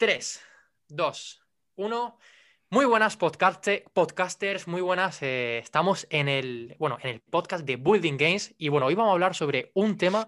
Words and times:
3, 0.00 0.40
2, 0.88 1.42
1. 1.76 2.18
Muy 2.70 2.86
buenas 2.86 3.18
podcasters, 3.18 4.66
muy 4.66 4.80
buenas. 4.80 5.18
Eh, 5.20 5.58
estamos 5.58 6.06
en 6.08 6.26
el, 6.26 6.74
bueno, 6.78 6.96
en 7.02 7.10
el 7.10 7.20
podcast 7.20 7.66
de 7.66 7.76
Building 7.76 8.16
Games 8.16 8.54
y 8.56 8.70
bueno, 8.70 8.86
hoy 8.86 8.94
vamos 8.94 9.10
a 9.10 9.12
hablar 9.12 9.34
sobre 9.34 9.72
un 9.74 9.98
tema 9.98 10.26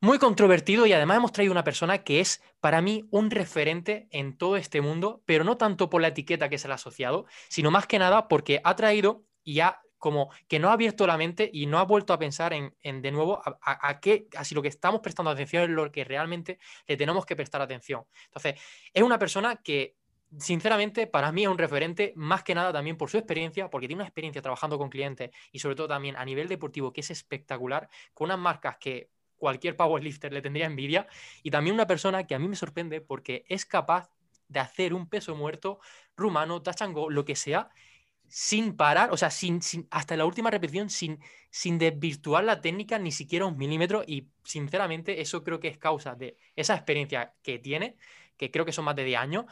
muy 0.00 0.18
controvertido 0.18 0.86
y 0.86 0.92
además 0.92 1.18
hemos 1.18 1.30
traído 1.30 1.52
una 1.52 1.62
persona 1.62 2.02
que 2.02 2.18
es 2.18 2.42
para 2.58 2.82
mí 2.82 3.06
un 3.12 3.30
referente 3.30 4.08
en 4.10 4.36
todo 4.36 4.56
este 4.56 4.80
mundo, 4.80 5.22
pero 5.24 5.44
no 5.44 5.56
tanto 5.56 5.88
por 5.88 6.02
la 6.02 6.08
etiqueta 6.08 6.48
que 6.48 6.58
se 6.58 6.66
le 6.66 6.72
ha 6.72 6.74
asociado, 6.74 7.26
sino 7.48 7.70
más 7.70 7.86
que 7.86 8.00
nada 8.00 8.26
porque 8.26 8.60
ha 8.64 8.74
traído 8.74 9.22
y 9.44 9.60
ha 9.60 9.82
como 9.98 10.30
que 10.48 10.58
no 10.58 10.70
ha 10.70 10.72
abierto 10.72 11.06
la 11.06 11.16
mente 11.16 11.48
y 11.52 11.66
no 11.66 11.78
ha 11.78 11.84
vuelto 11.84 12.12
a 12.12 12.18
pensar 12.18 12.52
en, 12.52 12.72
de 12.82 13.10
nuevo 13.10 13.40
a, 13.62 14.00
qué, 14.00 14.28
a 14.36 14.44
si 14.44 14.54
lo 14.54 14.62
que 14.62 14.68
estamos 14.68 15.00
prestando 15.00 15.30
atención 15.30 15.64
es 15.64 15.70
lo 15.70 15.90
que 15.90 16.04
realmente 16.04 16.58
le 16.86 16.96
tenemos 16.96 17.24
que 17.26 17.36
prestar 17.36 17.60
atención. 17.60 18.04
Entonces, 18.26 18.60
es 18.92 19.02
una 19.02 19.18
persona 19.18 19.56
que 19.56 19.96
sinceramente, 20.38 21.06
para 21.06 21.32
mí 21.32 21.44
es 21.44 21.48
un 21.48 21.58
referente 21.58 22.12
más 22.16 22.42
que 22.42 22.54
nada 22.54 22.72
también 22.72 22.96
por 22.96 23.10
su 23.10 23.16
experiencia, 23.16 23.70
porque 23.70 23.86
tiene 23.86 24.00
una 24.00 24.08
experiencia 24.08 24.42
trabajando 24.42 24.78
con 24.78 24.90
clientes 24.90 25.30
y 25.52 25.60
sobre 25.60 25.76
todo 25.76 25.88
también 25.88 26.16
a 26.16 26.24
nivel 26.24 26.48
deportivo 26.48 26.92
que 26.92 27.00
es 27.00 27.10
espectacular, 27.10 27.88
con 28.12 28.26
unas 28.26 28.38
marcas 28.38 28.76
que 28.78 29.10
cualquier 29.36 29.76
powerlifter 29.76 30.32
le 30.32 30.42
tendría 30.42 30.66
envidia, 30.66 31.06
y 31.42 31.50
también 31.50 31.74
una 31.74 31.86
persona 31.86 32.26
que 32.26 32.34
a 32.34 32.38
mí 32.38 32.48
me 32.48 32.56
sorprende 32.56 33.00
porque 33.00 33.44
es 33.48 33.66
capaz 33.66 34.10
de 34.48 34.60
hacer 34.60 34.94
un 34.94 35.08
peso 35.08 35.34
muerto 35.34 35.80
rumano, 36.16 36.62
tachango, 36.62 37.10
lo 37.10 37.24
que 37.24 37.36
sea, 37.36 37.68
sin 38.28 38.76
parar, 38.76 39.12
o 39.12 39.16
sea, 39.16 39.30
sin, 39.30 39.60
hasta 39.90 40.16
la 40.16 40.26
última 40.26 40.50
repetición, 40.50 40.90
sin, 40.90 41.20
sin 41.50 41.78
desvirtuar 41.78 42.44
la 42.44 42.60
técnica 42.60 42.98
ni 42.98 43.12
siquiera 43.12 43.46
un 43.46 43.56
milímetro. 43.56 44.02
Y 44.06 44.28
sinceramente, 44.44 45.20
eso 45.20 45.44
creo 45.44 45.60
que 45.60 45.68
es 45.68 45.78
causa 45.78 46.14
de 46.14 46.36
esa 46.54 46.74
experiencia 46.74 47.34
que 47.42 47.58
tiene, 47.58 47.96
que 48.36 48.50
creo 48.50 48.64
que 48.64 48.72
son 48.72 48.84
más 48.84 48.96
de 48.96 49.04
10 49.04 49.20
años, 49.20 49.44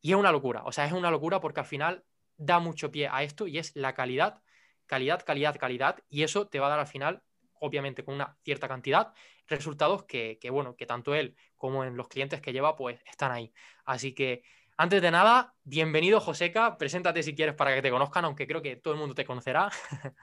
y 0.00 0.12
es 0.12 0.16
una 0.16 0.32
locura. 0.32 0.62
O 0.64 0.72
sea, 0.72 0.86
es 0.86 0.92
una 0.92 1.10
locura 1.10 1.40
porque 1.40 1.60
al 1.60 1.66
final 1.66 2.04
da 2.36 2.58
mucho 2.58 2.90
pie 2.90 3.08
a 3.08 3.22
esto 3.22 3.46
y 3.46 3.58
es 3.58 3.74
la 3.76 3.94
calidad, 3.94 4.42
calidad, 4.86 5.22
calidad, 5.24 5.56
calidad. 5.56 5.98
Y 6.08 6.22
eso 6.24 6.48
te 6.48 6.58
va 6.60 6.66
a 6.66 6.70
dar 6.70 6.80
al 6.80 6.86
final, 6.86 7.22
obviamente, 7.60 8.04
con 8.04 8.14
una 8.14 8.36
cierta 8.44 8.68
cantidad, 8.68 9.12
resultados 9.46 10.04
que, 10.04 10.38
que 10.40 10.50
bueno, 10.50 10.76
que 10.76 10.86
tanto 10.86 11.14
él 11.14 11.36
como 11.56 11.84
en 11.84 11.96
los 11.96 12.08
clientes 12.08 12.40
que 12.40 12.52
lleva, 12.52 12.76
pues 12.76 13.00
están 13.06 13.32
ahí. 13.32 13.52
Así 13.84 14.14
que 14.14 14.42
antes 14.76 15.02
de 15.02 15.10
nada, 15.10 15.54
bienvenido 15.64 16.20
Joseca, 16.20 16.76
preséntate 16.78 17.22
si 17.22 17.34
quieres 17.34 17.54
para 17.54 17.74
que 17.74 17.82
te 17.82 17.90
conozcan, 17.90 18.24
aunque 18.24 18.46
creo 18.46 18.62
que 18.62 18.76
todo 18.76 18.94
el 18.94 19.00
mundo 19.00 19.14
te 19.14 19.24
conocerá. 19.24 19.70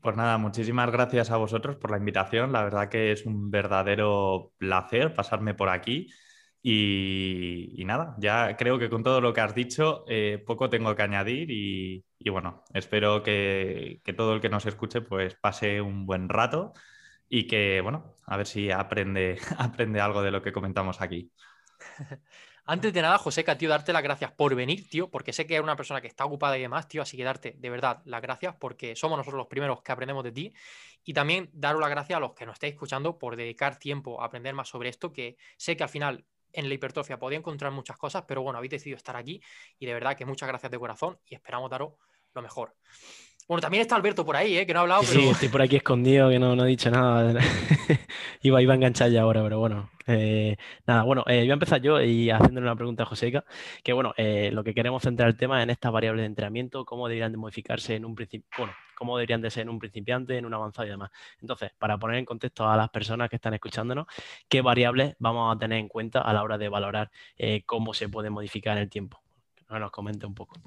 Pues 0.00 0.16
nada, 0.16 0.38
muchísimas 0.38 0.90
gracias 0.90 1.30
a 1.30 1.36
vosotros 1.36 1.76
por 1.76 1.90
la 1.90 1.98
invitación. 1.98 2.52
La 2.52 2.64
verdad 2.64 2.88
que 2.88 3.12
es 3.12 3.24
un 3.26 3.50
verdadero 3.50 4.52
placer 4.58 5.14
pasarme 5.14 5.54
por 5.54 5.68
aquí. 5.68 6.12
Y, 6.60 7.82
nada, 7.86 8.16
ya 8.18 8.56
creo 8.56 8.78
que 8.78 8.88
con 8.88 9.02
todo 9.02 9.20
lo 9.20 9.32
que 9.32 9.42
has 9.42 9.54
dicho, 9.54 10.04
eh, 10.08 10.42
poco 10.44 10.70
tengo 10.70 10.96
que 10.96 11.02
añadir 11.02 11.50
y, 11.50 12.04
bueno, 12.30 12.64
espero 12.72 13.22
que, 13.22 14.00
que, 14.02 14.12
todo 14.14 14.34
el 14.34 14.40
que 14.40 14.48
nos 14.48 14.66
escuche 14.66 15.00
pues 15.02 15.36
pase 15.36 15.80
un 15.80 16.06
buen 16.06 16.28
rato 16.28 16.72
y 17.28 17.46
que, 17.46 17.80
bueno, 17.82 18.16
a 18.26 18.36
ver 18.36 18.46
si 18.46 18.70
aprende, 18.70 19.38
aprende 19.58 20.00
algo 20.00 20.22
de 20.22 20.30
lo 20.30 20.42
que 20.42 20.52
comentamos 20.52 21.00
aquí. 21.00 21.30
Antes 22.66 22.94
de 22.94 23.02
nada, 23.02 23.18
Joseca, 23.18 23.58
tío, 23.58 23.68
darte 23.68 23.92
las 23.92 24.02
gracias 24.02 24.32
por 24.32 24.54
venir, 24.54 24.88
tío, 24.88 25.10
porque 25.10 25.34
sé 25.34 25.46
que 25.46 25.52
eres 25.54 25.64
una 25.64 25.76
persona 25.76 26.00
que 26.00 26.06
está 26.06 26.24
ocupada 26.24 26.56
y 26.56 26.62
demás, 26.62 26.88
tío, 26.88 27.02
así 27.02 27.14
que 27.14 27.22
darte 27.22 27.54
de 27.58 27.68
verdad 27.68 28.00
las 28.06 28.22
gracias 28.22 28.54
porque 28.58 28.96
somos 28.96 29.18
nosotros 29.18 29.36
los 29.36 29.48
primeros 29.48 29.82
que 29.82 29.92
aprendemos 29.92 30.24
de 30.24 30.32
ti 30.32 30.54
y 31.04 31.12
también 31.12 31.50
daros 31.52 31.78
las 31.78 31.90
gracias 31.90 32.16
a 32.16 32.20
los 32.20 32.32
que 32.32 32.46
nos 32.46 32.54
estáis 32.54 32.72
escuchando 32.72 33.18
por 33.18 33.36
dedicar 33.36 33.78
tiempo 33.78 34.22
a 34.22 34.24
aprender 34.24 34.54
más 34.54 34.66
sobre 34.70 34.88
esto, 34.88 35.12
que 35.12 35.36
sé 35.58 35.76
que 35.76 35.82
al 35.82 35.90
final 35.90 36.24
en 36.54 36.68
la 36.68 36.74
hipertrofia 36.74 37.18
podía 37.18 37.36
encontrar 37.36 37.70
muchas 37.70 37.98
cosas, 37.98 38.24
pero 38.26 38.40
bueno, 38.40 38.56
habéis 38.56 38.70
decidido 38.70 38.96
estar 38.96 39.14
aquí 39.14 39.42
y 39.78 39.84
de 39.84 39.92
verdad 39.92 40.16
que 40.16 40.24
muchas 40.24 40.48
gracias 40.48 40.72
de 40.72 40.78
corazón 40.78 41.18
y 41.26 41.34
esperamos 41.34 41.70
daros 41.70 41.92
lo 42.32 42.40
mejor. 42.40 42.74
Bueno, 43.46 43.60
también 43.60 43.82
está 43.82 43.96
Alberto 43.96 44.24
por 44.24 44.36
ahí, 44.36 44.56
¿eh? 44.56 44.66
que 44.66 44.72
no 44.72 44.80
ha 44.80 44.82
hablado. 44.82 45.02
Sí, 45.02 45.28
estoy 45.28 45.48
por 45.48 45.60
aquí 45.60 45.76
escondido, 45.76 46.30
que 46.30 46.38
no, 46.38 46.56
no 46.56 46.64
he 46.64 46.68
dicho 46.68 46.90
nada. 46.90 47.38
iba, 48.42 48.62
iba 48.62 48.72
a 48.72 48.76
enganchar 48.76 49.10
ya 49.10 49.22
ahora, 49.22 49.42
pero 49.42 49.58
bueno. 49.58 49.90
Eh, 50.06 50.56
nada, 50.86 51.02
bueno, 51.02 51.24
eh, 51.26 51.40
voy 51.40 51.50
a 51.50 51.54
empezar 51.54 51.80
yo 51.80 52.00
y 52.00 52.30
haciéndole 52.30 52.66
una 52.66 52.76
pregunta 52.76 53.04
a 53.04 53.06
Joseca, 53.06 53.44
que 53.82 53.92
bueno, 53.92 54.12
eh, 54.16 54.50
lo 54.52 54.62
que 54.64 54.74
queremos 54.74 55.02
centrar 55.02 55.28
el 55.28 55.36
tema 55.36 55.62
en 55.62 55.70
estas 55.70 55.92
variables 55.92 56.22
de 56.22 56.26
entrenamiento, 56.26 56.84
cómo 56.84 57.08
deberían 57.08 57.32
de 57.32 57.38
modificarse 57.38 57.96
en 57.96 58.04
un 58.04 58.14
principio, 58.14 58.48
bueno, 58.58 58.72
cómo 58.96 59.16
deberían 59.16 59.40
de 59.40 59.50
ser 59.50 59.62
en 59.62 59.70
un 59.70 59.78
principiante, 59.78 60.36
en 60.36 60.44
un 60.46 60.54
avanzado 60.54 60.86
y 60.86 60.90
demás. 60.90 61.10
Entonces, 61.40 61.72
para 61.78 61.98
poner 61.98 62.18
en 62.18 62.24
contexto 62.24 62.68
a 62.68 62.76
las 62.76 62.90
personas 62.90 63.30
que 63.30 63.36
están 63.36 63.54
escuchándonos, 63.54 64.06
¿qué 64.48 64.60
variables 64.60 65.16
vamos 65.18 65.54
a 65.54 65.58
tener 65.58 65.78
en 65.78 65.88
cuenta 65.88 66.20
a 66.20 66.32
la 66.32 66.42
hora 66.42 66.58
de 66.58 66.68
valorar 66.68 67.10
cómo 67.66 67.94
se 67.94 68.08
puede 68.08 68.30
modificar 68.30 68.76
en 68.76 68.84
el 68.84 68.90
tiempo? 68.90 69.22
Que 69.68 69.78
nos 69.78 69.90
comente 69.90 70.26
un 70.26 70.34
poco. 70.34 70.60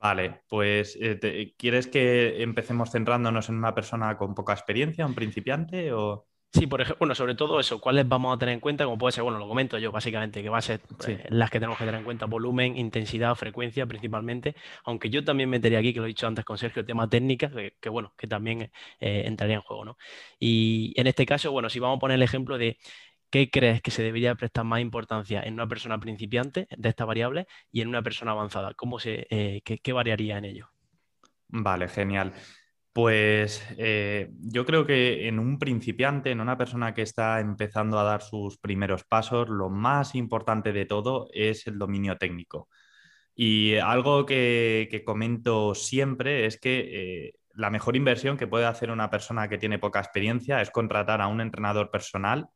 Vale, 0.00 0.40
pues 0.48 0.96
eh, 1.00 1.54
¿quieres 1.58 1.86
que 1.86 2.42
empecemos 2.42 2.90
centrándonos 2.90 3.50
en 3.50 3.56
una 3.56 3.74
persona 3.74 4.16
con 4.16 4.34
poca 4.34 4.54
experiencia, 4.54 5.04
un 5.04 5.14
principiante 5.14 5.92
o...? 5.92 6.26
Sí, 6.52 6.66
por 6.66 6.80
ejemplo, 6.80 6.98
bueno, 6.98 7.14
sobre 7.14 7.36
todo 7.36 7.60
eso, 7.60 7.80
¿cuáles 7.80 8.08
vamos 8.08 8.34
a 8.34 8.38
tener 8.38 8.54
en 8.54 8.60
cuenta? 8.60 8.84
Como 8.84 8.98
puede 8.98 9.12
ser, 9.12 9.22
bueno, 9.22 9.38
lo 9.38 9.46
comento 9.46 9.78
yo 9.78 9.92
básicamente, 9.92 10.42
que 10.42 10.48
va 10.48 10.58
a 10.58 10.62
ser 10.62 10.80
eh, 11.06 11.24
las 11.28 11.48
que 11.48 11.60
tenemos 11.60 11.78
que 11.78 11.84
tener 11.84 12.00
en 12.00 12.04
cuenta, 12.04 12.26
volumen, 12.26 12.76
intensidad, 12.76 13.36
frecuencia 13.36 13.86
principalmente, 13.86 14.56
aunque 14.84 15.10
yo 15.10 15.22
también 15.22 15.48
metería 15.48 15.78
aquí, 15.78 15.92
que 15.92 16.00
lo 16.00 16.06
he 16.06 16.08
dicho 16.08 16.26
antes 16.26 16.44
con 16.44 16.58
Sergio, 16.58 16.80
el 16.80 16.86
tema 16.86 17.08
técnica, 17.08 17.52
que, 17.80 17.88
bueno, 17.88 18.14
que 18.16 18.26
también 18.26 18.62
eh, 18.98 19.22
entraría 19.26 19.56
en 19.56 19.62
juego, 19.62 19.84
¿no? 19.84 19.98
Y 20.40 20.92
en 20.96 21.06
este 21.06 21.24
caso, 21.24 21.52
bueno, 21.52 21.70
si 21.70 21.78
vamos 21.78 21.98
a 21.98 22.00
poner 22.00 22.16
el 22.16 22.22
ejemplo 22.22 22.58
de 22.58 22.78
¿qué 23.30 23.50
crees 23.50 23.80
que 23.80 23.90
se 23.90 24.02
debería 24.02 24.34
prestar 24.34 24.64
más 24.64 24.80
importancia 24.80 25.42
en 25.42 25.54
una 25.54 25.68
persona 25.68 25.98
principiante 25.98 26.66
de 26.76 26.88
esta 26.88 27.04
variable 27.04 27.46
y 27.72 27.80
en 27.80 27.88
una 27.88 28.02
persona 28.02 28.32
avanzada? 28.32 28.74
¿Cómo 28.74 28.98
se, 28.98 29.26
eh, 29.30 29.62
qué, 29.64 29.92
variaría 29.92 30.38
en 30.38 30.44
ello? 30.44 30.68
Vale, 31.48 31.88
genial. 31.88 32.32
Pues 32.92 33.64
eh, 33.78 34.30
yo 34.40 34.66
creo 34.66 34.84
que 34.84 35.28
en 35.28 35.38
un 35.38 35.58
principiante, 35.58 36.32
en 36.32 36.40
una 36.40 36.58
persona 36.58 36.92
que 36.92 37.02
está 37.02 37.38
empezando 37.40 37.98
a 37.98 38.04
dar 38.04 38.22
sus 38.22 38.58
primeros 38.58 39.04
pasos, 39.04 39.48
lo 39.48 39.70
más 39.70 40.14
importante 40.16 40.72
de 40.72 40.86
todo 40.86 41.28
es 41.32 41.66
el 41.68 41.78
dominio 41.78 42.18
técnico. 42.18 42.68
Y 43.34 43.76
algo 43.76 44.26
que, 44.26 45.02
comento 45.06 45.74
siempre 45.74 46.46
es 46.46 46.58
que 46.58 47.26
eh, 47.28 47.34
la 47.54 47.70
mejor 47.70 47.96
inversión 47.96 48.36
que 48.36 48.48
puede 48.48 48.66
hacer 48.66 48.90
una 48.90 49.08
persona 49.08 49.48
que 49.48 49.58
tiene 49.58 49.78
poca 49.78 50.00
experiencia 50.00 50.60
es 50.60 50.70
contratar 50.70 51.20
a 51.20 51.28
un 51.28 51.40
entrenador 51.40 51.90
personal 51.90 52.48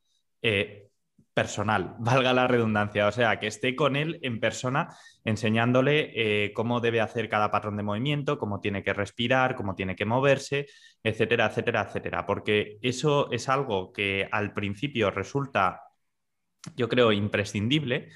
eh, 0.45 0.91
personal, 1.33 1.97
valga 2.01 2.35
la 2.35 2.47
redundancia, 2.47 3.09
o 3.09 3.13
sea, 3.13 3.41
que 3.41 3.47
esté 3.47 3.75
con 3.75 3.97
él 3.97 4.19
en 4.23 4.41
persona 4.41 4.95
enseñándole 5.25 6.13
eh, 6.15 6.53
cómo 6.53 6.81
debe 6.81 7.01
hacer 7.01 7.31
cada 7.31 7.51
patrón 7.51 7.79
de 7.79 7.83
movimiento, 7.83 8.39
cómo 8.39 8.61
tiene 8.61 8.85
que 8.85 8.93
respirar, 8.93 9.57
cómo 9.57 9.75
tiene 9.75 9.97
que 9.97 10.05
moverse, 10.05 10.67
etcétera, 11.03 11.47
etcétera, 11.47 11.87
etcétera, 11.89 12.27
porque 12.27 12.77
eso 12.83 13.33
es 13.33 13.49
algo 13.49 13.91
que 13.91 14.29
al 14.31 14.53
principio 14.53 15.11
resulta, 15.11 15.81
yo 16.77 16.91
creo, 16.91 17.11
imprescindible, 17.11 18.11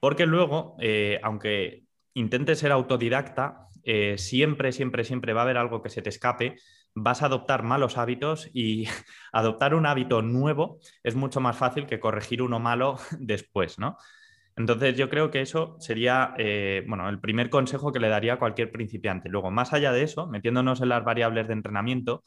porque 0.00 0.24
luego, 0.24 0.76
eh, 0.80 1.20
aunque 1.22 1.84
intentes 2.14 2.60
ser 2.60 2.72
autodidacta, 2.72 3.66
siempre, 4.16 4.72
siempre, 4.72 5.02
siempre 5.02 5.32
va 5.32 5.40
a 5.40 5.44
haber 5.44 5.56
algo 5.56 5.82
que 5.82 5.88
se 5.88 6.02
te 6.02 6.10
escape 6.10 6.56
vas 6.94 7.22
a 7.22 7.26
adoptar 7.26 7.62
malos 7.62 7.98
hábitos 7.98 8.50
y 8.52 8.86
adoptar 9.32 9.74
un 9.74 9.86
hábito 9.86 10.22
nuevo 10.22 10.78
es 11.02 11.14
mucho 11.14 11.40
más 11.40 11.56
fácil 11.56 11.86
que 11.86 12.00
corregir 12.00 12.42
uno 12.42 12.58
malo 12.58 12.96
después, 13.18 13.78
¿no? 13.78 13.96
Entonces 14.56 14.96
yo 14.96 15.08
creo 15.08 15.30
que 15.30 15.40
eso 15.40 15.76
sería, 15.78 16.34
eh, 16.36 16.84
bueno, 16.88 17.08
el 17.08 17.20
primer 17.20 17.48
consejo 17.48 17.92
que 17.92 18.00
le 18.00 18.08
daría 18.08 18.34
a 18.34 18.38
cualquier 18.40 18.72
principiante. 18.72 19.28
Luego, 19.28 19.52
más 19.52 19.72
allá 19.72 19.92
de 19.92 20.02
eso, 20.02 20.26
metiéndonos 20.26 20.80
en 20.80 20.88
las 20.88 21.04
variables 21.04 21.46
de 21.46 21.52
entrenamiento, 21.52 22.24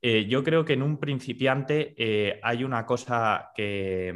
eh, 0.00 0.26
yo 0.28 0.44
creo 0.44 0.64
que 0.64 0.74
en 0.74 0.82
un 0.82 0.98
principiante 1.00 1.94
eh, 1.98 2.38
hay 2.44 2.62
una 2.62 2.86
cosa 2.86 3.50
que, 3.56 4.14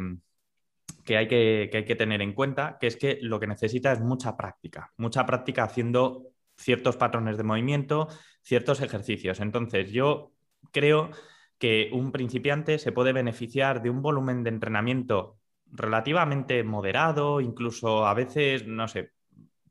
que, 1.04 1.16
hay 1.16 1.26
que, 1.26 1.68
que 1.72 1.78
hay 1.78 1.84
que 1.84 1.96
tener 1.96 2.22
en 2.22 2.34
cuenta, 2.34 2.78
que 2.80 2.86
es 2.86 2.96
que 2.96 3.18
lo 3.20 3.40
que 3.40 3.48
necesita 3.48 3.90
es 3.92 4.00
mucha 4.00 4.36
práctica, 4.36 4.92
mucha 4.96 5.26
práctica 5.26 5.64
haciendo 5.64 6.29
ciertos 6.60 6.96
patrones 6.96 7.36
de 7.36 7.42
movimiento, 7.42 8.08
ciertos 8.42 8.80
ejercicios. 8.80 9.40
Entonces, 9.40 9.90
yo 9.90 10.32
creo 10.72 11.10
que 11.58 11.90
un 11.92 12.12
principiante 12.12 12.78
se 12.78 12.92
puede 12.92 13.12
beneficiar 13.12 13.82
de 13.82 13.90
un 13.90 14.02
volumen 14.02 14.42
de 14.42 14.50
entrenamiento 14.50 15.38
relativamente 15.66 16.62
moderado, 16.64 17.40
incluso 17.40 18.06
a 18.06 18.14
veces, 18.14 18.66
no 18.66 18.88
sé, 18.88 19.12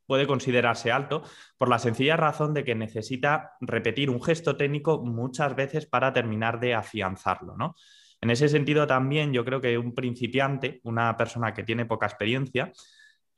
puede 0.05 0.25
considerarse 0.25 0.91
alto, 0.91 1.23
por 1.57 1.69
la 1.69 1.77
sencilla 1.77 2.17
razón 2.17 2.53
de 2.53 2.63
que 2.63 2.73
necesita 2.73 3.51
repetir 3.61 4.09
un 4.09 4.21
gesto 4.21 4.57
técnico 4.57 5.03
muchas 5.03 5.55
veces 5.55 5.85
para 5.85 6.13
terminar 6.13 6.59
de 6.59 6.73
afianzarlo, 6.73 7.55
¿no? 7.55 7.75
En 8.21 8.31
ese 8.31 8.49
sentido 8.49 8.85
también 8.85 9.31
yo 9.31 9.45
creo 9.45 9.61
que 9.61 9.77
un 9.77 9.93
principiante, 9.93 10.81
una 10.83 11.15
persona 11.15 11.53
que 11.53 11.63
tiene 11.63 11.85
poca 11.85 12.07
experiencia, 12.07 12.71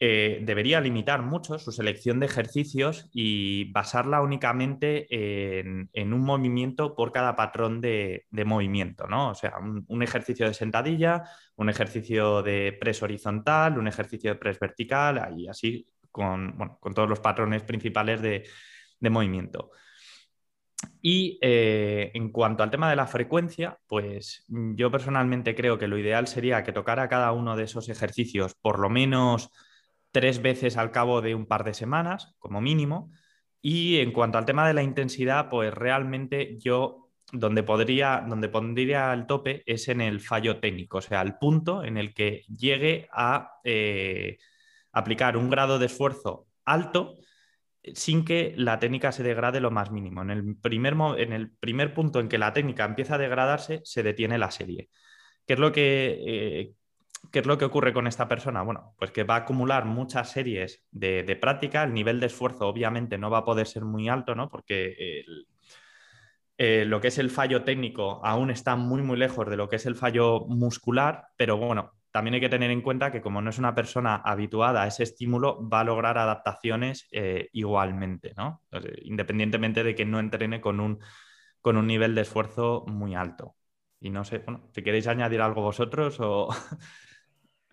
eh, 0.04 0.40
debería 0.42 0.82
limitar 0.82 1.22
mucho 1.22 1.60
su 1.60 1.72
selección 1.72 2.20
de 2.20 2.26
ejercicios 2.26 3.08
y 3.14 3.72
basarla 3.72 4.22
únicamente 4.22 5.06
en, 5.60 6.14
un 6.14 6.22
movimiento 6.22 6.96
por 6.96 7.12
cada 7.12 7.36
patrón 7.36 7.82
de, 7.82 8.26
movimiento, 8.32 9.06
¿no? 9.06 9.30
O 9.30 9.36
sea, 9.36 9.60
un, 9.60 10.02
ejercicio 10.02 10.48
de 10.48 10.56
sentadilla, 10.56 11.26
un 11.56 11.70
ejercicio 11.70 12.42
de 12.42 12.76
press 12.82 13.04
horizontal, 13.04 13.78
un 13.78 13.88
ejercicio 13.88 14.32
de 14.32 14.40
press 14.40 14.60
vertical, 14.60 15.36
y 15.38 15.48
así 15.48 15.88
con, 16.10 16.58
todos 16.96 17.08
los 17.08 17.20
patrones 17.20 17.62
principales 17.62 18.24
de, 18.24 18.44
movimiento. 19.08 19.70
Y 21.00 21.38
eh, 21.44 22.10
en 22.16 22.32
cuanto 22.32 22.64
al 22.64 22.72
tema 22.72 22.90
de 22.90 22.96
la 22.96 23.06
frecuencia, 23.06 23.78
pues 23.86 24.46
yo 24.48 24.90
personalmente 24.90 25.54
creo 25.54 25.78
que 25.78 25.88
lo 25.88 26.00
ideal 26.00 26.26
sería 26.26 26.64
que 26.64 26.74
tocara 26.74 27.08
cada 27.08 27.34
uno 27.34 27.56
de 27.56 27.66
esos 27.66 27.88
ejercicios 27.88 28.56
por 28.56 28.80
lo 28.80 28.90
menos 28.90 29.52
tres 30.12 30.42
veces 30.42 30.78
al 30.78 30.92
cabo 30.92 31.22
de 31.22 31.36
un 31.36 31.46
par 31.46 31.64
de 31.64 31.74
semanas, 31.74 32.36
como 32.40 32.62
mínimo. 32.62 33.12
Y 33.62 34.00
en 34.00 34.12
cuanto 34.12 34.38
al 34.38 34.46
tema 34.46 34.68
de 34.68 34.74
la 34.74 34.84
intensidad, 34.84 35.50
pues 35.50 35.74
realmente 35.74 36.58
yo 36.60 37.10
donde 37.32 37.64
podría, 37.64 38.26
donde 38.28 38.50
pondría 38.50 39.14
el 39.14 39.26
tope 39.26 39.64
es 39.66 39.88
en 39.88 40.02
el 40.02 40.20
fallo 40.20 40.60
técnico, 40.60 40.98
o 40.98 41.02
sea, 41.02 41.22
el 41.22 41.36
punto 41.36 41.84
en 41.84 41.98
el 41.98 42.14
que 42.14 42.44
llegue 42.48 43.08
a 43.14 43.54
eh, 43.64 44.38
aplicar 44.92 45.38
un 45.38 45.50
grado 45.50 45.80
de 45.80 45.86
esfuerzo 45.86 46.48
alto 46.66 47.18
sin 47.94 48.26
que 48.26 48.54
la 48.58 48.80
técnica 48.80 49.12
se 49.12 49.24
degrade 49.24 49.60
lo 49.60 49.72
más 49.72 49.92
mínimo. 49.92 50.22
En 50.22 50.30
el 50.30 50.56
primer, 50.58 50.96
en 51.18 51.34
el 51.34 51.52
primer 51.52 51.94
punto 51.94 52.20
en 52.20 52.30
que 52.30 52.38
la 52.38 52.54
técnica 52.54 52.86
empieza 52.86 53.16
a 53.16 53.18
degradarse, 53.18 53.82
se 53.84 54.04
detiene 54.04 54.38
la 54.38 54.52
serie. 54.52 54.90
¿Qué 55.46 55.54
es 55.54 55.60
lo 55.60 55.72
que, 55.72 56.20
eh, 56.26 56.74
¿Qué 57.30 57.40
es 57.40 57.46
lo 57.46 57.58
que 57.58 57.66
ocurre 57.66 57.94
con 57.94 58.08
esta 58.08 58.28
persona? 58.28 58.62
Bueno, 58.64 58.96
pues 58.98 59.12
que 59.12 59.24
va 59.24 59.36
a 59.36 59.40
acumular 59.40 59.86
muchas 59.86 60.32
series 60.32 60.84
de, 60.92 61.38
práctica, 61.40 61.84
el 61.84 61.94
nivel 61.94 62.20
de 62.20 62.26
esfuerzo 62.26 62.68
obviamente 62.68 63.18
no 63.18 63.30
va 63.30 63.40
a 63.40 63.46
poder 63.46 63.68
ser 63.68 63.86
muy 63.86 64.10
alto, 64.10 64.36
¿no? 64.36 64.50
Porque 64.50 65.24
eh, 66.58 66.86
lo 66.86 67.00
que 67.00 67.08
es 67.08 67.18
el 67.20 67.30
fallo 67.30 67.64
técnico 67.64 68.26
aún 68.26 68.50
está 68.50 68.76
muy, 68.76 69.02
muy 69.02 69.18
lejos 69.18 69.50
de 69.50 69.58
lo 69.58 69.70
que 69.70 69.78
es 69.78 69.86
el 69.86 69.96
fallo 69.96 70.42
muscular, 70.48 71.28
pero 71.38 71.58
bueno, 71.58 71.94
también 72.12 72.34
hay 72.34 72.42
que 72.42 72.50
tener 72.50 72.72
en 72.72 72.82
cuenta 72.82 73.12
que 73.12 73.22
como 73.22 73.42
no 73.42 73.50
es 73.50 73.58
una 73.58 73.74
persona 73.74 74.16
habituada 74.16 74.84
a 74.84 74.88
ese 74.88 75.04
estímulo, 75.04 75.68
va 75.68 75.80
a 75.82 75.84
lograr 75.86 76.18
adaptaciones 76.18 77.08
eh, 77.12 77.50
igualmente, 77.54 78.34
¿no? 78.36 78.62
independientemente 79.04 79.84
de 79.84 79.96
que 79.96 80.06
no 80.06 80.20
entrene 80.20 80.60
con 80.60 80.80
un, 80.80 81.00
con 81.62 81.78
un 81.78 81.88
nivel 81.88 82.14
de 82.16 82.22
esfuerzo 82.22 82.84
muy 82.88 83.16
alto. 83.16 83.56
Y 84.00 84.10
no 84.10 84.26
sé, 84.26 84.40
bueno, 84.40 84.70
si 84.74 84.84
queréis 84.84 85.08
añadir 85.08 85.42
algo 85.42 85.62
vosotros 85.62 86.18
o... 86.20 86.50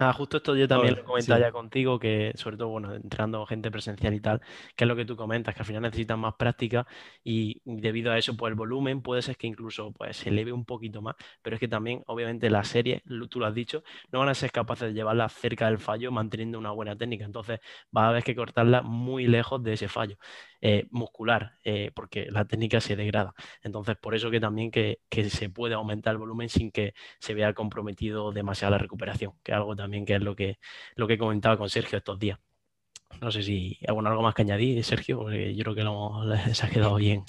Ah, 0.01 0.13
justo 0.13 0.37
esto 0.37 0.55
yo 0.55 0.69
también 0.69 0.95
lo 0.95 1.03
comentaba 1.03 1.41
ya 1.41 1.51
contigo, 1.51 1.99
que 1.99 2.31
sobre 2.37 2.57
todo, 2.57 2.69
bueno, 2.69 2.95
entrando 2.95 3.45
gente 3.47 3.69
presencial 3.69 4.15
y 4.15 4.21
tal, 4.21 4.41
que 4.77 4.85
es 4.85 4.89
lo 4.89 4.95
que 4.95 5.05
tú 5.05 5.17
comentas, 5.17 5.57
que 5.57 5.61
al 5.63 5.67
final 5.67 5.83
necesitan 5.83 6.21
más 6.21 6.35
práctica 6.37 6.87
y 7.25 7.61
debido 7.65 8.13
a 8.13 8.19
eso, 8.19 8.37
pues 8.37 8.51
el 8.53 8.55
volumen 8.55 9.03
puede 9.03 9.23
ser 9.23 9.37
que 9.37 9.49
incluso 9.49 9.91
pues, 9.93 10.17
se 10.19 10.29
eleve 10.29 10.53
un 10.53 10.65
poquito 10.65 11.03
más, 11.03 11.17
pero 11.43 11.57
es 11.57 11.61
que 11.61 11.67
también, 11.67 12.05
obviamente, 12.07 12.49
las 12.49 12.69
series, 12.69 13.03
tú 13.29 13.41
lo 13.41 13.47
has 13.47 13.55
dicho, 13.55 13.83
no 14.13 14.21
van 14.21 14.29
a 14.29 14.35
ser 14.35 14.53
capaces 14.53 14.87
de 14.89 14.95
llevarla 14.95 15.29
cerca 15.29 15.67
del 15.67 15.79
fallo 15.81 16.13
manteniendo 16.13 16.61
una 16.61 16.71
buena 16.71 16.95
técnica, 16.97 17.25
entonces 17.25 17.59
va 17.97 18.05
a 18.07 18.09
haber 18.11 18.23
que 18.23 18.37
cortarla 18.37 18.83
muy 18.83 19.27
lejos 19.27 19.61
de 19.65 19.73
ese 19.73 19.89
fallo. 19.89 20.17
Eh, 20.61 20.89
muscular, 20.91 21.53
eh, 21.63 21.93
porque 21.95 22.27
la 22.31 22.45
técnica 22.45 22.81
se 22.81 22.97
degrada. 22.97 23.33
Entonces, 23.63 23.97
por 23.97 24.17
eso 24.17 24.29
que 24.31 24.41
también 24.41 24.73
que, 24.73 24.99
se 25.31 25.51
puede 25.51 25.75
aumentar 25.75 26.13
el 26.13 26.19
volumen 26.19 26.49
sin 26.49 26.73
que 26.73 26.95
se 27.21 27.35
vea 27.35 27.55
comprometido 27.55 28.33
demasiado 28.33 28.73
la 28.73 28.79
recuperación, 28.79 29.35
que 29.45 29.53
es 29.53 29.57
algo 29.57 29.77
también 29.77 30.05
que 30.05 30.17
es 30.17 30.23
lo 30.23 30.35
que, 30.35 30.59
lo 30.97 31.07
que 31.07 31.17
comentaba 31.19 31.57
con 31.57 31.71
Sergio 31.71 31.99
estos 31.99 32.19
días. 32.19 32.39
No 33.21 33.31
sé 33.33 33.43
si 33.43 33.79
hay 33.89 33.97
algo 33.97 34.23
más 34.23 34.35
que 34.35 34.43
añadir, 34.43 34.85
Sergio, 34.85 35.19
porque 35.19 35.55
yo 35.55 35.65
creo 35.65 35.75
que 35.77 35.85
lo, 35.85 36.23
se 36.55 36.67
ha 36.67 36.71
quedado 36.71 36.97
bien. 36.97 37.25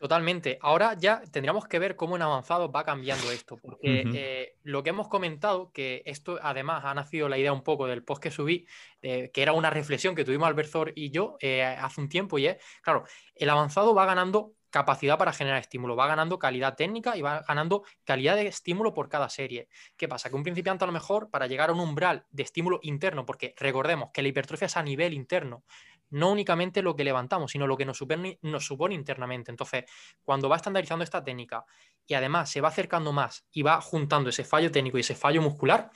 Totalmente. 0.00 0.58
Ahora 0.62 0.94
ya 0.94 1.20
tendríamos 1.30 1.66
que 1.66 1.78
ver 1.78 1.94
cómo 1.94 2.16
en 2.16 2.22
avanzado 2.22 2.72
va 2.72 2.84
cambiando 2.84 3.30
esto, 3.30 3.58
porque 3.58 4.04
eh, 4.14 4.56
lo 4.62 4.82
que 4.82 4.88
hemos 4.88 5.08
comentado, 5.08 5.70
que 5.72 6.02
esto 6.06 6.38
además 6.42 6.86
ha 6.86 6.94
nacido 6.94 7.28
la 7.28 7.36
idea 7.36 7.52
un 7.52 7.62
poco 7.62 7.86
del 7.86 8.02
post 8.02 8.22
que 8.22 8.30
subí, 8.30 8.66
que 9.02 9.30
era 9.34 9.52
una 9.52 9.68
reflexión 9.68 10.14
que 10.14 10.24
tuvimos 10.24 10.48
Albertor 10.48 10.94
y 10.96 11.10
yo 11.10 11.36
eh, 11.40 11.62
hace 11.62 12.00
un 12.00 12.08
tiempo, 12.08 12.38
y 12.38 12.46
es, 12.46 12.56
claro, 12.80 13.04
el 13.34 13.50
avanzado 13.50 13.94
va 13.94 14.06
ganando 14.06 14.54
capacidad 14.70 15.18
para 15.18 15.32
generar 15.32 15.60
estímulo, 15.60 15.96
va 15.96 16.06
ganando 16.06 16.38
calidad 16.38 16.76
técnica 16.76 17.16
y 17.16 17.22
va 17.22 17.42
ganando 17.46 17.82
calidad 18.04 18.36
de 18.36 18.46
estímulo 18.46 18.94
por 18.94 19.08
cada 19.08 19.28
serie. 19.28 19.68
¿Qué 19.96 20.08
pasa? 20.08 20.30
Que 20.30 20.36
un 20.36 20.44
principiante 20.44 20.84
a 20.84 20.86
lo 20.86 20.92
mejor 20.92 21.28
para 21.28 21.46
llegar 21.46 21.70
a 21.70 21.72
un 21.72 21.80
umbral 21.80 22.24
de 22.30 22.44
estímulo 22.44 22.78
interno, 22.82 23.26
porque 23.26 23.52
recordemos 23.58 24.10
que 24.14 24.22
la 24.22 24.28
hipertrofia 24.28 24.66
es 24.66 24.76
a 24.76 24.82
nivel 24.82 25.12
interno, 25.12 25.64
no 26.10 26.30
únicamente 26.30 26.82
lo 26.82 26.94
que 26.94 27.04
levantamos, 27.04 27.52
sino 27.52 27.66
lo 27.66 27.76
que 27.76 27.84
nos 27.84 27.98
supone, 27.98 28.38
nos 28.42 28.66
supone 28.66 28.94
internamente. 28.94 29.50
Entonces, 29.50 29.84
cuando 30.22 30.48
va 30.48 30.56
estandarizando 30.56 31.04
esta 31.04 31.22
técnica 31.22 31.64
y 32.06 32.14
además 32.14 32.50
se 32.50 32.60
va 32.60 32.68
acercando 32.68 33.12
más 33.12 33.46
y 33.52 33.62
va 33.62 33.80
juntando 33.80 34.30
ese 34.30 34.44
fallo 34.44 34.70
técnico 34.70 34.98
y 34.98 35.02
ese 35.02 35.14
fallo 35.14 35.42
muscular, 35.42 35.90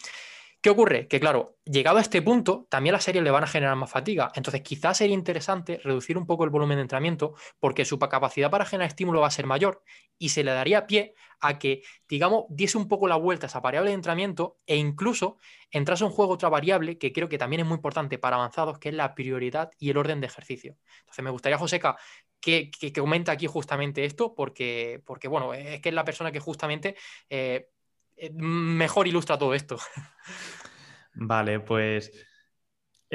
¿Qué 0.64 0.70
ocurre? 0.70 1.08
Que 1.08 1.20
claro, 1.20 1.58
llegado 1.66 1.98
a 1.98 2.00
este 2.00 2.22
punto, 2.22 2.66
también 2.70 2.94
las 2.94 3.04
series 3.04 3.22
le 3.22 3.30
van 3.30 3.44
a 3.44 3.46
generar 3.46 3.76
más 3.76 3.90
fatiga. 3.90 4.32
Entonces, 4.34 4.62
quizás 4.62 4.96
sería 4.96 5.12
interesante 5.12 5.78
reducir 5.84 6.16
un 6.16 6.24
poco 6.24 6.44
el 6.44 6.48
volumen 6.48 6.78
de 6.78 6.80
entrenamiento 6.80 7.34
porque 7.60 7.84
su 7.84 7.98
capacidad 7.98 8.50
para 8.50 8.64
generar 8.64 8.88
estímulo 8.88 9.20
va 9.20 9.26
a 9.26 9.30
ser 9.30 9.44
mayor 9.44 9.82
y 10.16 10.30
se 10.30 10.42
le 10.42 10.52
daría 10.52 10.86
pie 10.86 11.12
a 11.40 11.58
que, 11.58 11.82
digamos, 12.08 12.44
diese 12.48 12.78
un 12.78 12.88
poco 12.88 13.08
la 13.08 13.16
vuelta 13.16 13.44
a 13.44 13.48
esa 13.48 13.60
variable 13.60 13.90
de 13.90 13.96
entrenamiento 13.96 14.56
e 14.64 14.76
incluso 14.76 15.36
entrase 15.70 16.04
en 16.04 16.10
juego 16.10 16.32
otra 16.32 16.48
variable 16.48 16.96
que 16.96 17.12
creo 17.12 17.28
que 17.28 17.36
también 17.36 17.60
es 17.60 17.66
muy 17.66 17.76
importante 17.76 18.16
para 18.16 18.36
avanzados, 18.36 18.78
que 18.78 18.88
es 18.88 18.94
la 18.94 19.14
prioridad 19.14 19.70
y 19.78 19.90
el 19.90 19.98
orden 19.98 20.22
de 20.22 20.28
ejercicio. 20.28 20.78
Entonces, 21.00 21.24
me 21.24 21.30
gustaría, 21.30 21.58
Joseca, 21.58 21.98
que, 22.40 22.70
que, 22.70 22.90
comente 22.90 23.30
aquí 23.30 23.46
justamente 23.46 24.06
esto 24.06 24.34
porque, 24.34 25.02
porque, 25.04 25.28
bueno, 25.28 25.52
es 25.52 25.82
que 25.82 25.90
es 25.90 25.94
la 25.94 26.06
persona 26.06 26.32
que 26.32 26.40
justamente... 26.40 26.96
Eh, 27.28 27.68
mejor 28.32 29.08
ilustra 29.08 29.38
todo 29.38 29.54
esto. 29.54 29.78
Vale, 31.14 31.60
pues 31.60 32.10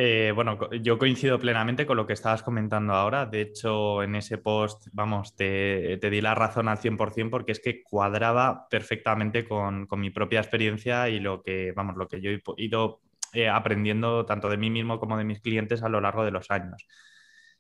eh, 0.01 0.31
bueno, 0.33 0.57
yo 0.81 0.97
coincido 0.97 1.39
plenamente 1.39 1.85
con 1.85 1.97
lo 1.97 2.07
que 2.07 2.13
estabas 2.13 2.41
comentando 2.41 2.93
ahora. 2.93 3.25
De 3.25 3.41
hecho, 3.41 4.01
en 4.01 4.15
ese 4.15 4.37
post, 4.37 4.87
vamos, 4.93 5.35
te, 5.35 5.97
di 5.97 6.21
la 6.21 6.35
razón 6.35 6.69
al 6.69 6.77
100% 6.77 7.29
porque 7.29 7.51
es 7.51 7.59
que 7.59 7.83
cuadraba 7.83 8.67
perfectamente 8.69 9.45
con, 9.45 9.87
mi 9.97 10.09
propia 10.09 10.39
experiencia 10.39 11.09
y 11.09 11.19
lo 11.19 11.41
que, 11.41 11.73
vamos, 11.75 11.97
lo 11.97 12.07
que 12.07 12.21
yo 12.21 12.31
he 12.31 12.41
ido 12.57 13.01
eh, 13.33 13.49
aprendiendo 13.49 14.25
tanto 14.25 14.47
de 14.47 14.55
mí 14.55 14.69
mismo 14.69 15.01
como 15.01 15.17
de 15.17 15.25
mis 15.25 15.41
clientes 15.41 15.83
a 15.83 15.89
lo 15.89 15.99
largo 15.99 16.23
de 16.23 16.31
los 16.31 16.49
años. 16.49 16.87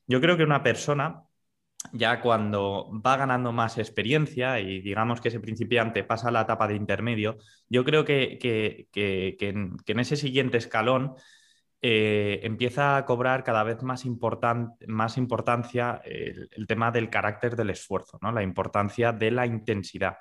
Yo 0.07 0.21
creo 0.21 0.37
que 0.37 0.43
una 0.43 0.63
persona 0.63 1.23
ya 1.93 2.21
cuando 2.21 2.89
va 3.05 3.17
ganando 3.17 3.51
más 3.51 3.77
experiencia 3.77 4.59
y 4.59 4.81
digamos 4.81 5.21
que 5.21 5.29
ese 5.29 5.39
principiante 5.39 6.03
pasa 6.03 6.27
a 6.27 6.31
la 6.31 6.41
etapa 6.41 6.67
de 6.67 6.75
intermedio, 6.75 7.37
yo 7.69 7.83
creo 7.85 8.05
que, 8.05 8.37
en, 8.93 9.99
ese 9.99 10.15
siguiente 10.15 10.57
escalón 10.57 11.15
eh, 11.81 12.41
empieza 12.43 12.97
a 12.97 13.05
cobrar 13.05 13.43
cada 13.43 13.63
vez 13.63 13.81
más, 13.83 14.05
más 14.87 15.17
importancia 15.17 16.01
el, 16.03 16.67
tema 16.67 16.91
del 16.91 17.09
carácter 17.09 17.55
del 17.55 17.69
esfuerzo, 17.69 18.19
¿no? 18.21 18.31
la 18.31 18.43
importancia 18.43 19.13
de 19.13 19.31
la 19.31 19.45
intensidad. 19.45 20.17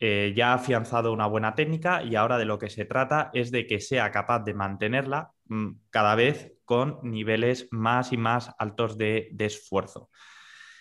Eh, 0.00 0.32
ya 0.36 0.52
ha 0.52 0.54
afianzado 0.54 1.12
una 1.12 1.26
buena 1.26 1.56
técnica 1.56 2.04
y 2.04 2.14
ahora 2.14 2.38
de 2.38 2.44
lo 2.44 2.58
que 2.58 2.70
se 2.70 2.84
trata 2.84 3.30
es 3.32 3.50
de 3.50 3.66
que 3.66 3.80
sea 3.80 4.12
capaz 4.12 4.40
de 4.44 4.54
mantenerla 4.54 5.32
mm, 5.46 5.70
cada 5.90 6.14
vez 6.14 6.52
con 6.64 7.00
niveles 7.02 7.66
más 7.72 8.12
y 8.12 8.16
más 8.16 8.54
altos 8.58 8.96
de 8.98 9.34
esfuerzo. 9.38 10.10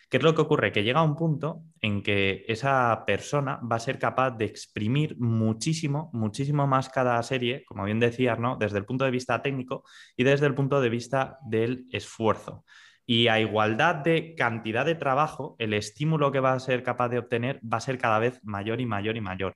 ¿Qué 0.09 0.17
es 0.17 0.23
lo 0.23 0.33
que 0.33 0.41
ocurre? 0.41 0.71
Que 0.71 0.83
llega 0.83 1.03
un 1.03 1.15
punto 1.15 1.63
en 1.81 2.01
que 2.01 2.45
esa 2.47 3.03
persona 3.05 3.59
va 3.69 3.75
a 3.75 3.79
ser 3.79 3.99
capaz 3.99 4.31
de 4.31 4.45
exprimir 4.45 5.17
muchísimo, 5.19 6.09
muchísimo 6.13 6.65
más 6.65 6.87
cada 6.87 7.21
serie, 7.23 7.65
como 7.65 7.83
bien 7.83 7.99
decías, 7.99 8.39
¿no? 8.39 8.55
Desde 8.55 8.77
el 8.77 8.85
punto 8.85 9.03
de 9.03 9.11
vista 9.11 9.41
técnico 9.41 9.83
y 10.15 10.23
desde 10.23 10.45
el 10.45 10.55
punto 10.55 10.79
de 10.79 10.89
vista 10.89 11.37
del 11.45 11.87
esfuerzo. 11.91 12.63
Y 13.05 13.27
a 13.27 13.39
igualdad 13.41 13.95
de 13.95 14.33
cantidad 14.35 14.85
de 14.85 14.95
trabajo, 14.95 15.55
el 15.59 15.73
estímulo 15.73 16.31
que 16.31 16.39
va 16.39 16.53
a 16.53 16.59
ser 16.59 16.83
capaz 16.83 17.09
de 17.09 17.19
obtener 17.19 17.59
va 17.61 17.77
a 17.77 17.81
ser 17.81 17.97
cada 17.97 18.19
vez 18.19 18.39
mayor 18.43 18.79
y 18.79 18.85
mayor 18.85 19.17
y 19.17 19.21
mayor. 19.21 19.55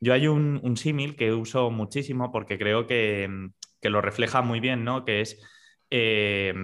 Yo 0.00 0.14
hay 0.14 0.28
un, 0.28 0.76
símil 0.78 1.14
que 1.14 1.32
uso 1.32 1.70
muchísimo 1.70 2.32
porque 2.32 2.58
creo 2.58 2.86
que, 2.86 3.28
lo 3.82 4.00
refleja 4.00 4.40
muy 4.42 4.60
bien, 4.60 4.84
¿no? 4.84 5.04
Que 5.04 5.20
es 5.20 5.40
eh, 5.90 6.54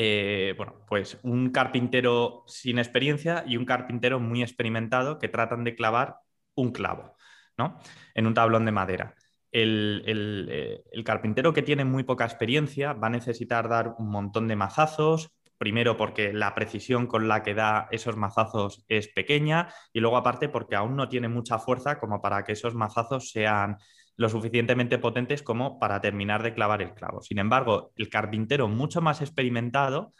eh, 0.00 0.54
bueno, 0.56 0.84
pues 0.86 1.18
un 1.24 1.50
carpintero 1.50 2.44
sin 2.46 2.78
experiencia 2.78 3.42
y 3.48 3.56
un 3.56 3.64
carpintero 3.64 4.20
muy 4.20 4.42
experimentado 4.42 5.18
que 5.18 5.28
tratan 5.28 5.64
de 5.64 5.74
clavar 5.74 6.18
un 6.54 6.70
clavo, 6.70 7.16
¿no? 7.56 7.80
En 8.14 8.28
un 8.28 8.34
tablón 8.34 8.64
de 8.64 8.70
madera. 8.70 9.16
Eh, 9.50 10.84
el, 10.92 11.04
carpintero 11.04 11.52
que 11.52 11.62
tiene 11.62 11.84
muy 11.84 12.04
poca 12.04 12.26
experiencia 12.26 12.92
va 12.92 13.08
a 13.08 13.10
necesitar 13.10 13.68
dar 13.68 13.96
un 13.98 14.08
montón 14.08 14.46
de 14.46 14.54
mazazos, 14.54 15.32
primero 15.58 15.96
porque 15.96 16.32
la 16.32 16.54
precisión 16.54 17.08
con 17.08 17.26
la 17.26 17.42
que 17.42 17.54
da 17.54 17.88
esos 17.90 18.16
mazazos 18.16 18.84
es 18.86 19.08
pequeña 19.08 19.74
y 19.92 19.98
luego 19.98 20.16
aparte 20.16 20.48
porque 20.48 20.76
aún 20.76 20.94
no 20.94 21.08
tiene 21.08 21.26
mucha 21.26 21.58
fuerza 21.58 21.98
como 21.98 22.22
para 22.22 22.44
que 22.44 22.52
esos 22.52 22.76
mazazos 22.76 23.30
sean 23.32 23.78
lo 24.18 24.28
suficientemente 24.28 24.98
potentes 24.98 25.42
como 25.42 25.78
para 25.78 26.00
terminar 26.00 26.42
de 26.42 26.52
clavar 26.52 26.82
el 26.82 26.92
clavo. 26.92 27.22
Sin 27.22 27.38
embargo, 27.38 27.92
el 27.94 28.08
carpintero 28.08 28.66
mucho 28.66 29.00
más 29.00 29.20
experimentado 29.20 30.12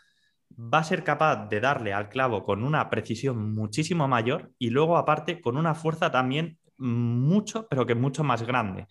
va 0.56 0.78
a 0.78 0.84
ser 0.84 1.02
capaz 1.02 1.48
de 1.48 1.60
darle 1.60 1.92
al 1.92 2.08
clavo 2.08 2.44
con 2.44 2.62
una 2.62 2.88
precisión 2.90 3.52
muchísimo 3.54 4.06
mayor 4.06 4.52
y 4.56 4.70
luego 4.70 4.96
aparte 4.96 5.40
con 5.40 5.56
una 5.56 5.74
fuerza 5.74 6.12
también 6.12 6.58
mucho, 6.76 7.66
pero 7.68 7.86
que 7.86 7.96
mucho 7.96 8.22
más 8.22 8.44
grande. 8.44 8.86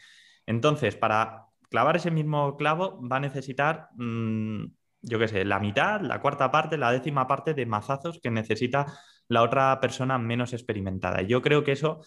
Entonces, 0.45 0.97
para 0.97 1.45
clavar 1.69 1.95
ese 1.95 2.11
mismo 2.11 2.57
clavo 2.57 3.01
va 3.01 3.15
a 3.15 3.21
necesitar, 3.21 3.87
mm, 3.95 4.65
yo 5.03 5.19
qué 5.19 5.29
sé, 5.29 5.45
la 5.45 5.59
mitad, 5.59 6.01
la 6.01 6.19
cuarta 6.19 6.51
parte, 6.51 6.77
la 6.77 6.91
décima 6.91 7.27
parte 7.27 7.53
de 7.53 7.65
mazazos 7.65 8.19
que 8.21 8.29
necesita 8.29 8.87
la 9.29 9.41
otra 9.41 9.79
persona 9.79 10.17
menos 10.17 10.51
experimentada. 10.51 11.21
Yo 11.21 11.41
creo 11.41 11.63
que 11.63 11.71
eso 11.71 12.01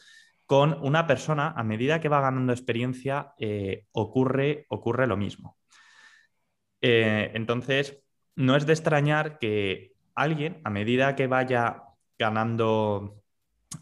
con 0.50 0.85
una 0.85 1.07
persona, 1.07 1.54
a 1.57 1.62
medida 1.62 2.00
que 2.00 2.09
va 2.09 2.21
ganando 2.21 2.52
experiencia, 2.52 3.35
eh, 3.38 3.87
ocurre, 3.92 4.66
ocurre 4.69 5.07
lo 5.07 5.16
mismo. 5.16 5.57
Eh, 6.80 7.30
entonces, 7.35 8.02
no 8.35 8.57
es 8.57 8.66
de 8.66 8.73
extrañar 8.73 9.38
que 9.38 9.92
alguien, 10.16 10.61
a 10.64 10.71
medida 10.71 11.14
que 11.14 11.28
vaya 11.28 11.85
ganando, 12.19 13.23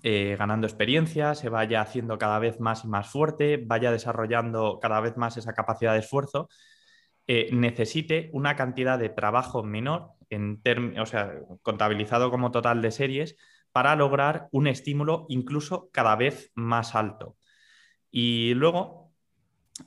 eh, 0.03 0.37
ganando 0.39 0.67
experiencia, 0.67 1.35
se 1.35 1.49
vaya 1.49 1.81
haciendo 1.81 2.19
cada 2.19 2.39
vez 2.39 2.61
más 2.61 2.85
y 2.85 2.89
más 2.89 3.09
fuerte, 3.09 3.65
vaya 3.65 3.91
desarrollando 3.91 4.79
cada 4.79 5.01
vez 5.01 5.17
más 5.17 5.39
esa 5.39 5.55
capacidad 5.55 5.95
de 5.95 6.01
esfuerzo, 6.01 6.51
necesite 7.51 8.29
una 8.35 8.57
cantidad 8.57 8.99
de 8.99 9.09
trabajo 9.09 9.63
menor, 9.63 10.11
en 10.29 10.61
o 10.99 11.07
sea, 11.07 11.33
contabilizado 11.63 12.31
como 12.31 12.51
total 12.51 12.83
de 12.83 12.91
series, 12.91 13.37
para 13.73 13.97
lograr 13.97 14.49
un 14.53 14.67
estímulo 14.67 15.27
incluso 15.29 15.91
cada 15.93 16.17
vez 16.17 16.51
más 16.55 16.95
alto. 16.95 17.37
Y 18.11 18.55
luego, 18.55 19.13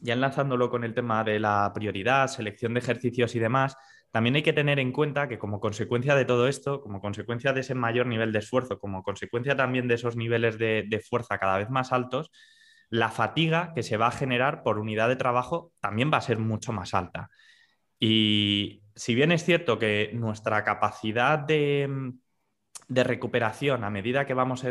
ya 0.02 0.14
enlazándolo 0.14 0.70
con 0.70 0.84
el 0.84 0.94
tema 0.94 1.24
de 1.24 1.40
la 1.40 1.72
prioridad, 1.74 2.28
selección 2.28 2.74
de 2.74 2.80
ejercicios 2.80 3.36
y 3.36 3.40
demás, 3.40 3.76
también 4.12 4.36
hay 4.36 4.44
que 4.44 4.54
tener 4.54 4.80
en 4.80 4.92
cuenta 4.92 5.28
que 5.28 5.40
como 5.40 5.60
consecuencia 5.60 6.16
de 6.16 6.26
todo 6.26 6.48
esto, 6.48 6.82
como 6.82 7.00
consecuencia 7.00 7.54
de 7.54 7.62
ese 7.62 7.76
mayor 7.76 8.08
nivel 8.08 8.32
de 8.32 8.40
esfuerzo, 8.40 8.78
como 8.78 9.04
consecuencia 9.04 9.56
también 9.56 9.88
de 9.88 9.96
esos 9.96 10.16
niveles 10.18 10.58
de, 10.58 10.86
de 10.88 11.00
fuerza 11.00 11.38
cada 11.38 11.58
vez 11.58 11.70
más 11.70 11.92
altos, 11.94 12.30
la 12.90 13.10
fatiga 13.10 13.72
que 13.74 13.84
se 13.84 13.96
va 13.98 14.08
a 14.08 14.12
generar 14.12 14.64
por 14.64 14.78
unidad 14.78 15.08
de 15.08 15.16
trabajo 15.16 15.72
también 15.80 16.12
va 16.14 16.18
a 16.18 16.22
ser 16.22 16.40
mucho 16.40 16.74
más 16.74 16.94
alta. 16.94 17.30
Y 17.98 18.84
si 18.96 19.16
bien 19.16 19.32
es 19.32 19.46
cierto 19.46 19.80
que 19.80 20.12
nuestra 20.14 20.64
capacidad 20.66 21.40
de, 21.40 22.12
de 22.92 23.06
recuperación 23.06 23.86
a 23.86 23.90
medida 23.90 24.26
que 24.26 24.34
vamos 24.34 24.66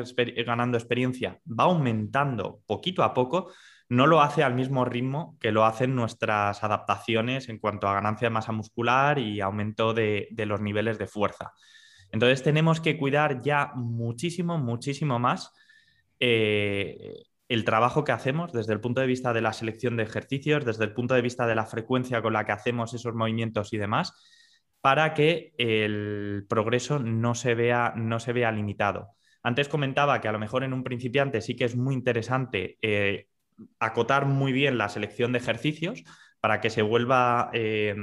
ganando 0.44 0.76
experiencia 0.76 1.40
va 1.48 1.64
aumentando 1.64 2.60
poquito 2.66 3.02
a 3.02 3.14
poco, 3.14 3.50
no 3.88 4.06
lo 4.06 4.20
hace 4.20 4.42
al 4.42 4.54
mismo 4.54 4.84
ritmo 4.84 5.38
que 5.40 5.52
lo 5.52 5.64
hacen 5.64 5.94
nuestras 5.94 6.62
adaptaciones 6.62 7.48
en 7.48 7.58
cuanto 7.58 7.88
a 7.88 7.94
ganancia 7.94 8.26
de 8.26 8.34
masa 8.34 8.52
muscular 8.52 9.18
y 9.18 9.40
aumento 9.40 9.94
de, 9.94 10.28
los 10.36 10.60
niveles 10.60 10.98
de 10.98 11.06
fuerza. 11.06 11.54
Entonces 12.12 12.42
tenemos 12.42 12.82
que 12.82 12.98
cuidar 12.98 13.40
ya 13.40 13.72
muchísimo, 13.74 14.58
muchísimo 14.58 15.18
más 15.18 15.54
eh, 16.18 17.22
el 17.48 17.64
trabajo 17.64 18.04
que 18.04 18.12
hacemos 18.12 18.52
desde 18.52 18.74
el 18.74 18.80
punto 18.80 19.00
de 19.00 19.06
vista 19.06 19.32
de 19.32 19.40
la 19.40 19.54
selección 19.54 19.96
de 19.96 20.02
ejercicios, 20.02 20.66
desde 20.66 20.84
el 20.84 20.92
punto 20.92 21.14
de 21.14 21.22
vista 21.22 21.46
de 21.46 21.54
la 21.54 21.64
frecuencia 21.64 22.20
con 22.20 22.34
la 22.34 22.44
que 22.44 22.52
hacemos 22.52 22.92
esos 22.92 23.14
movimientos 23.14 23.72
y 23.72 23.78
demás, 23.78 24.12
para 24.80 25.14
que 25.14 25.52
el 25.58 26.46
progreso 26.48 26.98
no 26.98 27.34
se 27.34 27.54
vea, 27.54 27.92
no 27.96 28.18
se 28.20 28.32
vea 28.32 28.52
limitado. 28.52 29.10
Antes 29.42 29.68
comentaba 29.68 30.20
que 30.20 30.28
a 30.28 30.32
lo 30.32 30.38
mejor 30.38 30.64
en 30.64 30.72
un 30.72 30.84
principiante 30.84 31.40
sí 31.40 31.56
que 31.56 31.64
es 31.64 31.76
muy 31.76 31.94
interesante 31.94 32.78
eh, 32.82 33.28
acotar 33.78 34.26
muy 34.26 34.52
bien 34.52 34.78
la 34.78 34.88
selección 34.88 35.32
de 35.32 35.38
ejercicios 35.38 36.04
para 36.40 36.60
que 36.60 36.70
se 36.70 36.82
vuelva, 36.82 37.50
eh, 37.52 37.94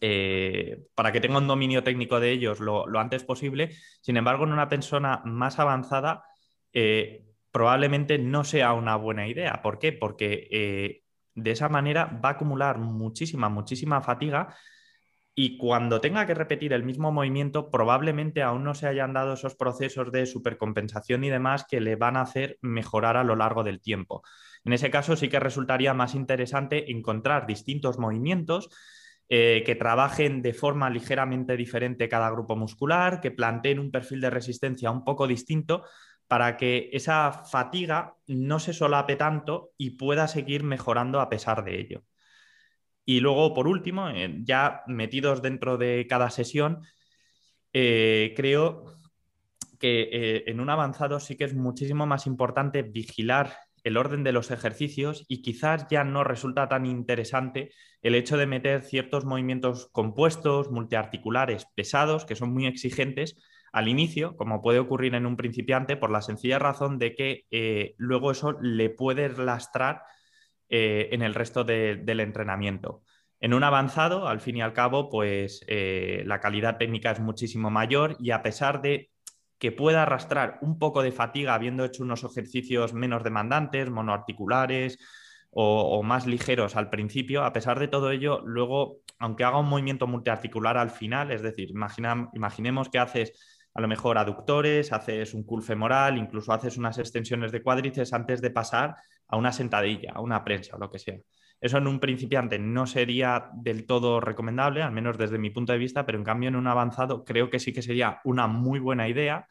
eh, 0.00 0.84
para 0.94 1.12
que 1.12 1.20
tenga 1.20 1.38
un 1.38 1.48
dominio 1.48 1.82
técnico 1.82 2.20
de 2.20 2.30
ellos 2.30 2.60
lo, 2.60 2.86
antes 2.98 3.24
posible. 3.24 3.70
Sin 4.00 4.16
embargo, 4.16 4.44
en 4.44 4.52
una 4.52 4.68
persona 4.68 5.22
más 5.24 5.58
avanzada 5.58 6.24
probablemente 7.50 8.18
no 8.18 8.44
sea 8.44 8.72
una 8.72 8.96
buena 8.96 9.28
idea. 9.28 9.60
¿Por 9.62 9.78
qué? 9.78 9.92
Porque 9.92 11.02
de 11.34 11.50
esa 11.50 11.68
manera 11.68 12.06
va 12.24 12.30
a 12.30 12.32
acumular 12.32 12.78
muchísima, 12.78 13.48
muchísima 13.48 14.00
fatiga 14.00 14.56
y 15.34 15.56
cuando 15.56 16.00
tenga 16.00 16.26
que 16.26 16.34
repetir 16.34 16.74
el 16.74 16.84
mismo 16.84 17.10
movimiento, 17.10 17.70
probablemente 17.70 18.42
aún 18.42 18.64
no 18.64 18.74
se 18.74 18.86
hayan 18.86 19.14
dado 19.14 19.32
esos 19.32 19.54
procesos 19.54 20.12
de 20.12 20.26
supercompensación 20.26 21.24
y 21.24 21.30
demás 21.30 21.64
que 21.68 21.80
le 21.80 21.96
van 21.96 22.16
a 22.16 22.22
hacer 22.22 22.58
mejorar 22.60 23.16
a 23.16 23.24
lo 23.24 23.34
largo 23.34 23.64
del 23.64 23.80
tiempo. 23.80 24.22
En 24.64 24.74
ese 24.74 24.90
caso 24.90 25.16
sí 25.16 25.28
que 25.28 25.40
resultaría 25.40 25.94
más 25.94 26.14
interesante 26.14 26.90
encontrar 26.92 27.46
distintos 27.46 27.98
movimientos 27.98 28.68
eh, 29.28 29.62
que 29.64 29.74
trabajen 29.74 30.42
de 30.42 30.52
forma 30.52 30.90
ligeramente 30.90 31.56
diferente 31.56 32.10
cada 32.10 32.30
grupo 32.30 32.54
muscular, 32.54 33.20
que 33.22 33.30
planteen 33.30 33.78
un 33.78 33.90
perfil 33.90 34.20
de 34.20 34.28
resistencia 34.28 34.90
un 34.90 35.02
poco 35.02 35.26
distinto 35.26 35.84
para 36.28 36.58
que 36.58 36.90
esa 36.92 37.32
fatiga 37.32 38.16
no 38.26 38.58
se 38.58 38.74
solape 38.74 39.16
tanto 39.16 39.70
y 39.78 39.90
pueda 39.96 40.28
seguir 40.28 40.62
mejorando 40.62 41.20
a 41.20 41.30
pesar 41.30 41.64
de 41.64 41.80
ello. 41.80 42.02
Y 43.04 43.20
luego, 43.20 43.52
por 43.54 43.66
último, 43.66 44.08
eh, 44.10 44.40
ya 44.44 44.82
metidos 44.86 45.42
dentro 45.42 45.76
de 45.76 46.06
cada 46.08 46.30
sesión, 46.30 46.82
eh, 47.72 48.32
creo 48.36 48.98
que 49.80 50.08
eh, 50.12 50.44
en 50.46 50.60
un 50.60 50.70
avanzado 50.70 51.18
sí 51.18 51.36
que 51.36 51.44
es 51.44 51.54
muchísimo 51.54 52.06
más 52.06 52.26
importante 52.26 52.82
vigilar 52.82 53.56
el 53.82 53.96
orden 53.96 54.22
de 54.22 54.30
los 54.30 54.52
ejercicios 54.52 55.24
y 55.26 55.42
quizás 55.42 55.88
ya 55.90 56.04
no 56.04 56.22
resulta 56.22 56.68
tan 56.68 56.86
interesante 56.86 57.72
el 58.02 58.14
hecho 58.14 58.36
de 58.36 58.46
meter 58.46 58.82
ciertos 58.82 59.24
movimientos 59.24 59.88
compuestos, 59.90 60.70
multiarticulares, 60.70 61.66
pesados, 61.74 62.24
que 62.24 62.36
son 62.36 62.52
muy 62.52 62.66
exigentes 62.66 63.36
al 63.72 63.88
inicio, 63.88 64.36
como 64.36 64.62
puede 64.62 64.78
ocurrir 64.78 65.16
en 65.16 65.26
un 65.26 65.36
principiante, 65.36 65.96
por 65.96 66.12
la 66.12 66.22
sencilla 66.22 66.60
razón 66.60 66.98
de 67.00 67.16
que 67.16 67.94
luego 67.96 68.30
eso 68.30 68.52
le 68.60 68.90
puede 68.90 69.30
lastrar 69.30 70.02
eh, 70.74 71.10
en 71.12 71.20
el 71.20 71.34
resto 71.34 71.64
del 71.64 72.20
entrenamiento. 72.20 73.02
En 73.40 73.52
un 73.52 73.62
avanzado, 73.62 74.26
al 74.26 74.40
fin 74.40 74.56
y 74.56 74.62
al 74.62 74.72
cabo, 74.72 75.10
pues 75.10 75.62
eh, 75.66 76.22
la 76.24 76.40
calidad 76.40 76.78
técnica 76.78 77.10
es 77.10 77.20
muchísimo 77.20 77.68
mayor 77.68 78.16
y 78.18 78.30
a 78.30 78.42
pesar 78.42 78.80
de 78.80 79.10
que 79.58 79.70
pueda 79.70 80.04
arrastrar 80.04 80.56
un 80.62 80.78
poco 80.78 81.02
de 81.02 81.12
fatiga 81.12 81.52
habiendo 81.52 81.84
hecho 81.84 82.02
unos 82.02 82.24
ejercicios 82.24 82.94
menos 82.94 83.22
demandantes, 83.22 83.90
monoarticulares 83.90 84.98
o, 85.50 86.02
más 86.02 86.26
ligeros 86.26 86.74
al 86.74 86.88
principio, 86.88 87.44
a 87.44 87.52
pesar 87.52 87.78
de 87.78 87.88
todo 87.88 88.10
ello, 88.10 88.40
luego, 88.42 89.00
aunque 89.18 89.44
haga 89.44 89.58
un 89.58 89.68
movimiento 89.68 90.06
multiarticular 90.06 90.78
al 90.78 90.90
final, 90.90 91.32
es 91.32 91.42
decir, 91.42 91.68
imaginemos 92.32 92.88
que 92.88 92.98
haces 92.98 93.51
a 93.74 93.80
lo 93.80 93.88
mejor 93.88 94.18
aductores, 94.18 94.92
haces 94.92 95.34
un 95.34 95.44
cool 95.44 95.62
femoral, 95.62 96.18
incluso 96.18 96.52
haces 96.52 96.76
unas 96.76 96.98
extensiones 96.98 97.52
de 97.52 97.62
cuádriceps 97.62 98.12
antes 98.12 98.42
de 98.42 98.50
pasar 98.50 98.96
a 99.28 99.36
una 99.36 99.52
sentadilla, 99.52 100.12
a 100.14 100.20
una 100.20 100.44
prensa 100.44 100.76
o 100.76 100.78
lo 100.78 100.90
que 100.90 100.98
sea. 100.98 101.18
Eso 101.60 101.78
en 101.78 101.86
un 101.86 102.00
principiante 102.00 102.58
no 102.58 102.86
sería 102.86 103.50
del 103.54 103.86
todo 103.86 104.20
recomendable, 104.20 104.82
al 104.82 104.92
menos 104.92 105.16
desde 105.16 105.38
mi 105.38 105.50
punto 105.50 105.72
de 105.72 105.78
vista, 105.78 106.04
pero 106.04 106.18
en 106.18 106.24
cambio 106.24 106.48
en 106.48 106.56
un 106.56 106.66
avanzado 106.66 107.24
creo 107.24 107.50
que 107.50 107.60
sí 107.60 107.72
que 107.72 107.82
sería 107.82 108.20
una 108.24 108.48
muy 108.48 108.80
buena 108.80 109.08
idea, 109.08 109.46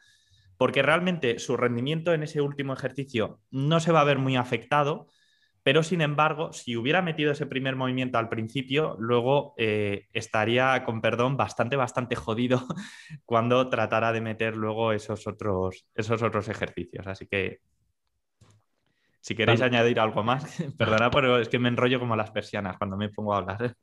porque 0.58 0.82
realmente 0.82 1.38
su 1.38 1.56
rendimiento 1.56 2.12
en 2.12 2.22
ese 2.22 2.40
último 2.40 2.74
ejercicio 2.74 3.40
no 3.50 3.80
se 3.80 3.92
va 3.92 4.02
a 4.02 4.04
ver 4.04 4.18
muy 4.18 4.36
afectado, 4.36 5.08
pero 5.62 5.82
sin 5.82 6.00
embargo, 6.00 6.52
si 6.52 6.76
hubiera 6.76 7.02
metido 7.02 7.32
ese 7.32 7.46
primer 7.46 7.76
movimiento 7.76 8.18
al 8.18 8.28
principio, 8.28 8.96
luego 8.98 9.54
eh, 9.56 10.06
estaría, 10.12 10.84
con 10.84 11.00
perdón, 11.00 11.36
bastante, 11.36 11.76
bastante 11.76 12.16
jodido 12.16 12.66
cuando 13.24 13.68
tratara 13.68 14.12
de 14.12 14.20
meter 14.20 14.56
luego 14.56 14.92
esos 14.92 15.26
otros, 15.26 15.86
esos 15.94 16.22
otros 16.22 16.48
ejercicios. 16.48 17.06
Así 17.06 17.26
que 17.26 17.60
si 19.22 19.36
queréis 19.36 19.62
añadir 19.62 20.00
algo 20.00 20.24
más, 20.24 20.44
perdona, 20.76 21.10
pero 21.10 21.38
es 21.38 21.48
que 21.48 21.58
me 21.58 21.68
enrollo 21.68 22.00
como 22.00 22.16
las 22.16 22.32
persianas 22.32 22.76
cuando 22.76 22.96
me 22.96 23.08
pongo 23.08 23.32
a 23.32 23.38
hablar. 23.38 23.76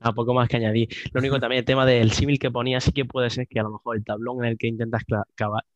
A 0.00 0.12
poco 0.14 0.32
más 0.32 0.48
que 0.48 0.56
añadir. 0.56 0.88
Lo 1.12 1.20
único 1.20 1.38
también 1.38 1.60
el 1.60 1.64
tema 1.66 1.84
del 1.84 2.10
símil 2.12 2.38
que 2.38 2.50
ponía 2.50 2.80
sí 2.80 2.92
que 2.92 3.04
puede 3.04 3.28
ser 3.28 3.46
que 3.46 3.60
a 3.60 3.62
lo 3.62 3.72
mejor 3.72 3.96
el 3.96 4.04
tablón 4.04 4.42
en 4.42 4.52
el 4.52 4.58
que 4.58 4.68
intentas 4.68 5.02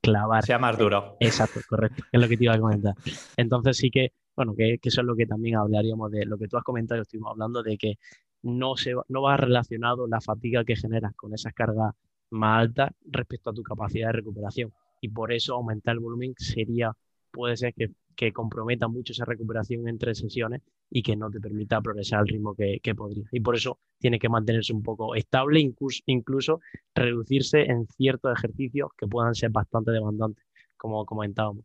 clavar 0.00 0.42
sea 0.42 0.58
más 0.58 0.78
duro. 0.78 1.18
Exacto, 1.20 1.60
correcto, 1.68 2.02
es 2.10 2.20
lo 2.20 2.26
que 2.26 2.38
te 2.38 2.44
iba 2.44 2.54
a 2.54 2.58
comentar. 2.58 2.94
Entonces 3.36 3.76
sí 3.76 3.90
que, 3.90 4.12
bueno, 4.36 4.54
que, 4.54 4.78
eso 4.82 5.00
es 5.00 5.06
lo 5.06 5.16
que 5.16 5.26
también 5.26 5.56
hablaríamos 5.56 6.10
de 6.10 6.26
lo 6.26 6.38
que 6.38 6.48
tú 6.48 6.56
has 6.56 6.64
comentado, 6.64 7.02
estuvimos 7.02 7.32
hablando 7.32 7.62
de 7.62 7.78
que 7.78 7.98
no, 8.42 8.76
se, 8.76 8.94
no 9.08 9.22
va 9.22 9.36
relacionado 9.36 10.06
la 10.06 10.20
fatiga 10.20 10.64
que 10.64 10.76
generas 10.76 11.14
con 11.16 11.34
esas 11.34 11.52
cargas 11.54 11.94
más 12.30 12.60
altas 12.60 12.90
respecto 13.06 13.50
a 13.50 13.54
tu 13.54 13.62
capacidad 13.62 14.08
de 14.08 14.12
recuperación. 14.12 14.72
Y 15.00 15.08
por 15.08 15.32
eso 15.32 15.54
aumentar 15.54 15.94
el 15.94 16.00
volumen 16.00 16.34
sería, 16.38 16.92
puede 17.30 17.56
ser 17.56 17.74
que 17.74 17.90
que 18.16 18.32
comprometa 18.32 18.88
mucho 18.88 19.12
esa 19.12 19.24
recuperación 19.24 19.86
entre 19.88 20.14
sesiones 20.14 20.62
y 20.90 21.02
que 21.02 21.14
no 21.14 21.30
te 21.30 21.38
permita 21.38 21.80
progresar 21.82 22.20
al 22.20 22.28
ritmo 22.28 22.54
que, 22.54 22.80
podría. 22.96 23.24
Y 23.30 23.40
por 23.40 23.54
eso 23.54 23.78
tiene 23.98 24.18
que 24.18 24.28
mantenerse 24.28 24.72
un 24.72 24.82
poco 24.82 25.14
estable, 25.14 25.60
incluso, 25.60 26.02
incluso 26.06 26.60
reducirse 26.94 27.62
en 27.62 27.86
ciertos 27.86 28.32
ejercicios 28.36 28.90
que 28.96 29.06
puedan 29.06 29.34
ser 29.34 29.50
bastante 29.50 29.92
demandantes, 29.92 30.44
como 30.76 31.04
comentábamos. 31.04 31.64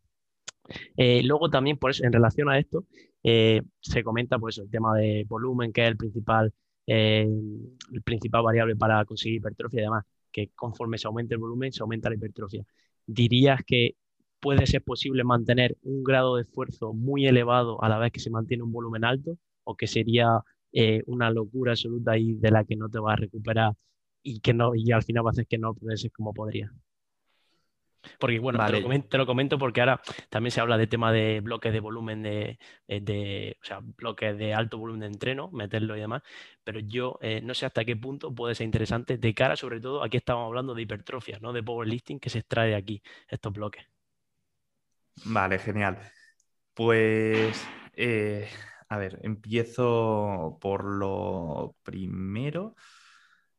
Eh, 0.96 1.22
luego 1.24 1.50
también, 1.50 1.78
por 1.78 1.92
eso, 1.92 2.04
en 2.06 2.14
relación 2.14 2.50
a 2.50 2.58
esto, 2.60 2.86
eh, 3.24 3.62
se 3.80 4.04
comenta 4.04 4.40
pues, 4.40 4.58
el 4.58 4.70
tema 4.70 4.96
de 4.98 5.26
volumen, 5.28 5.72
que 5.74 5.84
es 5.84 5.88
el 5.90 5.98
principal, 5.98 6.54
eh, 6.88 7.28
el 7.92 8.02
principal 8.04 8.44
variable 8.44 8.76
para 8.76 9.04
conseguir 9.06 9.38
hipertrofia 9.38 9.84
y 9.84 9.88
que 10.32 10.50
conforme 10.56 10.98
se 10.98 11.08
aumenta 11.08 11.36
el 11.36 11.40
volumen, 11.40 11.72
se 11.72 11.82
aumenta 11.84 12.10
la 12.10 12.16
hipertrofia. 12.16 12.64
¿Dirías 13.06 13.62
que 13.66 13.96
puede 14.40 14.66
ser 14.66 14.84
posible 14.84 15.24
mantener 15.24 15.78
un 15.84 16.04
grado 16.04 16.36
de 16.36 16.44
esfuerzo 16.44 16.94
muy 16.94 17.28
elevado 17.28 17.84
a 17.84 17.90
la 17.90 17.98
vez 17.98 18.12
que 18.12 18.20
se 18.20 18.30
mantiene 18.30 18.64
un 18.64 18.72
volumen 18.72 19.04
alto? 19.04 19.38
¿O 19.64 19.76
que 19.76 19.88
sería 19.88 20.40
una 21.06 21.30
locura 21.32 21.74
absoluta 21.74 22.18
y 22.18 22.34
de 22.36 22.50
la 22.50 22.64
que 22.64 22.78
no 22.78 22.90
te 22.90 23.00
vas 23.00 23.14
a 23.14 23.16
recuperar 23.18 23.74
y 24.24 24.40
que 24.40 24.54
no, 24.54 24.74
y 24.76 24.92
al 24.94 25.04
final 25.04 25.26
va 25.26 25.30
a 25.30 25.32
hacer 25.32 25.48
que 25.48 25.58
no 25.58 25.74
progreses 25.74 26.12
como 26.14 26.34
podría? 26.34 26.72
Porque 28.20 28.40
bueno, 28.40 28.66
te, 28.66 29.18
lo 29.18 29.26
comento, 29.26 29.58
porque 29.58 29.82
ahora 29.82 30.02
también 30.30 30.52
se 30.52 30.62
habla 30.62 30.78
de 30.78 30.88
tema 30.88 31.12
de 31.12 31.40
bloques 31.42 31.72
de 31.72 31.80
volumen 31.80 32.24
de, 32.24 32.60
eh, 32.88 33.56
o 33.62 33.66
sea, 33.66 33.80
bloques 33.82 34.38
de 34.38 34.54
alto 34.54 34.78
volumen 34.78 35.02
de 35.02 35.08
entreno, 35.08 35.50
meterlo 35.52 35.96
y 35.96 36.00
demás, 36.00 36.24
pero 36.64 36.80
yo 36.80 37.18
eh, 37.22 37.42
no 37.42 37.54
sé 37.54 37.66
hasta 37.66 37.86
qué 37.86 37.96
punto 37.96 38.34
puede 38.34 38.56
ser 38.56 38.66
interesante 38.66 39.18
de 39.18 39.34
cara, 39.34 39.56
sobre 39.56 39.80
todo, 39.80 40.04
aquí 40.04 40.18
estamos 40.18 40.46
hablando 40.46 40.74
de 40.74 40.82
hipertrofia, 40.82 41.40
¿no? 41.42 41.54
De 41.54 41.64
powerlifting 41.64 42.20
que 42.20 42.30
se 42.30 42.40
extrae 42.40 42.70
de 42.70 42.76
aquí, 42.76 43.02
estos 43.28 43.54
bloques. 43.54 43.86
Vale, 45.26 45.60
genial. 45.60 46.00
Pues, 46.74 47.64
eh, 47.94 48.48
a 48.90 48.98
ver, 48.98 49.20
empiezo 49.24 50.58
por 50.62 50.84
lo 50.86 51.76
primero. 51.84 52.76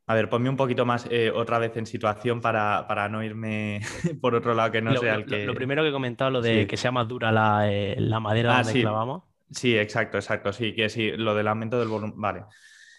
A 0.07 0.15
ver, 0.15 0.29
ponme 0.29 0.49
un 0.49 0.57
poquito 0.57 0.85
más 0.85 1.07
eh, 1.11 1.31
otra 1.31 1.59
vez 1.59 1.77
en 1.77 1.87
situación 1.87 2.41
para, 2.41 3.09
no 3.09 3.23
irme 3.23 3.81
por 4.21 4.35
otro 4.35 4.55
lado 4.55 4.73
que 4.73 4.83
no 4.83 4.97
sea 4.97 5.15
el 5.15 5.27
que. 5.27 5.47
Lo, 5.47 5.55
primero 5.55 5.83
que 5.83 5.91
he 5.91 5.93
comentado, 5.93 6.31
lo 6.31 6.41
de 6.43 6.67
que 6.67 6.77
sea 6.77 6.91
más 6.91 7.07
dura 7.07 7.31
la, 7.31 7.71
eh, 7.71 7.97
madera 8.21 8.59
ah, 8.59 8.63
donde 8.63 8.81
clavamos. 8.81 9.23
Sí, 9.51 9.77
exacto, 9.77 10.17
exacto. 10.17 10.53
Sí, 10.53 10.75
que 10.75 10.89
sí, 10.89 11.13
lo 11.13 11.35
del 11.35 11.49
aumento 11.49 11.79
del 11.79 11.89
volumen. 11.89 12.15
Vale. 12.17 12.45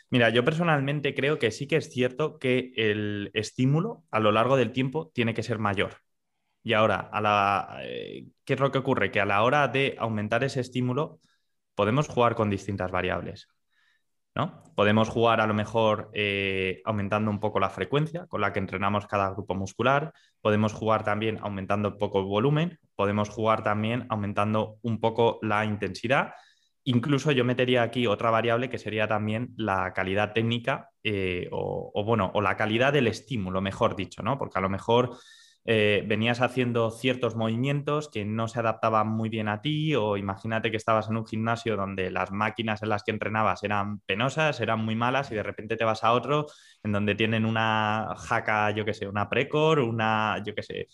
Mira, 0.10 0.29
yo 0.29 0.45
personalmente 0.45 1.15
creo 1.15 1.39
que 1.39 1.50
sí 1.50 1.67
que 1.67 1.77
es 1.77 1.89
cierto 1.89 2.38
que 2.38 2.72
el 2.75 3.31
estímulo 3.33 4.03
a 4.12 4.19
lo 4.19 4.31
largo 4.31 4.55
del 4.57 4.72
tiempo 4.72 5.12
tiene 5.13 5.33
que 5.33 5.41
ser 5.41 5.57
mayor. 5.57 5.98
Y 6.62 6.74
ahora, 6.74 7.10
a 7.12 7.19
la, 7.19 7.79
eh, 7.81 8.27
¿qué 8.45 8.53
es 8.53 8.60
lo 8.60 8.72
que 8.72 8.77
ocurre? 8.77 9.12
Que 9.12 9.19
a 9.19 9.25
la 9.25 9.43
hora 9.43 9.67
de 9.67 9.95
aumentar 9.98 10.43
ese 10.43 10.62
estímulo, 10.62 11.19
podemos 11.75 12.07
jugar 12.07 12.36
con 12.36 12.50
distintas 12.50 12.91
variables. 12.91 13.48
¿No? 14.35 14.63
Podemos 14.75 15.09
jugar 15.09 15.41
a 15.41 15.47
lo 15.47 15.53
mejor 15.53 16.09
eh, 16.13 16.81
aumentando 16.85 17.29
un 17.29 17.39
poco 17.39 17.59
la 17.59 17.69
frecuencia 17.69 18.25
con 18.27 18.41
la 18.41 18.51
que 18.51 18.59
entrenamos 18.59 19.05
cada 19.05 19.29
grupo 19.31 19.55
muscular, 19.55 20.13
podemos 20.41 20.73
jugar 20.73 21.03
también 21.03 21.37
aumentando 21.41 21.89
un 21.89 21.97
poco 21.97 22.19
el 22.19 22.25
volumen, 22.25 22.79
podemos 22.95 23.29
jugar 23.29 23.63
también 23.63 24.05
aumentando 24.09 24.77
un 24.81 24.99
poco 24.99 25.39
la 25.41 25.65
intensidad. 25.65 26.33
Incluso 26.85 27.31
yo 27.31 27.45
metería 27.45 27.83
aquí 27.83 28.07
otra 28.07 28.29
variable 28.29 28.69
que 28.69 28.77
sería 28.77 29.07
también 29.07 29.53
la 29.55 29.93
calidad 29.93 30.33
técnica 30.33 30.89
eh, 31.03 31.47
o, 31.51 31.91
o, 31.93 32.03
bueno, 32.03 32.31
o 32.33 32.41
la 32.41 32.57
calidad 32.57 32.91
del 32.91 33.07
estímulo, 33.07 33.61
mejor 33.61 33.95
dicho, 33.95 34.21
¿no? 34.21 34.37
Porque 34.37 34.57
a 34.57 34.61
lo 34.61 34.69
mejor 34.69 35.17
eh, 35.65 36.03
venías 36.05 36.41
haciendo 36.41 36.91
ciertos 36.91 37.36
movimientos 37.38 38.10
que 38.10 38.25
no 38.25 38.50
se 38.50 38.60
adaptaban 38.60 39.08
muy 39.08 39.29
bien 39.29 39.48
a 39.48 39.62
ti 39.62 39.96
o 39.96 40.17
imagínate 40.17 40.72
que 40.72 40.77
estabas 40.77 41.10
en 41.10 41.15
un 41.15 41.25
gimnasio 41.25 41.77
donde 41.77 42.12
las 42.12 42.32
máquinas 42.32 42.84
en 42.84 42.89
las 42.89 43.03
que 43.03 43.12
entrenabas 43.12 43.63
eran 43.63 44.00
penosas, 44.01 44.60
eran 44.60 44.84
muy 44.84 44.96
malas 44.96 45.32
y 45.32 45.36
de 45.36 45.43
repente 45.43 45.77
te 45.77 45.86
vas 45.86 46.03
a 46.03 46.12
otro 46.12 46.48
en 46.84 46.91
donde 46.91 47.15
tienen 47.15 47.46
una 47.46 48.13
jaca, 48.17 48.72
yo 48.72 48.84
qué 48.84 48.93
sé, 48.93 49.08
una 49.08 49.29
Precor, 49.29 49.79
una, 49.79 50.43
yo 50.46 50.53
qué 50.53 50.63
sé, 50.63 50.88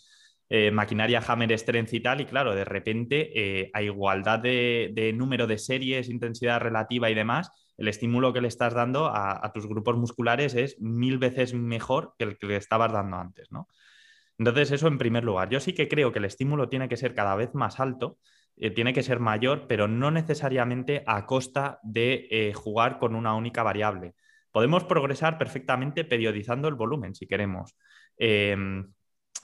eh, 0.48 0.70
maquinaria 0.70 1.22
Hammer 1.26 1.56
Strength 1.58 1.94
y 1.94 2.00
tal, 2.00 2.20
y 2.20 2.26
claro, 2.26 2.54
de 2.54 2.64
repente 2.64 3.30
eh, 3.34 3.70
a 3.72 3.82
igualdad 3.82 4.38
de, 4.38 5.12
número 5.16 5.46
de 5.46 5.58
series, 5.58 6.08
intensidad 6.08 6.60
relativa 6.60 7.10
y 7.10 7.14
demás, 7.14 7.50
el 7.76 7.88
estímulo 7.88 8.32
que 8.32 8.40
le 8.40 8.48
estás 8.48 8.74
dando 8.74 9.06
a, 9.06 9.44
a, 9.44 9.52
tus 9.52 9.66
grupos 9.66 9.96
musculares 9.96 10.54
es 10.54 10.80
mil 10.80 11.18
veces 11.18 11.54
mejor 11.54 12.14
que 12.18 12.24
el 12.24 12.38
que 12.38 12.46
le 12.46 12.56
estabas 12.56 12.92
dando 12.92 13.16
antes, 13.16 13.50
¿no? 13.50 13.68
Entonces, 14.40 14.70
eso 14.72 14.88
en 14.88 14.96
primer 14.96 15.22
lugar. 15.22 15.50
Yo 15.50 15.60
sí 15.60 15.74
que 15.74 15.86
creo 15.86 16.12
que 16.12 16.18
el 16.18 16.24
estímulo 16.24 16.70
tiene 16.70 16.88
que 16.88 16.96
ser 16.96 17.14
cada 17.14 17.36
vez 17.36 17.54
más 17.54 17.78
alto, 17.78 18.16
eh, 18.56 18.70
tiene 18.70 18.94
que 18.94 19.02
ser 19.02 19.20
mayor, 19.20 19.66
pero 19.68 19.86
no 19.86 20.10
necesariamente 20.10 21.04
a 21.06 21.26
costa 21.26 21.78
de 21.82 22.26
eh, 22.30 22.54
jugar 22.54 22.98
con 22.98 23.14
una 23.14 23.34
única 23.34 23.62
variable. 23.62 24.14
Podemos 24.50 24.84
progresar 24.84 25.36
perfectamente 25.36 26.06
periodizando 26.06 26.68
el 26.68 26.74
volumen 26.74 27.14
si 27.14 27.26
queremos. 27.26 27.76
Em, 28.16 28.90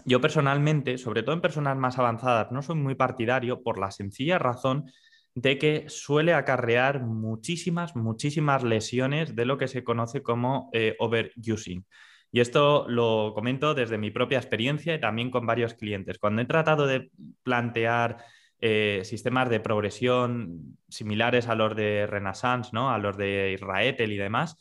yo 0.07 0.23
personalmente, 0.23 0.97
sobre 0.97 1.23
todo 1.23 1.35
en 1.35 1.43
personas 1.43 1.77
más 1.77 1.99
avanzadas, 1.99 2.51
no 2.51 2.63
soy 2.63 2.77
muy 2.77 2.95
partidario 2.95 3.63
por 3.63 3.79
la 3.79 3.91
sencilla 3.91 4.39
razón 4.39 4.91
de 5.35 5.59
que 5.59 5.85
suele 5.91 6.33
acarrear 6.33 7.03
muchísimas, 7.03 7.97
muchísimas 7.97 8.65
lesiones 8.65 9.37
de 9.37 9.45
lo 9.45 9.59
que 9.59 9.69
se 9.69 9.85
conoce 9.85 10.23
como 10.23 10.71
eh, 10.73 10.97
overusing. 10.99 11.85
Y 12.33 12.41
esto 12.41 12.87
lo 12.89 13.33
comento 13.35 13.75
desde 13.75 13.99
mi 13.99 14.11
propia 14.11 14.39
experiencia 14.39 14.95
y 14.95 15.01
también 15.01 15.31
con 15.31 15.47
varios 15.47 15.75
clientes. 15.75 16.19
Cuando 16.19 16.43
he 16.43 16.47
tratado 16.47 16.87
de 16.87 17.11
plantear 17.43 18.19
eh, 18.59 19.03
sistemas 19.05 19.51
de 19.51 19.61
progresión 19.61 20.79
similares 20.89 21.49
a 21.49 21.55
los 21.55 21.77
de 21.77 22.07
Renaissance, 22.07 22.71
a 22.75 22.99
los 22.99 23.17
de 23.17 23.53
Israetel 23.53 24.13
y 24.13 24.17
demás, 24.17 24.59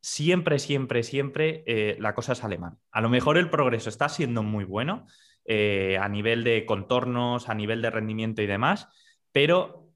siempre, 0.00 0.58
siempre, 0.58 1.02
siempre 1.02 1.64
eh, 1.66 1.96
la 1.98 2.14
cosa 2.14 2.34
sale 2.34 2.58
mal. 2.58 2.78
A 2.92 3.00
lo 3.00 3.08
mejor 3.08 3.38
el 3.38 3.50
progreso 3.50 3.88
está 3.88 4.08
siendo 4.08 4.42
muy 4.42 4.64
bueno 4.64 5.06
eh, 5.44 5.98
a 6.00 6.08
nivel 6.08 6.44
de 6.44 6.64
contornos, 6.64 7.48
a 7.48 7.54
nivel 7.54 7.82
de 7.82 7.90
rendimiento 7.90 8.42
y 8.42 8.46
demás, 8.46 8.88
pero 9.32 9.88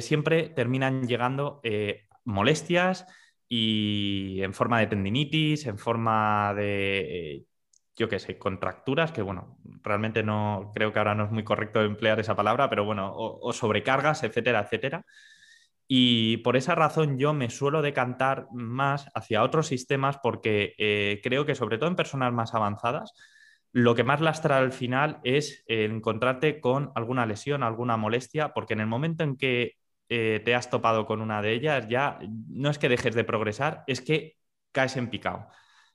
siempre 0.00 0.48
terminan 0.48 1.06
llegando 1.06 1.60
molestias, 2.24 3.06
y 3.54 4.42
en 4.42 4.54
forma 4.54 4.80
de 4.80 4.86
tendinitis, 4.86 5.66
en 5.66 5.76
forma 5.76 6.54
de, 6.54 7.00
eh, 7.34 7.44
yo 7.94 8.08
qué 8.08 8.18
sé, 8.18 8.38
contracturas, 8.38 9.12
que 9.12 9.20
bueno, 9.20 9.58
realmente 9.82 10.22
no 10.22 10.72
creo 10.74 10.90
que 10.90 10.98
ahora 10.98 11.14
no 11.14 11.26
es 11.26 11.30
muy 11.32 11.44
correcto 11.44 11.82
emplear 11.82 12.18
esa 12.18 12.34
palabra, 12.34 12.70
pero 12.70 12.86
bueno, 12.86 13.12
o, 13.14 13.52
sobrecargas, 13.52 14.22
etcétera, 14.22 14.60
etcétera. 14.60 15.04
Y 15.86 16.38
por 16.38 16.56
esa 16.56 16.74
razón 16.74 17.18
yo 17.18 17.34
me 17.34 17.50
suelo 17.50 17.82
decantar 17.82 18.46
más 18.52 19.10
hacia 19.14 19.42
otros 19.42 19.66
sistemas 19.66 20.18
porque 20.22 20.74
eh, 20.78 21.20
creo 21.22 21.44
que 21.44 21.54
sobre 21.54 21.76
todo 21.76 21.90
en 21.90 21.96
personas 21.96 22.32
más 22.32 22.54
avanzadas, 22.54 23.12
lo 23.70 23.94
que 23.94 24.02
más 24.02 24.22
lastra 24.22 24.56
al 24.56 24.72
final 24.72 25.20
es 25.24 25.62
encontrarte 25.66 26.58
con 26.58 26.90
alguna 26.94 27.26
lesión, 27.26 27.62
alguna 27.62 27.98
molestia, 27.98 28.54
porque 28.54 28.72
en 28.72 28.80
el 28.80 28.86
momento 28.86 29.24
en 29.24 29.36
que 29.36 29.76
eh, 30.14 30.42
te 30.44 30.54
has 30.54 30.68
topado 30.68 31.06
con 31.06 31.22
una 31.22 31.40
de 31.40 31.54
ellas, 31.54 31.88
ya 31.88 32.18
no 32.48 32.68
es 32.68 32.78
que 32.78 32.90
dejes 32.90 33.14
de 33.14 33.24
progresar, 33.24 33.82
es 33.86 34.02
que 34.02 34.36
caes 34.70 34.98
en 34.98 35.08
picado. 35.08 35.48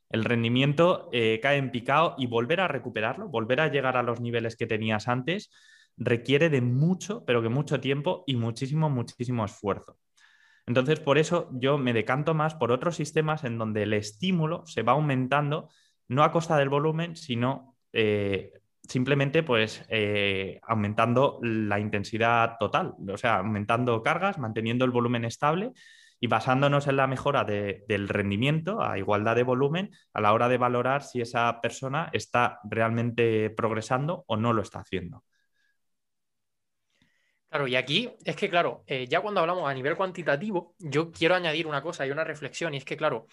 El 0.09 0.23
rendimiento 0.23 1.07
eh, 1.13 1.39
cae 1.39 1.57
en 1.57 1.69
picado 1.69 2.15
y 2.17 2.25
volver 2.25 2.61
a 2.61 2.67
recuperarlo, 2.67 3.29
volver 3.29 3.61
a 3.61 3.67
llegar 3.67 3.95
a 3.95 4.01
los 4.01 4.19
niveles 4.19 4.55
que 4.55 4.65
tenías 4.65 5.07
antes, 5.07 5.51
requiere 5.97 6.49
de 6.49 6.61
mucho, 6.61 7.25
pero 7.25 7.43
que 7.43 7.49
mucho 7.49 7.79
tiempo 7.79 8.23
y 8.25 8.35
muchísimo, 8.37 8.89
muchísimo 8.89 9.45
esfuerzo. 9.45 9.99
Entonces, 10.65 10.99
por 10.99 11.19
eso 11.19 11.51
yo 11.53 11.77
me 11.77 11.93
decanto 11.93 12.33
más 12.33 12.55
por 12.55 12.71
otros 12.71 12.95
sistemas 12.95 13.43
en 13.43 13.59
donde 13.59 13.83
el 13.83 13.93
estímulo 13.93 14.65
se 14.65 14.81
va 14.81 14.93
aumentando, 14.93 15.69
no 16.07 16.23
a 16.23 16.31
costa 16.31 16.57
del 16.57 16.69
volumen, 16.69 17.15
sino 17.15 17.77
eh, 17.93 18.51
simplemente 18.87 19.43
pues 19.43 19.83
eh, 19.89 20.59
aumentando 20.63 21.39
la 21.41 21.79
intensidad 21.79 22.57
total, 22.59 22.93
o 23.11 23.17
sea, 23.17 23.37
aumentando 23.37 24.01
cargas, 24.03 24.37
manteniendo 24.37 24.85
el 24.85 24.91
volumen 24.91 25.25
estable 25.25 25.73
y 26.19 26.27
basándonos 26.27 26.87
en 26.87 26.97
la 26.97 27.07
mejora 27.07 27.43
del 27.43 28.07
rendimiento 28.09 28.81
a 28.81 28.97
igualdad 28.97 29.35
de 29.35 29.43
volumen 29.43 29.91
a 30.13 30.21
la 30.21 30.33
hora 30.33 30.49
de 30.49 30.57
valorar 30.57 31.03
si 31.03 31.21
esa 31.21 31.61
persona 31.61 32.09
está 32.13 32.59
realmente 32.63 33.49
progresando 33.51 34.23
o 34.27 34.37
no 34.37 34.53
lo 34.53 34.61
está 34.61 34.79
haciendo. 34.79 35.23
Claro, 37.49 37.67
y 37.67 37.75
aquí 37.77 38.13
es 38.25 38.35
que, 38.35 38.49
claro, 38.49 38.83
eh, 38.87 39.07
ya 39.07 39.21
cuando 39.21 39.39
hablamos 39.39 39.69
a 39.69 39.73
nivel 39.73 39.95
cuantitativo, 39.95 40.75
yo 40.79 41.11
quiero 41.11 41.33
añadir 41.33 41.65
una 41.65 41.81
cosa 41.81 42.05
y 42.05 42.11
una 42.11 42.25
reflexión, 42.25 42.73
y 42.73 42.77
es 42.77 42.85
que, 42.85 42.97
claro, 42.97 43.27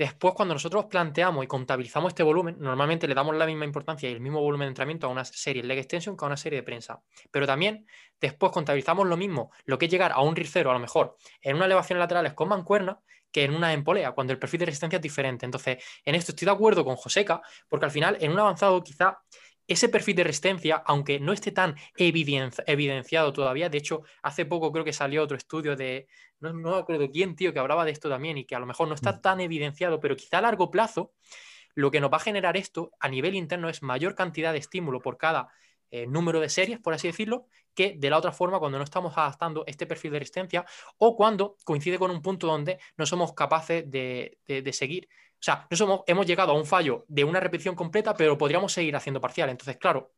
Después, 0.00 0.32
cuando 0.32 0.54
nosotros 0.54 0.86
planteamos 0.86 1.44
y 1.44 1.46
contabilizamos 1.46 2.12
este 2.12 2.22
volumen, 2.22 2.56
normalmente 2.58 3.06
le 3.06 3.12
damos 3.12 3.36
la 3.36 3.44
misma 3.44 3.66
importancia 3.66 4.08
y 4.08 4.14
el 4.14 4.20
mismo 4.20 4.40
volumen 4.40 4.64
de 4.64 4.68
entrenamiento 4.70 5.06
a 5.06 5.10
una 5.10 5.26
serie 5.26 5.62
leg 5.62 5.76
extension 5.76 6.16
que 6.16 6.24
a 6.24 6.28
una 6.28 6.38
serie 6.38 6.60
de 6.60 6.62
prensa. 6.62 7.02
Pero 7.30 7.46
también 7.46 7.86
después 8.18 8.50
contabilizamos 8.50 9.06
lo 9.06 9.18
mismo, 9.18 9.50
lo 9.66 9.76
que 9.76 9.84
es 9.84 9.92
llegar 9.92 10.12
a 10.12 10.22
un 10.22 10.34
RIR 10.34 10.46
0, 10.48 10.70
a 10.70 10.72
lo 10.72 10.80
mejor 10.80 11.18
en 11.42 11.56
una 11.56 11.66
elevación 11.66 11.98
laterales 11.98 12.32
con 12.32 12.48
mancuerna, 12.48 12.98
que 13.30 13.44
en 13.44 13.54
una 13.54 13.74
empolea, 13.74 14.12
cuando 14.12 14.32
el 14.32 14.38
perfil 14.38 14.60
de 14.60 14.66
resistencia 14.66 14.96
es 14.96 15.02
diferente. 15.02 15.44
Entonces, 15.44 15.84
en 16.06 16.14
esto 16.14 16.32
estoy 16.32 16.46
de 16.46 16.52
acuerdo 16.52 16.82
con 16.82 16.96
Joseca, 16.96 17.42
porque 17.68 17.84
al 17.84 17.92
final, 17.92 18.16
en 18.22 18.32
un 18.32 18.38
avanzado, 18.38 18.82
quizá 18.82 19.18
ese 19.72 19.88
perfil 19.88 20.16
de 20.16 20.24
resistencia, 20.24 20.82
aunque 20.84 21.20
no 21.20 21.32
esté 21.32 21.52
tan 21.52 21.76
evidenciado 21.96 23.32
todavía, 23.32 23.68
de 23.68 23.78
hecho, 23.78 24.02
hace 24.22 24.44
poco 24.44 24.72
creo 24.72 24.84
que 24.84 24.92
salió 24.92 25.22
otro 25.22 25.36
estudio 25.36 25.76
de, 25.76 26.08
no, 26.40 26.52
no 26.52 26.72
me 26.72 26.78
acuerdo 26.78 27.08
quién, 27.10 27.36
tío, 27.36 27.52
que 27.52 27.58
hablaba 27.58 27.84
de 27.84 27.92
esto 27.92 28.08
también 28.08 28.36
y 28.38 28.44
que 28.44 28.54
a 28.54 28.60
lo 28.60 28.66
mejor 28.66 28.88
no 28.88 28.94
está 28.94 29.12
mm. 29.12 29.20
tan 29.20 29.40
evidenciado, 29.40 30.00
pero 30.00 30.16
quizá 30.16 30.38
a 30.38 30.42
largo 30.42 30.70
plazo, 30.70 31.12
lo 31.74 31.90
que 31.90 32.00
nos 32.00 32.10
va 32.12 32.16
a 32.16 32.20
generar 32.20 32.56
esto 32.56 32.90
a 32.98 33.08
nivel 33.08 33.34
interno 33.34 33.68
es 33.68 33.82
mayor 33.82 34.14
cantidad 34.14 34.52
de 34.52 34.58
estímulo 34.58 35.00
por 35.00 35.16
cada 35.16 35.48
eh, 35.92 36.06
número 36.06 36.40
de 36.40 36.48
series, 36.48 36.78
por 36.78 36.94
así 36.94 37.08
decirlo, 37.08 37.46
que 37.74 37.96
de 37.98 38.10
la 38.10 38.18
otra 38.18 38.32
forma 38.32 38.58
cuando 38.58 38.78
no 38.78 38.84
estamos 38.84 39.16
adaptando 39.16 39.64
este 39.66 39.86
perfil 39.86 40.12
de 40.12 40.18
resistencia 40.20 40.64
o 40.98 41.16
cuando 41.16 41.56
coincide 41.64 41.98
con 41.98 42.10
un 42.10 42.22
punto 42.22 42.46
donde 42.46 42.78
no 42.96 43.06
somos 43.06 43.32
capaces 43.34 43.90
de, 43.90 44.38
seguir. 44.72 45.08
O 45.40 45.42
sea, 45.42 45.66
no 45.70 45.76
somos, 45.76 46.00
hemos 46.06 46.26
llegado 46.26 46.52
a 46.52 46.54
un 46.54 46.66
fallo 46.66 47.06
de 47.08 47.24
una 47.24 47.40
repetición 47.40 47.74
completa, 47.74 48.12
pero 48.12 48.36
podríamos 48.36 48.74
seguir 48.74 48.94
haciendo 48.94 49.22
parcial. 49.22 49.48
Entonces, 49.48 49.78
claro, 49.78 50.12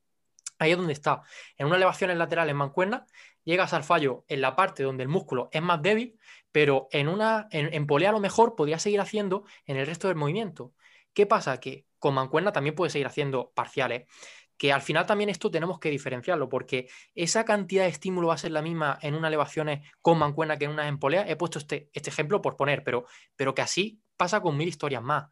ahí 0.58 0.72
es 0.72 0.76
donde 0.76 0.92
está. 0.92 1.22
En 1.56 1.68
una 1.68 1.76
elevación 1.76 2.10
en 2.10 2.18
lateral 2.18 2.50
en 2.50 2.56
mancuerna, 2.56 3.06
llegas 3.44 3.72
al 3.72 3.84
fallo 3.84 4.24
en 4.26 4.40
la 4.40 4.56
parte 4.56 4.82
donde 4.82 5.04
el 5.04 5.08
músculo 5.08 5.48
es 5.52 5.62
más 5.62 5.80
débil, 5.80 6.18
pero 6.50 6.88
en 6.90 7.06
una 7.06 7.46
en, 7.52 7.86
polea 7.86 8.10
a 8.10 8.12
lo 8.12 8.18
mejor 8.18 8.56
podría 8.56 8.80
seguir 8.80 9.00
haciendo 9.00 9.44
en 9.64 9.76
el 9.76 9.86
resto 9.86 10.08
del 10.08 10.16
movimiento. 10.16 10.74
¿Qué 11.14 11.24
pasa? 11.26 11.60
Que 11.60 11.86
con 12.00 12.14
mancuerna 12.14 12.52
también 12.52 12.74
puede 12.74 12.90
seguir 12.90 13.06
haciendo 13.06 13.52
parciales. 13.54 14.08
Que 14.56 14.72
al 14.72 14.82
final 14.82 15.06
también 15.06 15.30
esto 15.30 15.52
tenemos 15.52 15.78
que 15.78 15.90
diferenciarlo, 15.90 16.48
porque 16.48 16.88
esa 17.14 17.44
cantidad 17.44 17.84
de 17.84 17.90
estímulo 17.90 18.28
va 18.28 18.34
a 18.34 18.38
ser 18.38 18.50
la 18.50 18.62
misma 18.62 18.98
en 19.02 19.14
unas 19.14 19.28
elevaciones 19.28 19.88
con 20.00 20.18
mancuerna 20.18 20.58
que 20.58 20.64
en 20.64 20.72
unas 20.72 20.88
en 20.88 20.98
polea. 20.98 21.28
He 21.28 21.36
puesto 21.36 21.60
este, 21.60 21.90
este 21.92 22.10
ejemplo 22.10 22.42
por 22.42 22.56
poner, 22.56 22.82
pero, 22.82 23.06
pero 23.36 23.54
que 23.54 23.62
así 23.62 24.01
pasa 24.16 24.40
con 24.40 24.56
mil 24.56 24.68
historias 24.68 25.02
más. 25.02 25.30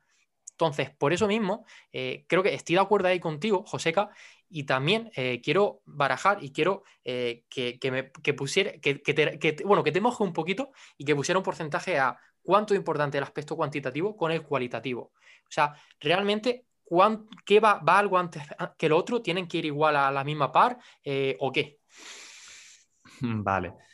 Entonces, 0.61 0.91
por 0.91 1.15
eso 1.15 1.27
mismo, 1.27 1.65
eh, 1.91 2.27
creo 2.29 2.43
que 2.43 2.53
estoy 2.53 2.75
de 2.75 2.83
acuerdo 2.83 3.09
ahí 3.09 3.19
contigo, 3.19 3.65
Joseca, 3.67 4.11
y 4.51 4.65
también 4.65 5.11
eh, 5.17 5.41
quiero 5.43 5.81
barajar 5.87 6.45
y 6.45 6.53
quiero 6.53 6.83
eh, 7.03 7.45
que, 7.49 7.79
me 7.91 8.05
pusiera, 8.35 8.73
que, 8.73 9.63
bueno, 9.65 9.83
que 9.83 9.91
te 9.91 10.03
moje 10.03 10.23
un 10.23 10.35
poquito 10.35 10.71
y 10.99 11.07
que 11.07 11.17
pusiera 11.17 11.39
un 11.39 11.45
porcentaje 11.45 11.99
a 11.99 12.19
cuánto 12.43 12.75
es 12.75 12.79
importante 12.79 13.17
el 13.17 13.25
aspecto 13.25 13.57
cuantitativo 13.57 14.15
con 14.15 14.33
el 14.33 14.43
cualitativo. 14.43 15.13
O 15.49 15.51
sea, 15.51 15.75
realmente, 15.99 16.67
¿qué 17.47 17.59
va, 17.59 17.79
va, 17.79 17.99
algo 17.99 18.19
antes 18.19 18.43
que 18.77 18.85
el 18.85 18.93
otro? 18.93 19.23
¿Tienen 19.23 19.49
que 19.49 19.59
ir 19.59 19.65
igual 19.65 19.97
a 19.97 20.11
la 20.11 20.25
misma 20.25 20.53
par 20.53 20.77
o 21.39 21.53
qué? 21.53 21.79
Vale. 23.23 23.90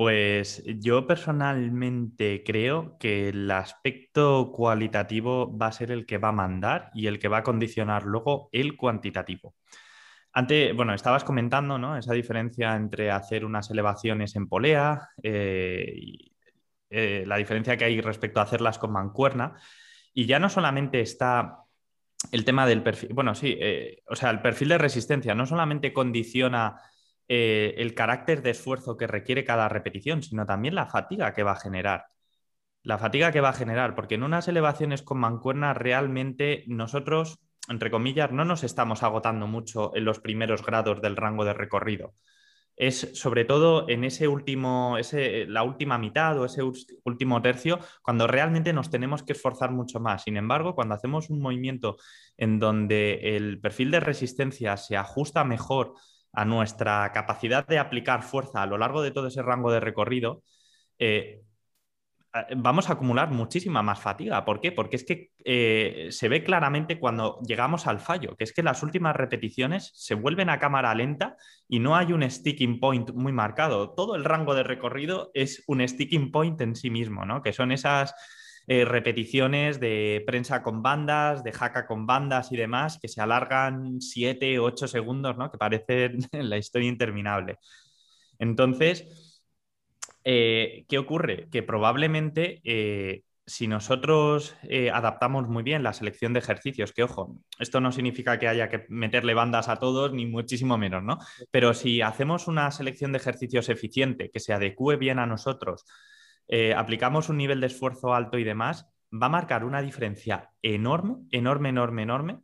Pues 0.00 0.62
yo 0.78 1.06
personalmente 1.06 2.42
creo 2.42 2.96
que 2.98 3.28
el 3.28 3.50
aspecto 3.50 4.50
cualitativo 4.50 5.54
va 5.58 5.66
a 5.66 5.72
ser 5.72 5.90
el 5.90 6.06
que 6.06 6.16
va 6.16 6.28
a 6.28 6.32
mandar 6.32 6.90
y 6.94 7.06
el 7.06 7.18
que 7.18 7.28
va 7.28 7.36
a 7.36 7.42
condicionar 7.42 8.04
luego 8.04 8.48
el 8.50 8.78
cuantitativo. 8.78 9.56
Antes, 10.32 10.74
bueno, 10.74 10.94
estabas 10.94 11.22
comentando 11.22 11.76
¿no? 11.76 11.98
esa 11.98 12.14
diferencia 12.14 12.76
entre 12.76 13.10
hacer 13.10 13.44
unas 13.44 13.70
elevaciones 13.70 14.36
en 14.36 14.48
polea 14.48 15.10
eh, 15.22 15.92
y 15.94 16.32
eh, 16.88 17.24
la 17.26 17.36
diferencia 17.36 17.76
que 17.76 17.84
hay 17.84 18.00
respecto 18.00 18.40
a 18.40 18.44
hacerlas 18.44 18.78
con 18.78 18.92
mancuerna. 18.92 19.60
Y 20.14 20.24
ya 20.24 20.38
no 20.38 20.48
solamente 20.48 21.02
está 21.02 21.58
el 22.32 22.46
tema 22.46 22.66
del 22.66 22.82
perfil, 22.82 23.10
bueno, 23.12 23.34
sí, 23.34 23.54
eh, 23.60 24.02
o 24.08 24.16
sea, 24.16 24.30
el 24.30 24.40
perfil 24.40 24.70
de 24.70 24.78
resistencia 24.78 25.34
no 25.34 25.44
solamente 25.44 25.92
condiciona 25.92 26.80
eh, 27.32 27.76
el 27.80 27.94
carácter 27.94 28.42
de 28.42 28.50
esfuerzo 28.50 28.96
que 28.96 29.06
requiere 29.06 29.44
cada 29.44 29.68
repetición, 29.68 30.20
sino 30.20 30.46
también 30.46 30.74
la 30.74 30.86
fatiga 30.86 31.32
que 31.32 31.44
va 31.44 31.52
a 31.52 31.60
generar. 31.60 32.06
La 32.82 32.98
fatiga 32.98 33.30
que 33.30 33.40
va 33.40 33.50
a 33.50 33.52
generar, 33.52 33.94
porque 33.94 34.16
en 34.16 34.24
unas 34.24 34.48
elevaciones 34.48 35.02
con 35.02 35.20
mancuerna 35.20 35.72
realmente 35.72 36.64
nosotros, 36.66 37.38
entre 37.68 37.92
comillas, 37.92 38.32
no 38.32 38.44
nos 38.44 38.64
estamos 38.64 39.04
agotando 39.04 39.46
mucho 39.46 39.94
en 39.94 40.06
los 40.06 40.18
primeros 40.18 40.66
grados 40.66 41.00
del 41.00 41.14
rango 41.14 41.44
de 41.44 41.52
recorrido. 41.52 42.14
Es 42.74 43.12
sobre 43.14 43.44
todo 43.44 43.88
en 43.88 44.02
ese 44.02 44.26
último, 44.26 44.98
ese, 44.98 45.46
la 45.46 45.62
última 45.62 45.98
mitad 45.98 46.36
o 46.36 46.46
ese 46.46 46.62
último 47.04 47.40
tercio, 47.42 47.78
cuando 48.02 48.26
realmente 48.26 48.72
nos 48.72 48.90
tenemos 48.90 49.22
que 49.22 49.34
esforzar 49.34 49.70
mucho 49.70 50.00
más. 50.00 50.24
Sin 50.24 50.36
embargo, 50.36 50.74
cuando 50.74 50.96
hacemos 50.96 51.30
un 51.30 51.40
movimiento 51.40 51.96
en 52.36 52.58
donde 52.58 53.36
el 53.36 53.60
perfil 53.60 53.92
de 53.92 54.00
resistencia 54.00 54.76
se 54.76 54.96
ajusta 54.96 55.44
mejor 55.44 55.94
a 56.32 56.44
nuestra 56.44 57.10
capacidad 57.12 57.66
de 57.66 57.78
aplicar 57.78 58.22
fuerza 58.22 58.62
a 58.62 58.66
lo 58.66 58.78
largo 58.78 59.02
de 59.02 59.10
todo 59.10 59.28
ese 59.28 59.42
rango 59.42 59.72
de 59.72 59.80
recorrido, 59.80 60.42
eh, 60.98 61.42
vamos 62.56 62.88
a 62.88 62.92
acumular 62.92 63.30
muchísima 63.30 63.82
más 63.82 64.00
fatiga. 64.00 64.44
¿Por 64.44 64.60
qué? 64.60 64.72
Porque 64.72 64.96
es 64.96 65.04
que 65.04 65.30
eh, 65.44 66.08
se 66.10 66.28
ve 66.28 66.44
claramente 66.44 66.98
cuando 66.98 67.40
llegamos 67.40 67.86
al 67.86 67.98
fallo, 67.98 68.36
que 68.36 68.44
es 68.44 68.52
que 68.52 68.62
las 68.62 68.82
últimas 68.82 69.16
repeticiones 69.16 69.90
se 69.94 70.14
vuelven 70.14 70.48
a 70.48 70.58
cámara 70.58 70.94
lenta 70.94 71.36
y 71.68 71.80
no 71.80 71.96
hay 71.96 72.12
un 72.12 72.28
sticking 72.28 72.78
point 72.78 73.10
muy 73.12 73.32
marcado. 73.32 73.94
Todo 73.94 74.14
el 74.14 74.24
rango 74.24 74.54
de 74.54 74.62
recorrido 74.62 75.30
es 75.34 75.64
un 75.66 75.86
sticking 75.86 76.30
point 76.30 76.60
en 76.60 76.76
sí 76.76 76.90
mismo, 76.90 77.24
¿no? 77.24 77.42
Que 77.42 77.52
son 77.52 77.72
esas 77.72 78.14
eh, 78.72 78.84
repeticiones 78.84 79.80
de 79.80 80.22
prensa 80.24 80.62
con 80.62 80.80
bandas, 80.80 81.42
de 81.42 81.50
jaca 81.50 81.88
con 81.88 82.06
bandas 82.06 82.52
y 82.52 82.56
demás, 82.56 83.00
que 83.02 83.08
se 83.08 83.20
alargan 83.20 84.00
7, 84.00 84.60
8 84.60 84.86
segundos, 84.86 85.36
¿no? 85.36 85.50
que 85.50 85.58
parecen 85.58 86.20
la 86.30 86.56
historia 86.56 86.88
interminable. 86.88 87.58
Entonces, 88.38 89.42
eh, 90.22 90.84
¿qué 90.88 90.98
ocurre? 90.98 91.48
Que 91.50 91.64
probablemente 91.64 92.60
eh, 92.62 93.24
si 93.44 93.66
nosotros 93.66 94.54
adaptamos 94.92 95.48
muy 95.48 95.64
bien 95.64 95.82
la 95.82 95.92
selección 95.92 96.32
de 96.32 96.38
ejercicios, 96.38 96.92
que 96.92 97.02
ojo, 97.02 97.40
esto 97.58 97.80
no 97.80 97.90
significa 97.90 98.38
que 98.38 98.46
haya 98.46 98.68
que 98.68 98.86
meterle 98.88 99.34
bandas 99.34 99.68
a 99.68 99.80
todos, 99.80 100.12
ni 100.12 100.26
muchísimo 100.26 100.78
menos, 100.78 101.02
¿no? 101.02 101.18
Pero 101.50 101.74
si 101.74 102.02
hacemos 102.02 102.46
una 102.46 102.70
selección 102.70 103.10
de 103.10 103.18
ejercicios 103.18 103.68
eficiente, 103.68 104.30
que 104.30 104.38
se 104.38 104.52
adecue 104.52 104.94
bien 104.94 105.18
a 105.18 105.26
nosotros, 105.26 105.84
eh, 106.52 106.74
aplicamos 106.74 107.28
un 107.28 107.36
nivel 107.36 107.60
de 107.60 107.68
esfuerzo 107.68 108.12
alto 108.12 108.36
y 108.36 108.44
demás, 108.44 108.88
va 109.10 109.26
a 109.26 109.30
marcar 109.30 109.64
una 109.64 109.82
diferencia 109.82 110.50
enorme, 110.62 111.18
enorme, 111.30 111.68
enorme, 111.68 112.02
enorme 112.02 112.40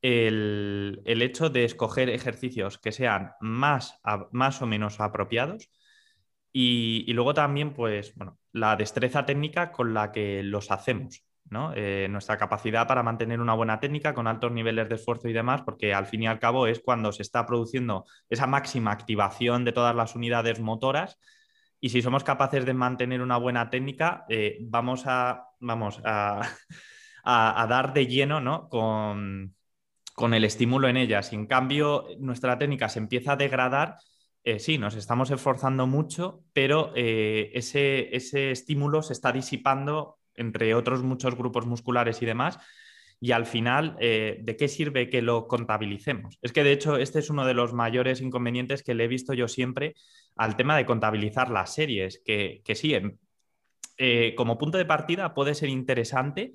el, 0.00 1.02
hecho 1.04 1.50
de 1.50 1.64
escoger 1.64 2.08
ejercicios 2.08 2.78
que 2.78 2.92
sean 2.92 3.32
más, 3.40 4.00
más 4.30 4.62
o 4.62 4.66
menos 4.66 5.00
apropiados 5.00 5.70
y, 6.52 7.12
luego 7.12 7.34
también, 7.34 7.74
pues, 7.74 8.14
bueno, 8.14 8.38
la 8.52 8.76
destreza 8.76 9.26
técnica 9.26 9.72
con 9.72 9.92
la 9.92 10.12
que 10.12 10.42
los 10.42 10.70
hacemos. 10.70 11.24
¿no? 11.50 11.72
Eh, 11.74 12.08
nuestra 12.10 12.36
capacidad 12.36 12.86
para 12.86 13.02
mantener 13.02 13.40
una 13.40 13.54
buena 13.54 13.80
técnica 13.80 14.12
con 14.14 14.26
altos 14.26 14.52
niveles 14.52 14.88
de 14.88 14.96
esfuerzo 14.96 15.28
y 15.28 15.32
demás, 15.32 15.62
porque 15.62 15.94
al 15.94 16.06
fin 16.06 16.22
y 16.22 16.26
al 16.26 16.38
cabo 16.38 16.66
es 16.66 16.80
cuando 16.80 17.10
se 17.10 17.22
está 17.22 17.46
produciendo 17.46 18.04
esa 18.28 18.46
máxima 18.46 18.92
activación 18.92 19.64
de 19.64 19.72
todas 19.72 19.96
las 19.96 20.14
unidades 20.14 20.60
motoras 20.60 21.18
y 21.80 21.90
si 21.90 22.02
somos 22.02 22.24
capaces 22.24 22.64
de 22.64 22.74
mantener 22.74 23.20
una 23.22 23.36
buena 23.36 23.70
técnica, 23.70 24.24
eh, 24.28 24.58
vamos, 24.62 25.04
a, 25.06 25.48
vamos 25.60 26.00
a, 26.04 26.42
dar 27.24 27.92
de 27.92 28.06
lleno 28.06 28.40
¿no? 28.40 28.68
con, 28.68 29.54
el 30.34 30.44
estímulo 30.44 30.88
en 30.88 30.96
ella. 30.96 31.22
Si 31.22 31.36
en 31.36 31.46
cambio 31.46 32.06
nuestra 32.18 32.58
técnica 32.58 32.88
se 32.88 32.98
empieza 32.98 33.32
a 33.32 33.36
degradar, 33.36 33.96
eh, 34.42 34.58
sí, 34.58 34.78
nos 34.78 34.94
estamos 34.94 35.30
esforzando 35.30 35.86
mucho, 35.86 36.42
pero 36.52 36.92
eh, 36.96 37.50
ese, 37.54 38.14
ese 38.16 38.50
estímulo 38.50 39.02
se 39.02 39.12
está 39.12 39.30
disipando 39.30 40.18
entre 40.34 40.74
otros 40.74 41.02
muchos 41.02 41.36
grupos 41.36 41.66
musculares 41.66 42.22
y 42.22 42.26
demás 42.26 42.58
y 43.20 43.32
al 43.32 43.46
final, 43.46 43.96
¿de 43.98 44.56
qué 44.56 44.68
sirve 44.68 45.10
que 45.10 45.22
lo 45.22 45.48
contabilicemos? 45.48 46.38
Es 46.40 46.52
que 46.52 46.62
de 46.62 46.70
hecho 46.70 46.96
este 46.96 47.18
es 47.18 47.30
uno 47.30 47.44
de 47.44 47.52
los 47.52 47.72
mayores 47.72 48.20
inconvenientes 48.20 48.84
que 48.84 48.94
le 48.94 49.04
he 49.04 49.08
visto 49.08 49.34
yo 49.34 49.48
siempre 49.48 49.96
al 50.38 50.56
tema 50.56 50.76
de 50.76 50.86
contabilizar 50.86 51.50
las 51.50 51.74
series, 51.74 52.22
que, 52.24 52.62
que 52.64 52.74
sí, 52.74 52.94
eh, 53.98 54.34
como 54.36 54.56
punto 54.56 54.78
de 54.78 54.86
partida 54.86 55.34
puede 55.34 55.54
ser 55.54 55.68
interesante, 55.68 56.52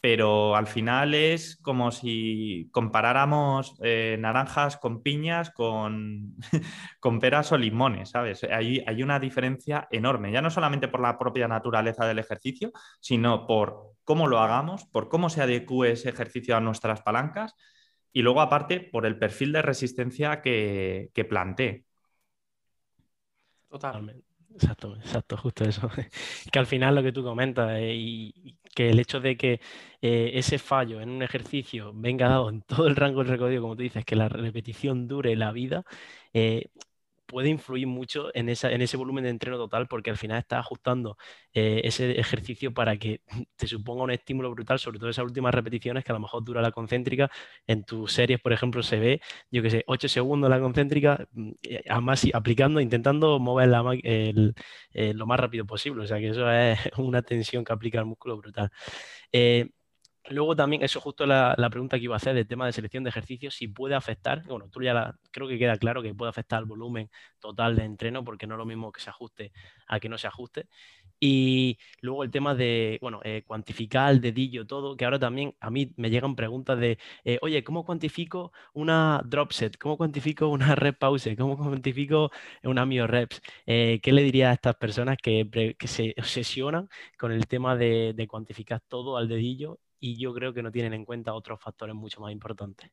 pero 0.00 0.56
al 0.56 0.66
final 0.66 1.14
es 1.14 1.56
como 1.62 1.90
si 1.90 2.68
comparáramos 2.72 3.78
eh, 3.82 4.16
naranjas 4.18 4.78
con 4.78 5.02
piñas, 5.02 5.50
con, 5.50 6.34
con, 7.00 7.20
peras 7.20 7.52
o 7.52 7.58
limones, 7.58 8.10
¿sabes? 8.10 8.44
Hay, 8.44 8.82
hay 8.86 9.02
una 9.02 9.20
diferencia 9.20 9.86
enorme, 9.90 10.32
ya 10.32 10.42
no 10.42 10.50
solamente 10.50 10.88
por 10.88 11.00
la 11.00 11.18
propia 11.18 11.46
naturaleza 11.48 12.06
del 12.06 12.18
ejercicio, 12.18 12.72
sino 13.00 13.46
por 13.46 13.92
cómo 14.04 14.26
lo 14.26 14.40
hagamos, 14.40 14.86
por 14.86 15.08
cómo 15.08 15.30
se 15.30 15.42
adecue 15.42 15.92
ese 15.92 16.08
ejercicio 16.08 16.56
a 16.56 16.60
nuestras 16.60 17.02
palancas 17.02 17.54
y 18.12 18.22
luego 18.22 18.40
aparte 18.40 18.80
por 18.80 19.06
el 19.06 19.18
perfil 19.18 19.52
de 19.52 19.62
resistencia 19.62 20.40
que, 20.42 21.10
que. 21.14 21.89
Totalmente. 23.70 24.24
Exacto, 24.52 24.96
exacto, 24.96 25.36
justo 25.36 25.64
eso. 25.64 25.88
que 26.52 26.58
al 26.58 26.66
final 26.66 26.94
lo 26.96 27.02
que 27.04 27.12
tú 27.12 27.22
comentas 27.22 27.70
eh, 27.78 27.94
y 27.94 28.58
que 28.74 28.90
el 28.90 28.98
hecho 28.98 29.20
de 29.20 29.36
que 29.36 29.60
eh, 30.02 30.32
ese 30.34 30.58
fallo 30.58 31.00
en 31.00 31.08
un 31.10 31.22
ejercicio 31.22 31.92
venga 31.94 32.28
dado 32.28 32.48
en 32.50 32.62
todo 32.62 32.88
el 32.88 32.96
rango 32.96 33.20
del 33.22 33.28
recorrido, 33.32 33.62
como 33.62 33.76
tú 33.76 33.82
dices, 33.82 34.04
que 34.04 34.16
la 34.16 34.28
repetición 34.28 35.06
dure 35.06 35.36
la 35.36 35.52
vida, 35.52 35.84
eh, 36.34 36.66
puede 37.30 37.48
influir 37.48 37.86
mucho 37.86 38.30
en, 38.34 38.48
ese 38.48 38.96
volumen 38.96 39.24
de 39.24 39.30
entreno 39.30 39.56
total 39.56 39.86
porque 39.86 40.10
al 40.10 40.16
final 40.16 40.38
estás 40.38 40.60
ajustando 40.60 41.16
eh, 41.52 41.80
ese 41.84 42.18
ejercicio 42.18 42.74
para 42.74 42.96
que 42.98 43.22
te 43.56 43.66
suponga 43.68 44.02
un 44.02 44.10
estímulo 44.10 44.50
brutal, 44.50 44.78
sobre 44.78 44.98
todo 44.98 45.08
esas 45.10 45.24
últimas 45.24 45.54
repeticiones 45.54 46.04
que 46.04 46.12
a 46.12 46.14
lo 46.14 46.20
mejor 46.20 46.44
dura 46.44 46.60
la 46.60 46.72
concéntrica. 46.72 47.30
En 47.66 47.84
tus 47.84 48.12
series, 48.12 48.40
por 48.40 48.52
ejemplo, 48.52 48.82
se 48.82 48.98
ve, 48.98 49.20
yo 49.50 49.62
que 49.62 49.70
sé, 49.70 49.84
8 49.86 50.08
segundos 50.08 50.50
la 50.50 50.60
concéntrica, 50.60 51.28
mm, 51.32 51.52
además 51.88 52.26
aplicando, 52.34 52.80
intentando 52.80 53.38
mover 53.38 53.68
la, 53.68 53.82
lo 53.82 55.26
más 55.26 55.40
rápido 55.40 55.66
posible. 55.66 56.02
O 56.04 56.06
sea 56.06 56.18
que 56.18 56.28
eso 56.30 56.50
es 56.50 56.78
una 56.98 57.22
tensión 57.22 57.64
que 57.64 57.72
aplica 57.72 58.00
el 58.00 58.06
músculo 58.06 58.36
brutal. 58.36 58.70
Eh, 59.32 59.68
Luego 60.30 60.54
también, 60.54 60.82
eso 60.84 61.00
justo 61.00 61.26
la, 61.26 61.56
pregunta 61.70 61.98
que 61.98 62.04
iba 62.04 62.14
a 62.14 62.18
hacer 62.18 62.34
del 62.34 62.46
tema 62.46 62.64
de 62.64 62.72
selección 62.72 63.02
de 63.02 63.10
ejercicios, 63.10 63.54
si 63.54 63.66
puede 63.66 63.96
afectar, 63.96 64.44
bueno, 64.46 64.68
tú 64.70 64.80
ya 64.80 65.12
creo 65.32 65.48
que 65.48 65.58
queda 65.58 65.76
claro 65.76 66.02
que 66.02 66.14
puede 66.14 66.30
afectar 66.30 66.60
al 66.60 66.66
volumen 66.66 67.10
total 67.40 67.74
de 67.74 67.84
entreno, 67.84 68.22
porque 68.24 68.46
no 68.46 68.54
es 68.54 68.58
lo 68.58 68.64
mismo 68.64 68.92
que 68.92 69.00
se 69.00 69.10
ajuste 69.10 69.52
a 69.88 69.98
que 69.98 70.08
no 70.08 70.18
se 70.18 70.28
ajuste. 70.28 70.68
Y 71.18 71.78
luego 72.00 72.24
el 72.24 72.30
tema 72.30 72.54
de, 72.54 72.98
bueno, 73.02 73.20
eh, 73.24 73.42
cuantificar 73.44 74.12
el 74.12 74.20
dedillo, 74.20 74.66
todo, 74.66 74.96
que 74.96 75.04
ahora 75.04 75.18
también 75.18 75.54
a 75.60 75.68
mí 75.70 75.92
me 75.96 76.10
llegan 76.10 76.36
preguntas 76.36 76.78
de, 76.78 76.98
eh, 77.24 77.38
oye, 77.42 77.64
¿cómo 77.64 77.84
cuantifico 77.84 78.52
una 78.72 79.22
drop 79.26 79.52
set? 79.52 79.78
¿Cómo 79.78 79.96
cuantifico 79.96 80.48
una 80.48 80.74
rep 80.76 80.96
pause? 80.98 81.36
¿Cómo 81.36 81.56
cuantifico 81.56 82.30
una 82.62 82.86
mio 82.86 83.06
reps? 83.08 83.42
Eh, 83.66 84.00
¿qué 84.02 84.12
le 84.12 84.22
diría 84.22 84.50
a 84.50 84.54
estas 84.54 84.76
personas 84.76 85.16
que, 85.20 85.76
se 85.86 86.14
obsesionan 86.18 86.88
con 87.18 87.32
el 87.32 87.46
tema 87.48 87.76
de 87.76 88.26
cuantificar 88.28 88.80
todo 88.88 89.16
al 89.16 89.28
dedillo 89.28 89.80
y 90.00 90.16
yo 90.18 90.34
creo 90.34 90.52
que 90.52 90.62
no 90.62 90.72
tienen 90.72 90.94
en 90.94 91.04
cuenta 91.04 91.34
otros 91.34 91.60
factores 91.60 91.94
mucho 91.94 92.20
más 92.20 92.32
importantes? 92.32 92.90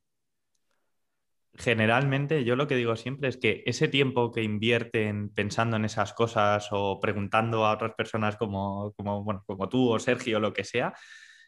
generalmente 1.58 2.44
yo 2.44 2.56
lo 2.56 2.68
que 2.68 2.76
digo 2.76 2.96
siempre 2.96 3.30
es 3.30 3.38
que 3.38 3.64
ese 3.66 3.88
tiempo 3.88 4.32
que 4.32 4.44
invierten 4.44 5.30
pensando 5.30 5.76
en 5.76 5.86
esas 5.86 6.14
cosas 6.14 6.68
o 6.72 7.00
preguntando 7.00 7.66
a 7.66 7.74
otras 7.74 7.94
personas 7.94 8.38
como, 8.38 8.94
como, 8.96 9.24
bueno, 9.24 9.44
como 9.46 9.68
tú 9.68 9.90
o 9.90 10.00
Sergio 10.00 10.38
o 10.38 10.40
lo 10.40 10.54
que 10.54 10.64
sea, 10.64 10.94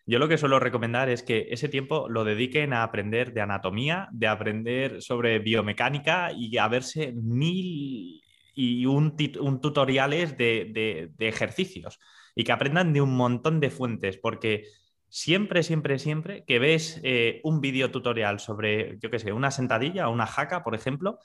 yo 0.05 0.17
lo 0.17 0.27
que 0.27 0.39
suelo 0.39 0.59
recomendar 0.59 1.09
es 1.09 1.21
que 1.21 1.47
ese 1.51 1.69
tiempo 1.69 2.09
lo 2.09 2.23
dediquen 2.23 2.73
a 2.73 2.81
aprender 2.83 3.33
de 3.33 3.41
anatomía, 3.41 4.07
de 4.11 4.27
aprender 4.27 5.01
sobre 5.03 5.37
biomecánica 5.39 6.31
y 6.35 6.57
a 6.57 6.67
verse 6.67 7.13
mil 7.13 8.23
y 8.55 8.85
un, 8.87 9.15
un 9.39 9.61
tutoriales 9.61 10.35
de, 10.37 10.71
de, 10.73 11.11
de 11.15 11.27
ejercicios 11.27 11.99
y 12.35 12.43
que 12.43 12.51
aprendan 12.51 12.93
de 12.93 13.01
un 13.01 13.15
montón 13.15 13.59
de 13.59 13.69
fuentes, 13.69 14.17
porque 14.17 14.63
siempre, 15.09 15.63
siempre, 15.63 15.99
siempre 15.99 16.43
que 16.45 16.59
ves 16.59 16.99
eh, 17.03 17.41
un 17.43 17.61
video 17.61 17.91
tutorial 17.91 18.39
sobre, 18.39 18.97
yo 18.99 19.09
qué 19.09 19.19
sé, 19.19 19.33
una 19.33 19.51
sentadilla 19.51 20.09
o 20.09 20.13
una 20.13 20.27
jaca, 20.27 20.63
por 20.63 20.75
ejemplo, 20.75 21.19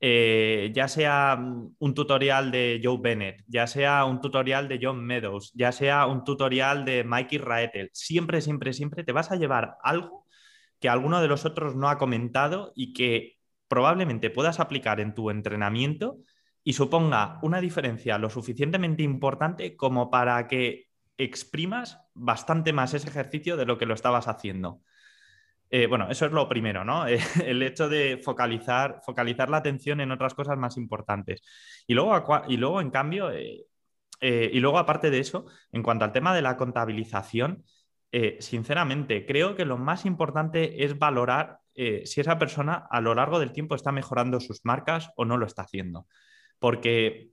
eh, 0.00 0.70
ya 0.74 0.88
sea 0.88 1.36
mm, 1.36 1.76
un 1.78 1.94
tutorial 1.94 2.50
de 2.50 2.80
Joe 2.82 2.98
Bennett, 3.00 3.44
ya 3.46 3.66
sea 3.66 4.04
un 4.06 4.20
tutorial 4.20 4.68
de 4.68 4.78
John 4.82 5.04
Meadows, 5.04 5.52
ya 5.54 5.72
sea 5.72 6.06
un 6.06 6.24
tutorial 6.24 6.84
de 6.84 7.04
Mikey 7.04 7.38
Raetel, 7.38 7.90
siempre, 7.92 8.40
siempre, 8.40 8.72
siempre 8.72 9.04
te 9.04 9.12
vas 9.12 9.30
a 9.30 9.36
llevar 9.36 9.76
algo 9.82 10.26
que 10.80 10.88
alguno 10.88 11.20
de 11.20 11.28
los 11.28 11.44
otros 11.44 11.76
no 11.76 11.88
ha 11.88 11.98
comentado 11.98 12.72
y 12.74 12.92
que 12.94 13.38
probablemente 13.68 14.30
puedas 14.30 14.60
aplicar 14.60 15.00
en 15.00 15.14
tu 15.14 15.30
entrenamiento 15.30 16.18
y 16.64 16.72
suponga 16.74 17.38
una 17.42 17.60
diferencia 17.60 18.18
lo 18.18 18.30
suficientemente 18.30 19.02
importante 19.02 19.76
como 19.76 20.10
para 20.10 20.46
que 20.48 20.89
exprimas 21.24 21.98
bastante 22.14 22.72
más 22.72 22.94
ese 22.94 23.08
ejercicio 23.08 23.56
de 23.56 23.66
lo 23.66 23.78
que 23.78 23.86
lo 23.86 23.94
estabas 23.94 24.28
haciendo. 24.28 24.82
Eh, 25.70 25.86
bueno, 25.86 26.10
eso 26.10 26.26
es 26.26 26.32
lo 26.32 26.48
primero, 26.48 26.84
¿no? 26.84 27.06
el 27.44 27.62
hecho 27.62 27.88
de 27.88 28.20
focalizar, 28.22 29.00
focalizar 29.04 29.48
la 29.50 29.58
atención 29.58 30.00
en 30.00 30.10
otras 30.10 30.34
cosas 30.34 30.58
más 30.58 30.76
importantes. 30.76 31.42
Y 31.86 31.94
luego, 31.94 32.42
y 32.48 32.56
luego 32.56 32.80
en 32.80 32.90
cambio, 32.90 33.30
eh, 33.30 33.66
eh, 34.20 34.50
y 34.52 34.60
luego 34.60 34.78
aparte 34.78 35.10
de 35.10 35.20
eso, 35.20 35.46
en 35.72 35.82
cuanto 35.82 36.04
al 36.04 36.12
tema 36.12 36.34
de 36.34 36.42
la 36.42 36.56
contabilización, 36.56 37.64
sinceramente, 38.40 39.24
creo 39.24 39.54
que 39.54 39.64
lo 39.64 39.78
más 39.78 40.04
importante 40.04 40.84
es 40.84 40.98
valorar 40.98 41.60
si 41.72 42.20
esa 42.20 42.40
persona 42.40 42.88
a 42.90 43.00
lo 43.00 43.14
largo 43.14 43.38
del 43.38 43.52
tiempo 43.52 43.76
está 43.76 43.92
mejorando 43.92 44.40
sus 44.40 44.64
marcas 44.64 45.12
o 45.14 45.24
no 45.24 45.36
lo 45.36 45.46
está 45.46 45.62
haciendo. 45.62 46.08
Porque 46.58 47.30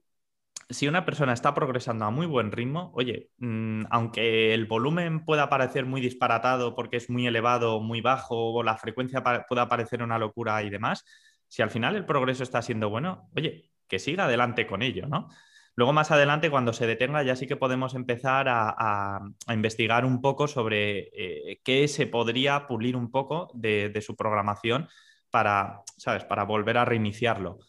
si 0.70 0.88
una 0.88 1.06
persona 1.06 1.34
está 1.34 1.54
progresando 1.54 2.06
a 2.06 2.12
muy 2.12 2.26
buen 2.26 2.52
ritmo, 2.52 2.92
oye, 2.94 3.30
mm, 3.38 3.86
aunque 3.90 4.54
el 4.54 4.66
volumen 4.66 5.26
pueda 5.26 5.50
parecer 5.50 5.86
muy 5.86 6.02
disparatado 6.02 6.76
porque 6.76 6.98
es 6.98 7.10
muy 7.10 7.28
elevado 7.28 7.80
muy 7.80 8.02
bajo, 8.02 8.54
o 8.54 8.64
la 8.64 8.78
frecuencia 8.78 9.24
pueda 9.48 9.70
parecer 9.70 10.04
una 10.04 10.20
locura 10.20 10.62
y 10.64 10.70
demás, 10.70 11.06
si 11.48 11.62
al 11.62 11.72
final 11.72 11.96
el 11.96 12.06
progreso 12.06 12.44
está 12.44 12.62
siendo 12.62 12.90
bueno, 12.90 13.30
oye, 13.36 13.72
que 13.88 14.00
siga 14.00 14.26
adelante 14.26 14.68
con 14.68 14.82
ello, 14.82 15.08
¿no? 15.08 15.30
Luego 15.76 15.94
más 15.94 16.12
adelante, 16.12 16.50
cuando 16.50 16.74
se 16.74 16.88
detenga, 16.88 17.24
ya 17.24 17.36
sí 17.36 17.46
que 17.48 17.56
podemos 17.56 17.94
empezar 17.94 18.48
a, 18.50 19.22
investigar 19.48 20.06
un 20.06 20.22
poco 20.22 20.48
sobre 20.48 21.10
eh, 21.14 21.62
qué 21.64 21.88
se 21.88 22.08
podría 22.08 22.68
pulir 22.68 22.96
un 22.96 23.12
poco 23.12 23.52
de 23.54 24.02
su 24.02 24.16
programación 24.16 24.90
para, 25.30 25.82
¿sabes? 25.98 26.24
Para 26.26 26.44
volver 26.44 26.78
a 26.78 26.86
reiniciarlo. 26.86 27.60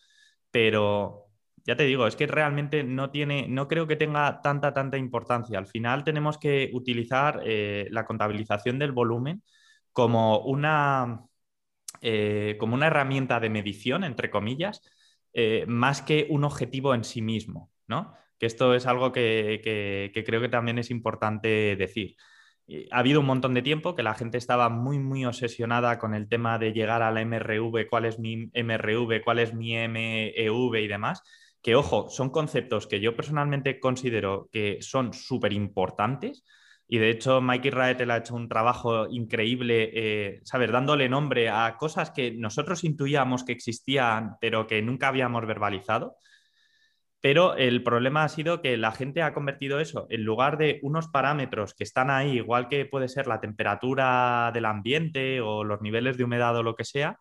Pero, 0.50 1.27
ya 1.68 1.76
te 1.76 1.84
digo, 1.84 2.06
es 2.06 2.16
que 2.16 2.26
realmente 2.26 2.82
no 2.82 3.10
tiene, 3.10 3.46
no 3.46 3.68
creo 3.68 3.86
que 3.86 3.96
tenga 3.96 4.40
tanta, 4.40 4.72
tanta 4.72 4.96
importancia. 4.96 5.58
Al 5.58 5.66
final 5.66 6.02
tenemos 6.02 6.38
que 6.38 6.70
utilizar 6.72 7.42
eh, 7.44 7.88
la 7.90 8.06
contabilización 8.06 8.78
del 8.78 8.92
volumen 8.92 9.42
como 9.92 10.40
una, 10.40 11.26
eh, 12.00 12.56
como 12.58 12.74
una 12.74 12.86
herramienta 12.86 13.38
de 13.38 13.50
medición, 13.50 14.04
entre 14.04 14.30
comillas, 14.30 14.80
eh, 15.34 15.66
más 15.68 16.00
que 16.00 16.26
un 16.30 16.44
objetivo 16.44 16.94
en 16.94 17.04
sí 17.04 17.20
mismo, 17.20 17.70
¿no? 17.86 18.14
Que 18.38 18.46
esto 18.46 18.74
es 18.74 18.86
algo 18.86 19.12
que, 19.12 19.60
que 19.62 20.24
creo 20.24 20.40
que 20.40 20.48
también 20.48 20.78
es 20.78 20.90
importante 20.90 21.76
decir. 21.76 22.16
Ha 22.92 23.00
habido 23.00 23.20
un 23.20 23.26
montón 23.26 23.54
de 23.54 23.62
tiempo 23.62 23.94
que 23.94 24.02
la 24.02 24.14
gente 24.14 24.38
estaba 24.38 24.70
muy, 24.70 24.98
muy 24.98 25.24
obsesionada 25.26 25.98
con 25.98 26.14
el 26.14 26.28
tema 26.28 26.58
de 26.58 26.72
llegar 26.72 27.02
a 27.02 27.10
la 27.10 27.20
MRV, 27.22 27.88
cuál 27.90 28.06
es 28.06 28.18
mi 28.18 28.50
MRV, 28.54 29.22
cuál 29.22 29.38
es 29.38 29.52
mi 29.54 29.74
MEV 29.74 30.76
y 30.76 30.88
demás 30.88 31.22
que 31.62 31.74
ojo, 31.74 32.08
son 32.08 32.30
conceptos 32.30 32.86
que 32.86 33.00
yo 33.00 33.16
personalmente 33.16 33.80
considero 33.80 34.48
que 34.52 34.78
son 34.80 35.12
súper 35.12 35.52
importantes. 35.52 36.44
Y 36.86 36.98
de 36.98 37.10
hecho, 37.10 37.40
Mikey 37.42 37.70
Raetel 37.70 38.10
ha 38.10 38.18
hecho 38.18 38.34
un 38.34 38.48
trabajo 38.48 39.06
increíble, 39.10 39.90
eh. 39.92 40.40
Dándole 40.72 41.08
nombre 41.08 41.50
a 41.50 41.76
cosas 41.76 42.10
que 42.10 42.30
nosotros 42.32 42.82
intuíamos 42.84 43.44
que 43.44 43.52
existían, 43.52 44.36
pero 44.40 44.66
que 44.66 44.80
nunca 44.80 45.08
habíamos 45.08 45.46
verbalizado. 45.46 46.16
Pero 47.20 47.56
el 47.56 47.82
problema 47.82 48.24
ha 48.24 48.28
sido 48.28 48.62
que 48.62 48.76
la 48.76 48.92
gente 48.92 49.22
ha 49.22 49.34
convertido 49.34 49.80
eso 49.80 50.06
en 50.08 50.24
lugar 50.24 50.56
de 50.56 50.78
unos 50.82 51.08
parámetros 51.08 51.74
que 51.74 51.82
están 51.84 52.10
ahí, 52.10 52.36
igual 52.36 52.68
que 52.68 52.86
puede 52.86 53.08
ser 53.08 53.26
la 53.26 53.40
temperatura 53.40 54.50
del 54.54 54.66
ambiente 54.66 55.40
o 55.40 55.64
los 55.64 55.80
niveles 55.82 56.16
de 56.16 56.24
humedad 56.24 56.56
o 56.56 56.62
lo 56.62 56.76
que 56.76 56.84
sea, 56.84 57.18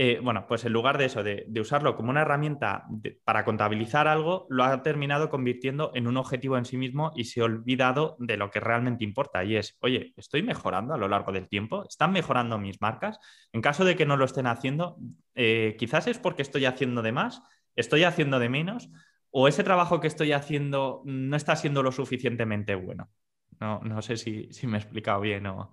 eh, 0.00 0.20
bueno, 0.22 0.46
pues 0.46 0.64
en 0.64 0.72
lugar 0.72 0.96
de 0.96 1.06
eso, 1.06 1.24
de, 1.24 1.44
usarlo 1.60 1.96
como 1.96 2.10
una 2.10 2.20
herramienta 2.20 2.86
para 3.24 3.44
contabilizar 3.44 4.06
algo, 4.06 4.46
lo 4.48 4.62
ha 4.62 4.80
terminado 4.84 5.28
convirtiendo 5.28 5.90
en 5.92 6.06
un 6.06 6.16
objetivo 6.16 6.56
en 6.56 6.64
sí 6.66 6.76
mismo 6.76 7.10
y 7.16 7.24
se 7.24 7.40
ha 7.40 7.44
olvidado 7.46 8.14
de 8.20 8.36
lo 8.36 8.48
que 8.52 8.60
realmente 8.60 9.02
importa. 9.02 9.42
Y 9.42 9.56
es, 9.56 9.76
oye, 9.80 10.14
¿estoy 10.16 10.44
mejorando 10.44 10.94
a 10.94 10.98
lo 10.98 11.08
largo 11.08 11.32
del 11.32 11.48
tiempo? 11.48 11.84
¿Están 11.84 12.12
mejorando 12.12 12.58
mis 12.58 12.80
marcas? 12.80 13.18
En 13.52 13.60
caso 13.60 13.84
de 13.84 13.96
que 13.96 14.06
no 14.06 14.16
lo 14.16 14.24
estén 14.24 14.46
haciendo, 14.46 14.98
eh, 15.34 15.74
quizás 15.76 16.06
es 16.06 16.20
porque 16.20 16.42
estoy 16.42 16.66
haciendo 16.66 17.02
de 17.02 17.10
más, 17.10 17.42
estoy 17.74 18.04
haciendo 18.04 18.38
de 18.38 18.50
menos, 18.50 18.90
o 19.32 19.48
ese 19.48 19.64
trabajo 19.64 19.98
que 19.98 20.06
estoy 20.06 20.30
haciendo 20.30 21.02
no 21.06 21.36
está 21.36 21.56
siendo 21.56 21.82
lo 21.82 21.90
suficientemente 21.90 22.76
bueno. 22.76 23.10
No, 23.58 23.80
no 23.80 24.00
sé 24.00 24.16
si, 24.16 24.46
si 24.52 24.68
me 24.68 24.78
he 24.78 24.80
explicado 24.80 25.20
bien 25.22 25.48
o... 25.48 25.72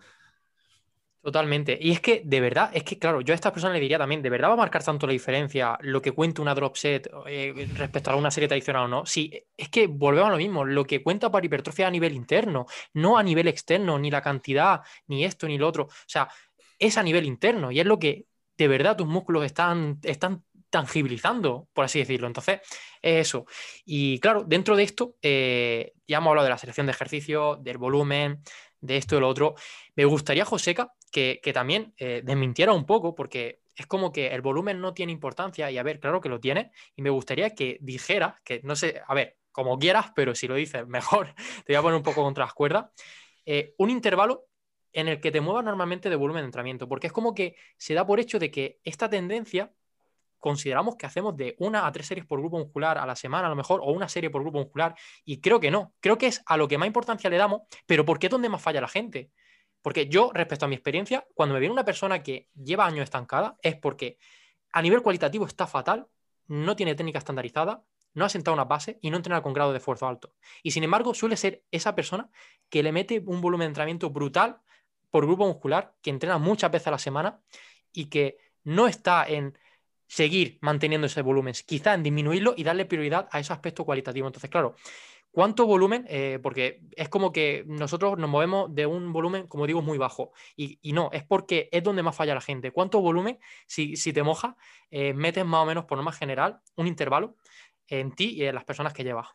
Totalmente. 1.26 1.76
Y 1.82 1.92
es 1.92 2.02
que, 2.02 2.22
de 2.24 2.40
verdad, 2.40 2.70
es 2.72 2.84
que, 2.84 3.00
claro, 3.00 3.20
yo 3.20 3.34
a 3.34 3.36
esta 3.36 3.52
persona 3.52 3.74
le 3.74 3.80
diría 3.80 3.98
también, 3.98 4.22
¿de 4.22 4.30
verdad 4.30 4.50
va 4.50 4.54
a 4.54 4.58
marcar 4.58 4.84
tanto 4.84 5.08
la 5.08 5.14
diferencia 5.14 5.76
lo 5.82 6.00
que 6.00 6.12
cuenta 6.12 6.44
una 6.44 6.54
drop 6.54 6.76
set 6.76 7.10
eh, 7.26 7.68
respecto 7.78 8.12
a 8.12 8.16
una 8.16 8.30
serie 8.30 8.48
tradicional 8.48 8.84
o 8.84 8.88
no? 8.88 9.06
Sí, 9.08 9.32
es 9.58 9.70
que 9.70 9.88
volvemos 9.88 10.28
a 10.30 10.34
lo 10.34 10.38
mismo, 10.38 10.64
lo 10.64 10.86
que 10.86 11.02
cuenta 11.02 11.32
para 11.32 11.44
hipertrofia 11.44 11.88
a 11.88 11.90
nivel 11.90 12.14
interno, 12.14 12.68
no 12.94 13.18
a 13.18 13.24
nivel 13.24 13.48
externo, 13.48 13.98
ni 13.98 14.12
la 14.12 14.22
cantidad, 14.22 14.82
ni 15.08 15.26
esto, 15.26 15.48
ni 15.48 15.58
lo 15.58 15.68
otro. 15.68 15.86
O 15.86 15.90
sea, 16.06 16.30
es 16.78 16.96
a 16.96 17.02
nivel 17.02 17.26
interno 17.26 17.72
y 17.72 17.80
es 17.80 17.88
lo 17.88 17.98
que 17.98 18.28
de 18.56 18.68
verdad 18.68 18.96
tus 18.96 19.08
músculos 19.08 19.46
están, 19.46 19.98
están 20.04 20.44
tangibilizando, 20.70 21.70
por 21.74 21.86
así 21.86 21.98
decirlo. 21.98 22.28
Entonces, 22.28 22.60
eso. 23.02 23.46
Y 23.84 24.20
claro, 24.20 24.44
dentro 24.46 24.76
de 24.76 24.84
esto, 24.84 25.16
eh, 25.24 25.94
ya 26.08 26.18
hemos 26.18 26.30
hablado 26.30 26.46
de 26.46 26.52
la 26.52 26.58
selección 26.60 26.86
de 26.86 26.92
ejercicio, 26.92 27.56
del 27.56 27.80
volumen, 27.80 28.44
de 28.82 28.98
esto 28.98 29.18
y 29.18 29.20
lo 29.20 29.28
otro. 29.28 29.56
Me 29.96 30.06
gustaría, 30.06 30.46
Joseca, 30.46 30.92
que, 31.16 31.52
también 31.54 31.94
eh, 31.98 32.22
desmintiera 32.26 32.74
un 32.74 32.86
poco, 32.86 33.16
porque 33.16 33.62
es 33.74 33.88
como 33.88 34.12
que 34.12 34.28
el 34.28 34.42
volumen 34.42 34.82
no 34.82 34.94
tiene 34.94 35.14
importancia, 35.14 35.72
y 35.72 35.78
a 35.78 35.84
ver, 35.84 36.02
claro 36.02 36.20
que 36.20 36.28
lo 36.28 36.42
tiene, 36.42 36.72
y 36.94 37.02
me 37.02 37.10
gustaría 37.10 37.56
que 37.56 37.78
dijera, 37.80 38.42
que 38.44 38.60
no 38.64 38.76
sé, 38.76 39.02
a 39.08 39.14
ver, 39.14 39.38
como 39.54 39.80
quieras, 39.80 40.12
pero 40.14 40.36
si 40.36 40.46
lo 40.46 40.56
dices 40.56 40.86
mejor, 40.88 41.34
te 41.66 41.72
voy 41.72 41.76
a 41.76 41.82
poner 41.82 41.96
un 41.96 42.04
poco 42.04 42.22
contra 42.22 42.44
las 42.44 42.54
cuerdas, 42.54 42.88
eh, 43.46 43.74
un 43.78 43.92
intervalo 43.92 44.48
en 44.92 45.08
el 45.08 45.22
que 45.22 45.32
te 45.32 45.40
muevas 45.40 45.64
normalmente 45.64 46.10
de 46.10 46.18
volumen 46.18 46.42
de 46.42 46.48
entrenamiento, 46.48 46.90
porque 46.90 47.08
es 47.08 47.14
como 47.14 47.34
que 47.34 47.56
se 47.78 47.94
da 47.94 48.06
por 48.06 48.20
hecho 48.20 48.38
de 48.38 48.52
que 48.52 48.80
esta 48.84 49.10
tendencia 49.10 49.72
consideramos 50.40 50.98
que 50.98 51.06
hacemos 51.06 51.38
de 51.38 51.56
una 51.60 51.88
a 51.88 51.92
tres 51.94 52.08
series 52.08 52.26
por 52.26 52.40
grupo 52.40 52.60
muscular 52.60 52.98
a 52.98 53.06
la 53.06 53.16
semana 53.16 53.48
a 53.48 53.50
lo 53.50 53.56
mejor, 53.56 53.80
o 53.82 53.92
una 53.92 54.10
serie 54.10 54.30
por 54.30 54.42
grupo 54.42 54.60
muscular, 54.60 54.96
y 55.24 55.40
creo 55.40 55.62
que 55.62 55.72
no, 55.72 55.94
creo 56.02 56.18
que 56.18 56.28
es 56.28 56.42
a 56.46 56.58
lo 56.58 56.68
que 56.68 56.78
más 56.78 56.88
importancia 56.88 57.30
le 57.30 57.38
damos, 57.38 57.62
pero 57.86 58.04
¿por 58.04 58.20
qué 58.20 58.28
es 58.28 58.32
donde 58.32 58.50
más 58.50 58.62
falla 58.62 58.82
la 58.82 58.90
gente? 58.90 59.32
Porque 59.86 60.08
yo, 60.08 60.32
respecto 60.34 60.66
a 60.66 60.68
mi 60.68 60.74
experiencia, 60.74 61.28
cuando 61.36 61.54
me 61.54 61.60
viene 61.60 61.72
una 61.72 61.86
persona 61.86 62.24
que 62.24 62.50
lleva 62.56 62.88
años 62.88 63.04
estancada, 63.04 63.56
es 63.62 63.76
porque 63.76 64.18
a 64.72 64.82
nivel 64.82 65.04
cualitativo 65.04 65.46
está 65.46 65.68
fatal, 65.68 66.08
no 66.48 66.76
tiene 66.76 66.96
técnica 66.96 67.20
estandarizada, 67.20 67.84
no 68.16 68.26
ha 68.26 68.30
sentado 68.30 68.56
una 68.56 68.66
base 68.66 68.98
y 69.04 69.12
no 69.12 69.18
entrena 69.18 69.44
con 69.44 69.54
grado 69.54 69.74
de 69.74 69.78
esfuerzo 69.78 70.08
alto. 70.08 70.34
Y 70.64 70.72
sin 70.72 70.84
embargo, 70.84 71.14
suele 71.14 71.38
ser 71.38 71.64
esa 71.70 71.94
persona 71.94 72.32
que 72.68 72.82
le 72.82 72.92
mete 72.92 73.22
un 73.28 73.42
volumen 73.42 73.66
de 73.66 73.70
entrenamiento 73.70 74.10
brutal 74.10 74.60
por 75.12 75.28
grupo 75.28 75.46
muscular, 75.46 75.94
que 76.02 76.10
entrena 76.10 76.40
muchas 76.40 76.72
veces 76.72 76.88
a 76.88 76.92
la 76.92 76.98
semana 76.98 77.40
y 77.94 78.06
que 78.06 78.40
no 78.64 78.88
está 78.88 79.24
en 79.28 79.56
seguir 80.08 80.58
manteniendo 80.62 81.08
ese 81.08 81.22
volumen, 81.22 81.54
quizá 81.66 81.94
en 81.94 82.04
disminuirlo 82.04 82.54
y 82.58 82.64
darle 82.64 82.86
prioridad 82.86 83.28
a 83.32 83.40
ese 83.40 83.54
aspecto 83.54 83.86
cualitativo. 83.86 84.28
Entonces, 84.28 84.50
claro, 84.50 84.76
¿cuánto 85.32 85.66
volumen? 85.66 86.06
Eh, 86.08 86.40
porque 86.42 86.82
es 86.96 87.10
como 87.10 87.32
que 87.32 87.64
nosotros 87.68 88.18
nos 88.18 88.30
movemos 88.30 88.74
de 88.74 88.86
un 88.86 89.12
volumen, 89.12 89.48
como 89.48 89.68
digo, 89.68 89.82
muy 89.82 89.98
bajo. 89.98 90.32
Y, 90.56 90.80
no, 90.94 91.10
es 91.12 91.24
porque 91.24 91.70
es 91.72 91.84
donde 91.84 92.04
más 92.04 92.16
falla 92.16 92.36
la 92.36 92.42
gente. 92.42 92.72
¿Cuánto 92.72 93.02
volumen, 93.02 93.40
si, 93.68 93.96
te 93.96 94.24
mojas, 94.24 94.56
eh, 94.92 95.14
metes 95.14 95.46
más 95.46 95.64
o 95.64 95.66
menos 95.66 95.86
por 95.86 95.98
norma 95.98 96.12
general 96.12 96.60
un 96.76 96.88
intervalo 96.88 97.36
en 97.88 98.12
ti 98.12 98.36
y 98.36 98.46
en 98.46 98.56
las 98.56 98.64
personas 98.64 98.94
que 98.94 99.04
llevas? 99.04 99.28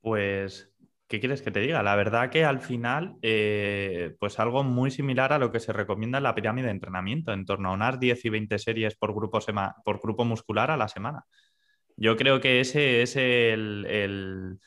Pues 0.00 0.70
¿Qué 1.08 1.20
quieres 1.20 1.40
que 1.40 1.50
te 1.50 1.60
diga? 1.60 1.82
La 1.82 1.96
verdad 1.96 2.28
que 2.28 2.44
al 2.44 2.60
final, 2.60 3.16
eh, 3.22 4.14
pues 4.20 4.38
algo 4.38 4.62
muy 4.62 4.90
similar 4.90 5.32
a 5.32 5.38
lo 5.38 5.50
que 5.50 5.58
se 5.58 5.72
recomienda 5.72 6.18
en 6.18 6.24
la 6.24 6.34
pirámide 6.34 6.66
de 6.66 6.72
entrenamiento, 6.72 7.32
en 7.32 7.46
torno 7.46 7.70
a 7.70 7.72
unas 7.72 7.98
10 7.98 8.22
y 8.26 8.28
20 8.28 8.58
series 8.58 8.94
por 8.94 9.14
grupo, 9.14 9.38
por 9.84 10.00
grupo 10.02 10.24
muscular 10.26 10.70
a 10.70 10.76
la 10.76 10.88
semana. 10.88 11.24
Yo 11.96 12.16
creo 12.16 12.40
que 12.40 12.60
ese 12.60 13.02
es 13.02 13.16
el, 13.16 13.86
el, 13.88 14.58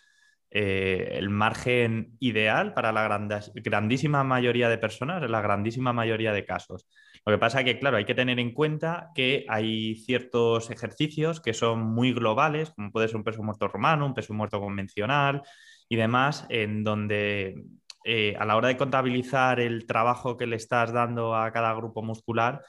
eh, 0.49 1.21
margen 1.29 2.17
ideal 2.19 2.73
para 2.73 2.91
la 2.91 3.07
grandísima 3.53 4.23
mayoría 4.23 4.67
de 4.67 4.77
personas, 4.79 5.29
la 5.29 5.41
grandísima 5.41 5.93
mayoría 5.93 6.33
de 6.33 6.43
casos. 6.43 6.87
Lo 7.25 7.33
que 7.33 7.37
pasa 7.37 7.59
es 7.59 7.65
que, 7.65 7.79
claro, 7.79 7.97
hay 7.97 8.05
que 8.05 8.15
tener 8.15 8.39
en 8.39 8.53
cuenta 8.53 9.11
que 9.15 9.45
hay 9.47 9.95
ciertos 9.95 10.71
ejercicios 10.71 11.39
que 11.39 11.53
son 11.53 11.81
muy 11.81 12.13
globales, 12.13 12.71
como 12.71 12.91
puede 12.91 13.07
ser 13.07 13.17
un 13.17 13.23
peso 13.23 13.43
muerto 13.43 13.67
romano, 13.67 14.07
un 14.07 14.13
peso 14.15 14.33
muerto 14.33 14.59
convencional, 14.59 15.43
y 15.91 15.97
demás, 15.97 16.45
en 16.47 16.85
donde 16.85 17.65
eh, 18.05 18.33
a 18.39 18.45
la 18.45 18.55
hora 18.55 18.69
de 18.69 18.77
contabilizar 18.77 19.59
el 19.59 19.85
trabajo 19.85 20.37
que 20.37 20.47
le 20.47 20.55
estás 20.55 20.93
dando 20.93 21.35
a 21.35 21.51
cada 21.51 21.73
grupo 21.73 22.01
muscular, 22.01 22.63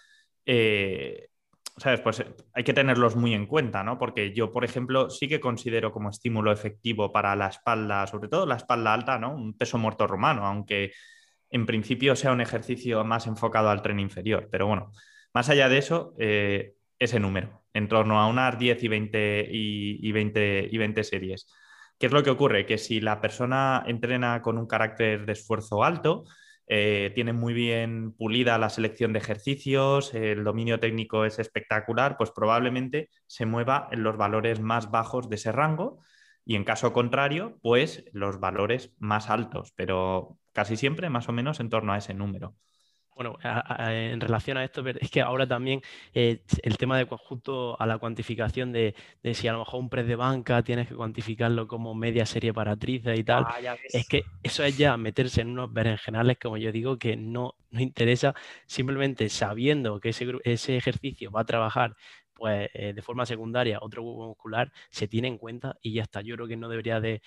eh, 0.44 1.28
¿sabes? 1.76 2.00
Pues 2.00 2.18
eh, 2.18 2.34
hay 2.52 2.64
que 2.64 2.74
tenerlos 2.74 3.14
muy 3.14 3.32
en 3.32 3.46
cuenta, 3.46 3.84
¿no? 3.84 3.96
Porque 3.96 4.34
yo, 4.34 4.50
por 4.50 4.64
ejemplo, 4.64 5.08
sí 5.08 5.28
que 5.28 5.38
considero 5.38 5.92
como 5.92 6.10
estímulo 6.10 6.50
efectivo 6.50 7.12
para 7.12 7.36
la 7.36 7.46
espalda, 7.46 8.08
sobre 8.08 8.28
todo 8.28 8.44
la 8.44 8.56
espalda 8.56 8.92
alta, 8.92 9.20
¿no? 9.20 9.36
Un 9.36 9.56
peso 9.56 9.78
muerto 9.78 10.08
romano, 10.08 10.44
aunque 10.44 10.92
en 11.48 11.64
principio 11.64 12.16
sea 12.16 12.32
un 12.32 12.40
ejercicio 12.40 13.04
más 13.04 13.28
enfocado 13.28 13.70
al 13.70 13.82
tren 13.82 14.00
inferior. 14.00 14.48
Pero 14.50 14.66
bueno, 14.66 14.90
más 15.32 15.48
allá 15.48 15.68
de 15.68 15.78
eso, 15.78 16.12
ese 16.18 17.20
número, 17.20 17.62
en 17.72 17.86
torno 17.86 18.18
a 18.18 18.26
unas 18.26 18.58
10 18.58 18.82
y 18.82 18.88
20, 18.88 19.48
y, 19.48 20.10
20, 20.10 20.68
y 20.72 20.76
20 20.76 21.04
series. 21.04 21.46
¿Qué 22.02 22.06
es 22.06 22.12
lo 22.12 22.24
que 22.24 22.30
ocurre? 22.30 22.66
Que 22.66 22.78
si 22.78 23.00
la 23.00 23.20
persona 23.20 23.84
entrena 23.86 24.42
con 24.42 24.58
un 24.58 24.66
carácter 24.66 25.24
de 25.24 25.34
esfuerzo 25.34 25.84
alto, 25.84 26.24
eh, 26.66 27.12
tiene 27.14 27.32
muy 27.32 27.54
bien 27.54 28.10
pulida 28.16 28.58
la 28.58 28.70
selección 28.70 29.12
de 29.12 29.20
ejercicios, 29.20 30.12
el 30.12 30.42
dominio 30.42 30.80
técnico 30.80 31.24
es 31.24 31.38
espectacular, 31.38 32.16
pues 32.16 32.32
probablemente 32.32 33.08
se 33.28 33.46
mueva 33.46 33.86
en 33.92 34.02
los 34.02 34.16
valores 34.16 34.58
más 34.58 34.90
bajos 34.90 35.30
de 35.30 35.36
ese 35.36 35.52
rango 35.52 36.00
y 36.44 36.56
en 36.56 36.64
caso 36.64 36.92
contrario, 36.92 37.60
pues 37.62 38.04
los 38.12 38.40
valores 38.40 38.96
más 38.98 39.30
altos, 39.30 39.72
pero 39.76 40.40
casi 40.52 40.76
siempre 40.76 41.08
más 41.08 41.28
o 41.28 41.32
menos 41.32 41.60
en 41.60 41.70
torno 41.70 41.92
a 41.92 41.98
ese 41.98 42.14
número. 42.14 42.56
Bueno, 43.22 43.38
en 43.88 44.20
relación 44.20 44.56
a 44.56 44.64
esto, 44.64 44.84
es 44.86 45.10
que 45.10 45.20
ahora 45.20 45.46
también 45.46 45.80
eh, 46.12 46.40
el 46.64 46.76
tema 46.76 46.98
de 46.98 47.06
conjunto 47.06 47.80
a 47.80 47.86
la 47.86 47.98
cuantificación 47.98 48.72
de, 48.72 48.96
si 49.32 49.46
a 49.46 49.52
lo 49.52 49.60
mejor 49.60 49.80
un 49.80 49.88
press 49.88 50.08
de 50.08 50.16
banca 50.16 50.62
tienes 50.62 50.88
que 50.88 50.96
cuantificarlo 50.96 51.68
como 51.68 51.94
media 51.94 52.26
serie 52.26 52.52
para 52.52 52.76
tríceps 52.76 53.16
y 53.16 53.22
tal, 53.22 53.44
ah, 53.46 53.76
es 53.92 54.08
que 54.08 54.24
eso 54.42 54.64
es 54.64 54.76
ya 54.76 54.96
meterse 54.96 55.42
en 55.42 55.50
unos 55.50 55.72
berenjenales, 55.72 56.36
como 56.38 56.56
yo 56.56 56.72
digo, 56.72 56.98
que 56.98 57.16
no, 57.16 57.54
no 57.70 57.80
interesa, 57.80 58.34
simplemente 58.66 59.28
sabiendo 59.28 60.00
que 60.00 60.08
ese, 60.08 60.26
ese 60.42 60.76
ejercicio 60.76 61.30
va 61.30 61.42
a 61.42 61.46
trabajar 61.46 61.94
pues 62.42 62.68
eh, 62.74 62.92
de 62.92 63.02
forma 63.02 63.24
secundaria 63.24 63.78
otro 63.80 64.02
grupo 64.02 64.26
muscular 64.26 64.72
se 64.90 65.06
tiene 65.06 65.28
en 65.28 65.38
cuenta 65.38 65.78
y 65.80 65.92
ya 65.92 66.02
está. 66.02 66.22
Yo 66.22 66.34
creo 66.34 66.48
que 66.48 66.56
no 66.56 66.68
debería 66.68 67.00
de, 67.00 67.22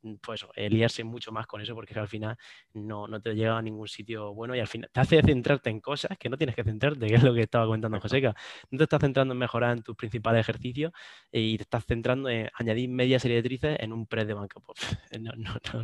mm, 0.00 0.14
pues, 0.22 0.46
liarse 0.56 1.04
mucho 1.04 1.30
más 1.30 1.46
con 1.46 1.60
eso 1.60 1.74
porque 1.74 1.98
al 1.98 2.08
final 2.08 2.38
no, 2.72 3.06
te 3.20 3.34
llega 3.34 3.58
a 3.58 3.60
ningún 3.60 3.86
sitio 3.86 4.32
bueno 4.32 4.56
y 4.56 4.60
al 4.60 4.66
final 4.66 4.88
te 4.90 5.00
hace 5.00 5.20
centrarte 5.20 5.68
en 5.68 5.80
cosas 5.80 6.16
que 6.16 6.30
no 6.30 6.38
tienes 6.38 6.56
que 6.56 6.64
centrarte, 6.64 7.06
que 7.06 7.16
es 7.16 7.22
lo 7.22 7.34
que 7.34 7.42
estaba 7.42 7.66
comentando 7.66 8.00
Joseca. 8.00 8.34
No 8.70 8.78
te 8.78 8.84
estás 8.84 9.00
centrando 9.00 9.32
en 9.34 9.38
mejorar 9.38 9.76
en 9.76 9.82
tus 9.82 9.94
principales 9.94 10.40
ejercicios 10.40 10.90
y 11.30 11.58
te 11.58 11.64
estás 11.64 11.84
centrando 11.84 12.30
en 12.30 12.48
añadir 12.54 12.88
media 12.88 13.18
serie 13.18 13.36
de 13.36 13.42
tríceps 13.42 13.78
en 13.82 13.92
un 13.92 14.06
press 14.06 14.26
de 14.26 14.32
banca. 14.32 14.58
Pues, 14.60 14.78
no, 15.20 15.32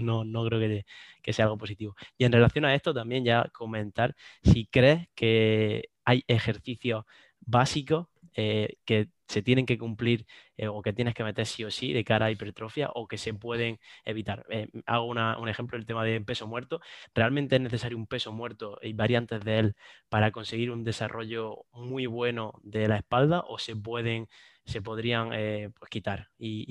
no, 0.01 0.25
no, 0.25 0.47
creo 0.47 0.61
que, 0.61 0.87
que 1.23 1.33
sea 1.35 1.45
algo 1.45 1.59
positivo. 1.59 1.95
Y 2.17 2.25
en 2.25 2.33
relación 2.33 2.65
a 2.65 2.75
esto 2.75 2.95
también 2.95 3.23
ya 3.23 3.51
comentar 3.53 4.17
si 4.43 4.65
crees 4.67 5.09
que 5.15 5.91
hay 6.07 6.25
ejercicios 6.27 7.05
básicos 7.47 8.07
eh, 8.35 8.77
que 8.85 9.09
se 9.29 9.43
tienen 9.43 9.67
que 9.67 9.79
cumplir 9.79 10.27
eh, 10.57 10.69
o 10.69 10.83
que 10.83 10.93
tienes 10.93 11.15
que 11.15 11.25
meter 11.25 11.47
sí 11.47 11.65
o 11.65 11.71
sí 11.71 11.93
de 11.93 12.05
cara 12.05 12.27
a 12.27 12.31
hipertrofia 12.31 12.91
o 12.95 13.07
que 13.09 13.19
se 13.19 13.35
pueden 13.35 13.79
evitar. 14.05 14.45
Eh, 14.51 14.69
hago 14.87 15.07
un 15.07 15.49
ejemplo, 15.49 15.79
el 15.79 15.87
tema 15.87 16.05
de 16.05 16.21
peso 16.21 16.47
muerto. 16.47 16.81
¿Realmente 17.15 17.57
es 17.57 17.63
necesario 17.63 17.97
un 17.99 18.07
peso 18.07 18.33
muerto 18.33 18.79
y 18.83 18.93
variantes 18.93 19.45
de 19.45 19.59
él 19.59 19.77
para 20.09 20.31
conseguir 20.33 20.71
un 20.71 20.85
desarrollo 20.85 21.67
muy 21.73 22.07
bueno 22.07 22.53
de 22.63 22.89
la 22.89 22.97
espalda 22.99 23.41
o 23.47 23.59
se 23.59 23.77
pueden, 23.77 24.29
se 24.65 24.83
podrían 24.83 25.31
pues 25.79 25.91
quitar 25.91 26.31
y, 26.39 26.65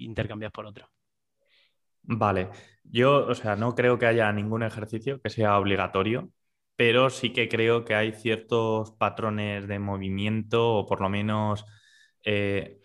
y 0.00 0.04
intercambiar 0.04 0.52
por 0.52 0.66
otro? 0.66 0.88
Vale, 2.06 2.50
yo, 2.84 3.26
o 3.26 3.34
sea, 3.34 3.56
no 3.56 3.74
creo 3.74 3.98
que 3.98 4.06
haya 4.06 4.30
ningún 4.32 4.62
ejercicio 4.62 5.20
que 5.22 5.30
sea 5.30 5.58
obligatorio 5.58 6.30
pero 6.76 7.10
sí 7.10 7.32
que 7.32 7.48
creo 7.48 7.84
que 7.84 7.94
hay 7.94 8.12
ciertos 8.12 8.92
patrones 8.92 9.68
de 9.68 9.78
movimiento 9.78 10.74
o 10.74 10.86
por 10.86 11.00
lo 11.00 11.08
menos 11.08 11.64
eh, 12.24 12.80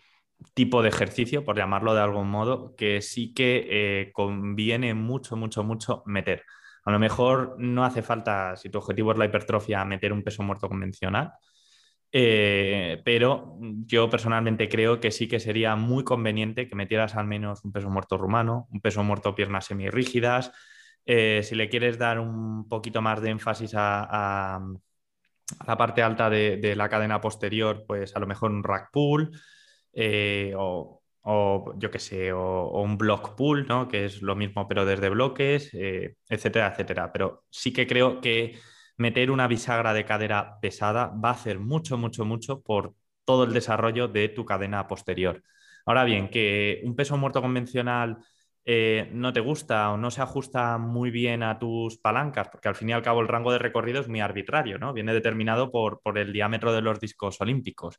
tipo 0.54 0.82
de 0.82 0.88
ejercicio, 0.88 1.44
por 1.44 1.56
llamarlo 1.56 1.94
de 1.94 2.00
algún 2.00 2.30
modo, 2.30 2.74
que 2.76 3.02
sí 3.02 3.34
que 3.34 3.66
eh, 3.70 4.12
conviene 4.12 4.94
mucho, 4.94 5.36
mucho, 5.36 5.64
mucho 5.64 6.02
meter. 6.06 6.44
A 6.84 6.92
lo 6.92 6.98
mejor 6.98 7.56
no 7.58 7.84
hace 7.84 8.02
falta, 8.02 8.56
si 8.56 8.70
tu 8.70 8.78
objetivo 8.78 9.12
es 9.12 9.18
la 9.18 9.26
hipertrofia, 9.26 9.84
meter 9.84 10.12
un 10.12 10.22
peso 10.22 10.42
muerto 10.42 10.68
convencional, 10.68 11.32
eh, 12.12 13.00
pero 13.04 13.56
yo 13.86 14.10
personalmente 14.10 14.68
creo 14.68 14.98
que 15.00 15.10
sí 15.12 15.28
que 15.28 15.38
sería 15.40 15.76
muy 15.76 16.02
conveniente 16.04 16.68
que 16.68 16.74
metieras 16.74 17.14
al 17.16 17.26
menos 17.26 17.64
un 17.64 17.72
peso 17.72 17.88
muerto 17.90 18.16
rumano, 18.18 18.66
un 18.70 18.80
peso 18.80 19.04
muerto 19.04 19.34
piernas 19.34 19.66
semirrígidas, 19.66 20.52
eh, 21.12 21.42
si 21.42 21.56
le 21.56 21.68
quieres 21.68 21.98
dar 21.98 22.20
un 22.20 22.68
poquito 22.68 23.02
más 23.02 23.20
de 23.20 23.30
énfasis 23.30 23.72
a, 23.74 24.60
la 25.66 25.76
parte 25.76 26.02
alta 26.02 26.30
de, 26.30 26.74
la 26.76 26.88
cadena 26.88 27.20
posterior, 27.20 27.84
pues 27.84 28.14
a 28.14 28.20
lo 28.20 28.28
mejor 28.28 28.52
un 28.52 28.62
rack 28.62 28.90
pull 28.92 29.32
eh, 29.92 30.54
o, 30.56 31.02
yo 31.76 31.90
qué 31.90 31.98
sé, 31.98 32.32
o, 32.32 32.80
un 32.80 32.96
block 32.96 33.34
pull, 33.34 33.66
¿no? 33.66 33.88
que 33.88 34.04
es 34.04 34.22
lo 34.22 34.36
mismo 34.36 34.68
pero 34.68 34.84
desde 34.84 35.08
bloques, 35.08 35.70
eh, 35.74 36.14
etcétera, 36.28 36.68
etcétera. 36.68 37.12
Pero 37.12 37.44
sí 37.50 37.72
que 37.72 37.88
creo 37.88 38.20
que 38.20 38.60
meter 38.96 39.32
una 39.32 39.48
bisagra 39.48 39.92
de 39.92 40.04
cadera 40.04 40.60
pesada 40.60 41.08
va 41.08 41.30
a 41.30 41.32
hacer 41.32 41.58
mucho, 41.58 41.98
mucho, 41.98 42.24
mucho 42.24 42.62
por 42.62 42.94
todo 43.24 43.42
el 43.44 43.52
desarrollo 43.52 44.06
de 44.06 44.28
tu 44.28 44.44
cadena 44.44 44.86
posterior. 44.86 45.42
Ahora 45.86 46.04
bien, 46.04 46.30
que 46.30 46.82
un 46.84 46.94
peso 46.94 47.16
muerto 47.16 47.42
convencional 47.42 48.18
eh, 48.64 49.08
no 49.12 49.32
te 49.32 49.40
gusta 49.40 49.90
o 49.90 49.96
no 49.96 50.10
se 50.10 50.20
ajusta 50.20 50.76
muy 50.78 51.10
bien 51.10 51.42
a 51.42 51.58
tus 51.58 51.98
palancas, 51.98 52.48
porque 52.50 52.68
al 52.68 52.74
fin 52.74 52.90
y 52.90 52.92
al 52.92 53.02
cabo 53.02 53.20
el 53.20 53.28
rango 53.28 53.52
de 53.52 53.58
recorrido 53.58 54.00
es 54.00 54.08
muy 54.08 54.20
arbitrario, 54.20 54.78
¿no? 54.78 54.92
Viene 54.92 55.14
determinado 55.14 55.70
por, 55.70 56.00
el 56.18 56.32
diámetro 56.32 56.72
de 56.72 56.82
los 56.82 57.00
discos 57.00 57.40
olímpicos. 57.40 57.98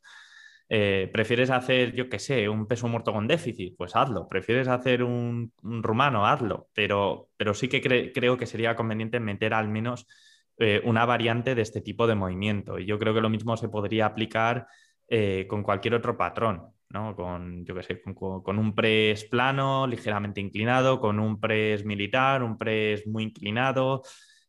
Eh, 0.68 1.10
¿Prefieres 1.12 1.50
hacer, 1.50 1.92
yo 1.94 2.08
qué 2.08 2.18
sé, 2.18 2.48
un 2.48 2.66
peso 2.66 2.88
muerto 2.88 3.12
con 3.12 3.26
déficit? 3.26 3.76
Pues 3.76 3.96
hazlo. 3.96 4.28
¿Prefieres 4.28 4.68
hacer 4.68 5.02
un, 5.02 5.52
rumano? 5.62 6.26
Hazlo. 6.26 6.68
Pero, 6.72 7.30
pero 7.36 7.54
sí 7.54 7.68
que 7.68 8.12
creo 8.12 8.38
que 8.38 8.46
sería 8.46 8.76
conveniente 8.76 9.20
meter 9.20 9.54
al 9.54 9.68
menos 9.68 10.06
eh, 10.58 10.80
una 10.84 11.04
variante 11.04 11.54
de 11.54 11.62
este 11.62 11.82
tipo 11.82 12.06
de 12.06 12.14
movimiento. 12.14 12.78
Y 12.78 12.86
yo 12.86 12.98
creo 12.98 13.14
que 13.14 13.20
lo 13.20 13.30
mismo 13.30 13.56
se 13.56 13.68
podría 13.68 14.06
aplicar 14.06 14.66
con 15.48 15.62
cualquier 15.62 15.94
otro 15.94 16.16
patrón. 16.16 16.72
Con, 16.92 17.64
yo 17.64 17.82
sé, 17.82 18.02
con, 18.14 18.58
un 18.58 18.74
press 18.74 19.24
plano, 19.24 19.86
ligeramente 19.86 20.40
inclinado, 20.42 21.00
con 21.00 21.18
un 21.18 21.40
press 21.40 21.86
militar, 21.86 22.42
un 22.42 22.58
press 22.58 23.06
muy 23.06 23.24
inclinado. 23.24 24.02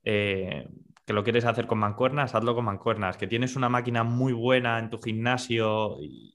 Eh, 0.04 0.68
que 1.06 1.14
lo 1.14 1.24
quieres 1.24 1.46
hacer 1.46 1.68
con 1.68 1.80
mancuernas, 1.80 2.36
hazlo 2.36 2.54
con 2.54 2.66
mancuernas. 2.66 3.18
Que 3.18 3.28
tienes 3.28 3.56
una 3.56 3.70
máquina 3.70 4.04
muy 4.04 4.34
buena 4.34 4.78
en 4.80 4.90
tu 4.90 5.00
gimnasio 5.02 5.98
y, 6.02 6.32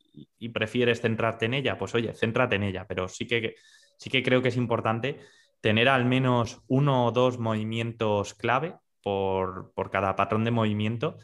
prefieres 0.49 1.01
centrarte 1.01 1.47
en 1.47 1.55
ella, 1.55 1.79
pues 1.79 1.95
oye, 1.95 2.15
céntrate 2.15 2.57
en 2.57 2.63
ella. 2.65 2.87
Pero 2.89 3.07
sí 3.09 3.27
que, 3.27 3.55
sí 3.99 4.09
que 4.11 4.23
creo 4.23 4.41
que 4.43 4.49
es 4.49 4.57
importante 4.57 5.21
tener 5.61 5.89
al 5.89 6.07
menos 6.07 6.63
uno 6.69 7.07
o 7.07 7.13
dos 7.13 7.39
movimientos 7.39 8.35
clave 8.35 8.77
por, 9.03 9.73
por 9.75 9.91
cada 9.91 10.17
patrón 10.17 10.45
de 10.45 10.51
movimiento 10.51 11.19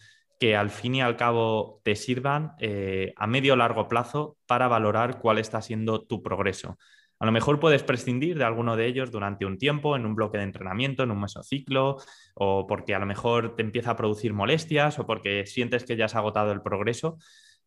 que 0.44 0.56
al 0.56 0.68
fin 0.68 0.96
y 0.96 1.00
al 1.00 1.16
cabo 1.16 1.80
te 1.84 1.96
sirvan 1.96 2.52
eh, 2.60 3.14
a 3.16 3.26
medio 3.26 3.54
o 3.54 3.56
largo 3.56 3.88
plazo 3.88 4.36
para 4.44 4.68
valorar 4.68 5.18
cuál 5.18 5.38
está 5.38 5.62
siendo 5.62 6.02
tu 6.02 6.22
progreso. 6.22 6.76
A 7.18 7.24
lo 7.24 7.32
mejor 7.32 7.60
puedes 7.60 7.82
prescindir 7.82 8.36
de 8.36 8.44
alguno 8.44 8.76
de 8.76 8.84
ellos 8.84 9.10
durante 9.10 9.46
un 9.46 9.56
tiempo, 9.56 9.96
en 9.96 10.04
un 10.04 10.14
bloque 10.14 10.36
de 10.36 10.44
entrenamiento, 10.44 11.02
en 11.02 11.12
un 11.12 11.22
mesociclo, 11.22 11.96
o 12.34 12.66
porque 12.66 12.94
a 12.94 12.98
lo 12.98 13.06
mejor 13.06 13.56
te 13.56 13.62
empieza 13.62 13.92
a 13.92 13.96
producir 13.96 14.34
molestias 14.34 14.98
o 14.98 15.06
porque 15.06 15.46
sientes 15.46 15.84
que 15.84 15.96
ya 15.96 16.04
has 16.04 16.14
agotado 16.14 16.52
el 16.52 16.60
progreso, 16.60 17.16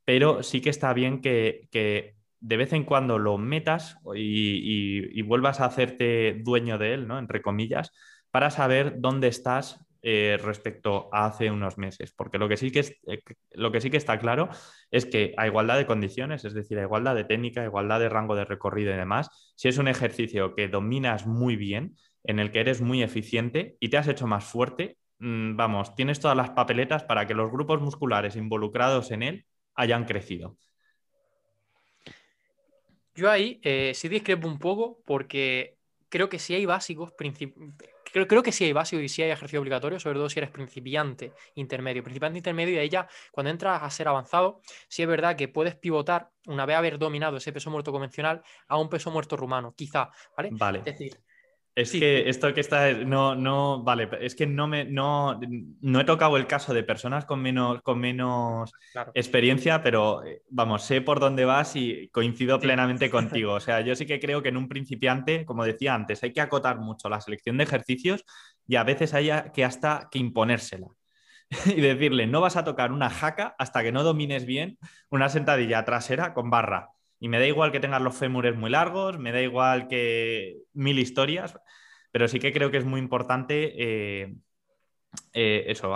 pero 0.05 0.43
sí 0.43 0.61
que 0.61 0.69
está 0.69 0.93
bien 0.93 1.19
que, 1.19 1.67
de 1.71 2.57
vez 2.57 2.73
en 2.73 2.83
cuando 2.83 3.17
lo 3.17 3.39
metas 3.39 3.97
y, 4.13 5.09
y, 5.19 5.21
vuelvas 5.23 5.61
a 5.61 5.65
hacerte 5.65 6.39
dueño 6.43 6.77
de 6.77 6.93
él, 6.93 7.07
¿no? 7.07 7.17
Entre 7.17 7.41
comillas, 7.41 7.91
para 8.29 8.51
saber 8.51 8.97
dónde 8.99 9.29
estás 9.29 9.86
eh, 10.01 10.37
respecto 10.41 11.09
a 11.11 11.25
hace 11.25 11.51
unos 11.51 11.77
meses, 11.77 12.13
porque 12.13 12.37
lo 12.37 12.47
que, 12.47 12.57
sí 12.57 12.71
que 12.71 12.79
eh, 13.07 13.21
lo 13.51 13.71
que 13.71 13.81
sí 13.81 13.89
que 13.89 13.97
está 13.97 14.19
claro 14.19 14.49
es 14.91 15.05
que 15.05 15.33
a 15.37 15.47
igualdad 15.47 15.77
de 15.77 15.85
condiciones, 15.85 16.45
es 16.45 16.53
decir, 16.53 16.79
a 16.79 16.83
igualdad 16.83 17.15
de 17.15 17.23
técnica, 17.23 17.61
a 17.61 17.65
igualdad 17.65 17.99
de 17.99 18.09
rango 18.09 18.35
de 18.35 18.45
recorrido 18.45 18.93
y 18.93 18.97
demás, 18.97 19.53
si 19.55 19.67
es 19.67 19.77
un 19.77 19.87
ejercicio 19.87 20.55
que 20.55 20.67
dominas 20.67 21.25
muy 21.25 21.55
bien, 21.55 21.95
en 22.23 22.39
el 22.39 22.51
que 22.51 22.59
eres 22.59 22.81
muy 22.81 23.01
eficiente 23.03 23.77
y 23.79 23.89
te 23.89 23.97
has 23.97 24.07
hecho 24.07 24.27
más 24.27 24.45
fuerte, 24.45 24.97
mm, 25.19 25.55
vamos, 25.55 25.95
tienes 25.95 26.19
todas 26.19 26.37
las 26.37 26.51
papeletas 26.51 27.03
para 27.03 27.25
que 27.25 27.33
los 27.33 27.51
grupos 27.51 27.81
musculares 27.81 28.35
involucrados 28.35 29.11
en 29.11 29.23
él 29.23 29.45
hayan 29.75 30.05
crecido. 30.05 30.57
Yo 33.15 33.31
ahí 33.31 33.59
eh, 33.63 33.93
sí 33.95 34.09
discrepo 34.09 34.47
un 34.47 34.59
poco 34.59 35.01
porque 35.05 35.77
creo 36.09 36.29
que 36.29 36.39
sí 36.39 36.53
hay 36.53 36.65
básicos, 36.65 37.11
creo, 38.11 38.27
creo 38.27 38.43
que 38.43 38.51
sí 38.51 38.65
hay 38.65 38.73
básicos 38.73 39.03
y 39.03 39.09
sí 39.09 39.21
hay 39.23 39.31
ejercicio 39.31 39.59
obligatorio, 39.59 39.99
sobre 39.99 40.17
todo 40.17 40.29
si 40.29 40.39
eres 40.39 40.51
principiante 40.51 41.33
intermedio. 41.55 42.03
Principiante 42.03 42.37
intermedio 42.39 42.75
y 42.75 42.77
ahí 42.77 42.89
ya, 42.89 43.07
cuando 43.31 43.49
entras 43.49 43.81
a 43.83 43.89
ser 43.89 44.07
avanzado, 44.07 44.61
sí 44.87 45.01
es 45.01 45.07
verdad 45.07 45.35
que 45.35 45.47
puedes 45.47 45.75
pivotar, 45.75 46.29
una 46.47 46.65
vez 46.65 46.77
haber 46.77 46.97
dominado 46.97 47.37
ese 47.37 47.51
peso 47.53 47.69
muerto 47.69 47.91
convencional, 47.91 48.41
a 48.67 48.77
un 48.77 48.89
peso 48.89 49.11
muerto 49.11 49.37
rumano, 49.37 49.73
quizá, 49.75 50.09
¿vale? 50.35 50.49
Vale. 50.51 50.79
Es 50.79 50.85
decir, 50.85 51.19
es 51.77 51.91
que 51.91 52.27
esto 52.27 52.51
que 52.55 52.61
está, 52.61 52.91
no, 52.91 53.35
no, 53.35 53.83
vale, 53.83 54.09
es 54.19 54.33
que 54.33 54.47
no 54.47 54.67
me, 54.67 54.83
no, 54.83 55.39
no 55.81 55.99
he 55.99 56.03
tocado 56.05 56.35
el 56.35 56.47
caso 56.47 56.73
de 56.73 56.81
personas 56.81 57.25
con 57.25 57.39
menos, 57.39 57.83
con 57.83 57.99
menos 57.99 58.71
experiencia, 59.13 59.83
pero 59.83 60.25
eh, 60.25 60.41
vamos, 60.49 60.83
sé 60.83 61.01
por 61.01 61.19
dónde 61.19 61.45
vas 61.45 61.75
y 61.75 62.09
coincido 62.09 62.59
plenamente 62.59 63.09
contigo. 63.11 63.53
O 63.53 63.59
sea, 63.59 63.81
yo 63.81 63.95
sí 63.95 64.07
que 64.07 64.19
creo 64.19 64.41
que 64.41 64.49
en 64.49 64.57
un 64.57 64.67
principiante, 64.67 65.45
como 65.45 65.63
decía 65.65 65.93
antes, 65.93 66.23
hay 66.23 66.33
que 66.33 66.41
acotar 66.41 66.79
mucho 66.79 67.09
la 67.09 67.21
selección 67.21 67.57
de 67.57 67.65
ejercicios 67.65 68.25
y 68.67 68.75
a 68.75 68.83
veces 68.83 69.13
hay 69.13 69.29
que 69.53 69.63
hasta 69.63 70.07
que 70.09 70.17
imponérsela. 70.17 70.87
y 71.67 71.79
decirle, 71.79 72.25
no 72.25 72.41
vas 72.41 72.57
a 72.57 72.63
tocar 72.63 72.91
una 72.91 73.11
jaca 73.11 73.55
hasta 73.59 73.83
que 73.83 73.91
no 73.91 74.01
domines 74.01 74.47
bien 74.47 74.79
una 75.11 75.29
sentadilla 75.29 75.85
trasera 75.85 76.33
con 76.33 76.49
barra 76.49 76.89
y 77.19 77.29
me 77.29 77.39
da 77.39 77.47
igual 77.47 77.71
que 77.71 77.79
tengas 77.79 78.01
los 78.01 78.15
fémures 78.15 78.55
muy 78.55 78.69
largos, 78.69 79.17
me 79.19 79.31
da 79.31 79.41
igual 79.41 79.87
que 79.87 80.57
mil 80.73 80.99
historias, 80.99 81.57
pero 82.11 82.27
sí 82.27 82.39
que 82.39 82.53
creo 82.53 82.71
que 82.71 82.77
es 82.77 82.85
muy 82.85 82.99
importante 82.99 83.73
eh, 83.77 84.35
eh, 85.33 85.65
eso, 85.67 85.93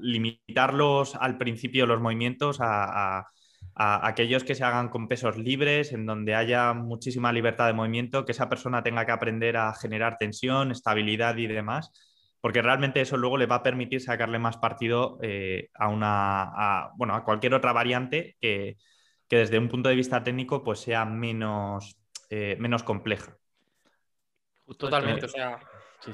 limitarlos 0.00 1.14
al 1.14 1.38
principio 1.38 1.86
los 1.86 2.00
movimientos 2.00 2.58
a, 2.60 3.26
aquellos 3.80 4.42
que 4.42 4.56
se 4.56 4.64
hagan 4.64 4.88
con 4.88 5.06
pesos 5.06 5.38
libres, 5.38 5.92
en 5.92 6.04
donde 6.04 6.34
haya 6.34 6.74
muchísima 6.74 7.32
libertad 7.32 7.68
de 7.68 7.74
movimiento, 7.74 8.24
que 8.24 8.32
esa 8.32 8.48
persona 8.48 8.82
tenga 8.82 9.06
que 9.06 9.12
aprender 9.12 9.56
a 9.56 9.72
generar 9.72 10.16
tensión, 10.18 10.72
estabilidad 10.72 11.36
y 11.36 11.46
demás, 11.46 11.92
porque 12.40 12.60
realmente 12.60 13.00
eso 13.00 13.16
luego 13.16 13.36
le 13.36 13.46
va 13.46 13.56
a 13.56 13.62
permitir 13.62 14.00
sacarle 14.00 14.40
más 14.40 14.56
partido 14.56 15.18
eh, 15.22 15.68
a 15.74 15.88
una, 15.88 16.90
bueno, 16.96 17.14
a 17.14 17.24
cualquier 17.24 17.54
otra 17.54 17.72
variante 17.72 18.36
que 18.40 18.78
que 19.28 19.36
desde 19.36 19.58
un 19.58 19.68
punto 19.68 19.88
de 19.88 19.94
vista 19.94 20.22
técnico 20.22 20.64
pues 20.64 20.80
sea 20.80 21.04
menos, 21.04 21.96
eh, 22.30 22.56
menos 22.58 22.82
compleja. 22.82 23.36
Totalmente, 24.76 25.26
o 25.26 25.28
sea, 25.28 25.58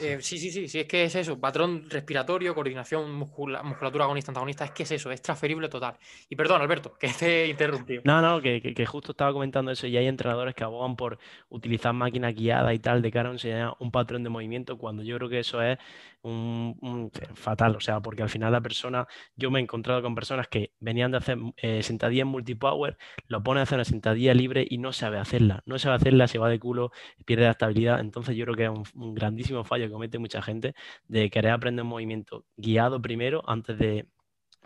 eh, 0.01 0.19
sí, 0.21 0.39
sí. 0.39 0.51
sí, 0.51 0.67
sí, 0.67 0.81
es 0.81 0.87
que 0.87 1.05
es 1.05 1.15
eso, 1.15 1.39
patrón 1.39 1.85
respiratorio, 1.91 2.55
coordinación, 2.55 3.13
musculatura 3.13 4.05
agonista-antagonista, 4.05 4.65
es 4.65 4.71
que 4.71 4.85
es 4.85 4.91
eso, 4.93 5.11
es 5.11 5.21
transferible 5.21 5.69
total. 5.69 5.97
Y 6.29 6.37
perdón, 6.37 6.63
Alberto, 6.63 6.95
que 6.99 7.09
te 7.09 7.49
interrumpí. 7.49 8.01
No, 8.05 8.23
no, 8.23 8.41
que, 8.41 8.87
justo 8.87 9.13
estaba 9.13 9.33
comentando 9.33 9.71
eso 9.71 9.87
y 9.87 9.97
hay 9.97 10.07
entrenadores 10.07 10.55
que 10.55 10.65
abogan 10.65 10.97
por 10.97 11.19
utilizar 11.51 11.93
máquinas 11.93 12.35
guiadas 12.35 12.75
y 12.75 12.79
tal 12.79 13.03
de 13.03 13.11
cara 13.11 13.29
a 13.29 13.33
enseñar 13.33 13.75
un 13.79 13.91
patrón 13.91 14.23
de 14.23 14.31
movimiento 14.31 14.79
cuando 14.79 15.03
yo 15.03 15.17
creo 15.17 15.29
que 15.29 15.41
eso 15.41 15.61
es 15.63 15.79
un, 16.25 17.11
fatal, 17.35 17.77
o 17.77 17.81
sea, 17.81 18.01
porque 18.01 18.23
al 18.23 18.29
final 18.29 18.53
la 18.53 18.61
persona, 18.61 19.07
yo 19.37 19.51
me 19.51 19.61
he 19.61 19.63
encontrado 19.63 20.03
con 20.03 20.15
personas 20.15 20.49
que 20.49 20.73
venían 20.81 21.11
de 21.11 21.19
hacer 21.19 21.39
eh, 21.59 21.83
sentadillas 21.83 22.27
multipower, 22.27 22.97
lo 23.29 23.43
ponen 23.43 23.61
a 23.61 23.63
hacer 23.65 23.77
una 23.77 23.85
sentadilla 23.85 24.35
libre 24.35 24.67
y 24.69 24.79
no 24.79 24.93
sabe 24.93 25.19
hacerla, 25.19 25.63
no 25.67 25.79
sabe 25.79 25.97
hacerla, 25.97 26.27
se 26.29 26.39
va 26.39 26.49
de 26.49 26.59
culo, 26.59 26.93
pierde 27.27 27.45
la 27.45 27.51
estabilidad, 27.53 28.01
entonces 28.01 28.37
yo 28.37 28.45
creo 28.47 28.57
que 28.57 28.65
es 28.65 28.95
un, 28.95 29.15
grandísimo 29.15 29.65
fallo 29.65 29.87
que 29.87 29.93
comete 29.93 30.19
mucha 30.19 30.43
gente 30.43 30.75
de 31.09 31.31
querer 31.31 31.53
aprender 31.53 31.83
un 31.85 31.91
movimiento 31.91 32.45
guiado 32.57 33.01
primero 33.03 33.43
antes 33.47 33.79
de, 33.79 34.07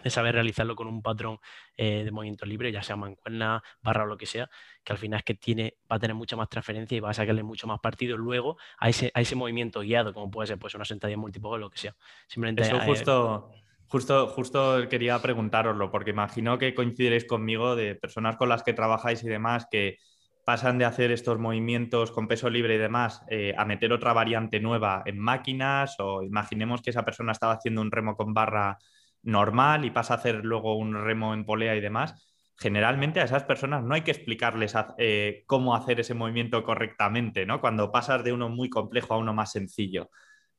saber 0.07 0.35
realizarlo 0.35 0.77
con 0.77 0.87
un 0.87 1.03
patrón 1.03 1.39
eh, 1.77 2.05
de 2.05 2.11
movimiento 2.11 2.47
libre, 2.47 2.73
ya 2.73 2.83
sea 2.83 2.97
mancuerna, 2.97 3.63
barra 3.83 4.05
o 4.05 4.07
lo 4.07 4.17
que 4.17 4.27
sea, 4.27 4.49
que 4.85 4.93
al 4.93 4.99
final 4.99 5.19
es 5.19 5.25
que 5.25 5.35
tiene, 5.35 5.77
va 5.91 5.97
a 5.97 5.99
tener 5.99 6.15
mucha 6.15 6.37
más 6.37 6.49
transferencia 6.49 6.97
y 6.97 7.01
va 7.01 7.11
a 7.11 7.15
sacarle 7.15 7.43
mucho 7.43 7.67
más 7.67 7.81
partido 7.81 8.17
luego 8.17 8.57
a 8.79 8.89
ese, 8.89 9.11
a 9.15 9.21
ese 9.21 9.37
movimiento 9.37 9.81
guiado, 9.81 10.13
como 10.15 10.31
puede 10.31 10.47
ser 10.47 10.59
pues, 10.59 10.75
una 10.75 10.85
sentadilla 10.85 11.19
múltiple 11.19 11.51
o 11.51 11.59
lo 11.59 11.71
que 11.71 11.79
sea. 11.79 11.97
Simplemente, 12.27 12.63
Eso 12.63 12.77
eh, 12.77 12.87
justo, 12.87 13.51
justo, 13.87 14.27
justo 14.29 14.89
quería 14.89 15.21
preguntároslo, 15.21 15.91
porque 15.91 16.11
imagino 16.11 16.59
que 16.59 16.75
coincidiréis 16.75 17.25
conmigo 17.25 17.77
de 17.77 17.95
personas 17.95 18.37
con 18.37 18.49
las 18.49 18.63
que 18.63 18.73
trabajáis 18.73 19.23
y 19.25 19.29
demás 19.29 19.67
que 19.71 19.99
pasan 20.49 20.79
de 20.79 20.87
hacer 20.87 21.11
estos 21.11 21.39
movimientos 21.39 22.11
con 22.11 22.27
peso 22.27 22.49
libre 22.49 22.77
y 22.77 22.79
demás 22.79 23.23
eh, 23.29 23.55
a 23.59 23.67
meter 23.67 23.93
otra 23.93 24.15
variante 24.15 24.61
nueva 24.61 25.03
en 25.05 25.19
máquinas 25.19 25.97
o 25.99 26.23
imaginemos 26.23 26.81
que 26.81 26.89
esa 26.89 27.05
persona 27.05 27.33
estaba 27.33 27.53
haciendo 27.53 27.83
un 27.83 27.91
remo 27.91 28.17
con 28.17 28.33
barra 28.33 28.79
normal 29.23 29.85
y 29.85 29.91
pasa 29.91 30.15
a 30.15 30.17
hacer 30.19 30.45
luego 30.45 30.77
un 30.77 30.95
remo 30.95 31.35
en 31.35 31.45
polea 31.45 31.77
y 31.77 31.81
demás, 31.81 32.29
generalmente 32.59 33.21
a 33.21 33.25
esas 33.25 33.45
personas 33.45 33.85
no 33.85 33.95
hay 33.95 34.03
que 34.03 34.11
explicarles 34.11 34.75
eh, 34.99 35.45
cómo 35.47 35.75
hacer 35.77 36.01
ese 36.01 36.15
movimiento 36.15 36.63
correctamente, 36.65 37.47
¿no? 37.47 37.61
Cuando 37.61 37.93
pasas 37.93 38.25
de 38.25 38.33
uno 38.33 38.49
muy 38.49 38.69
complejo 38.69 39.15
a 39.15 39.19
uno 39.19 39.33
más 39.33 39.53
sencillo. 39.53 40.11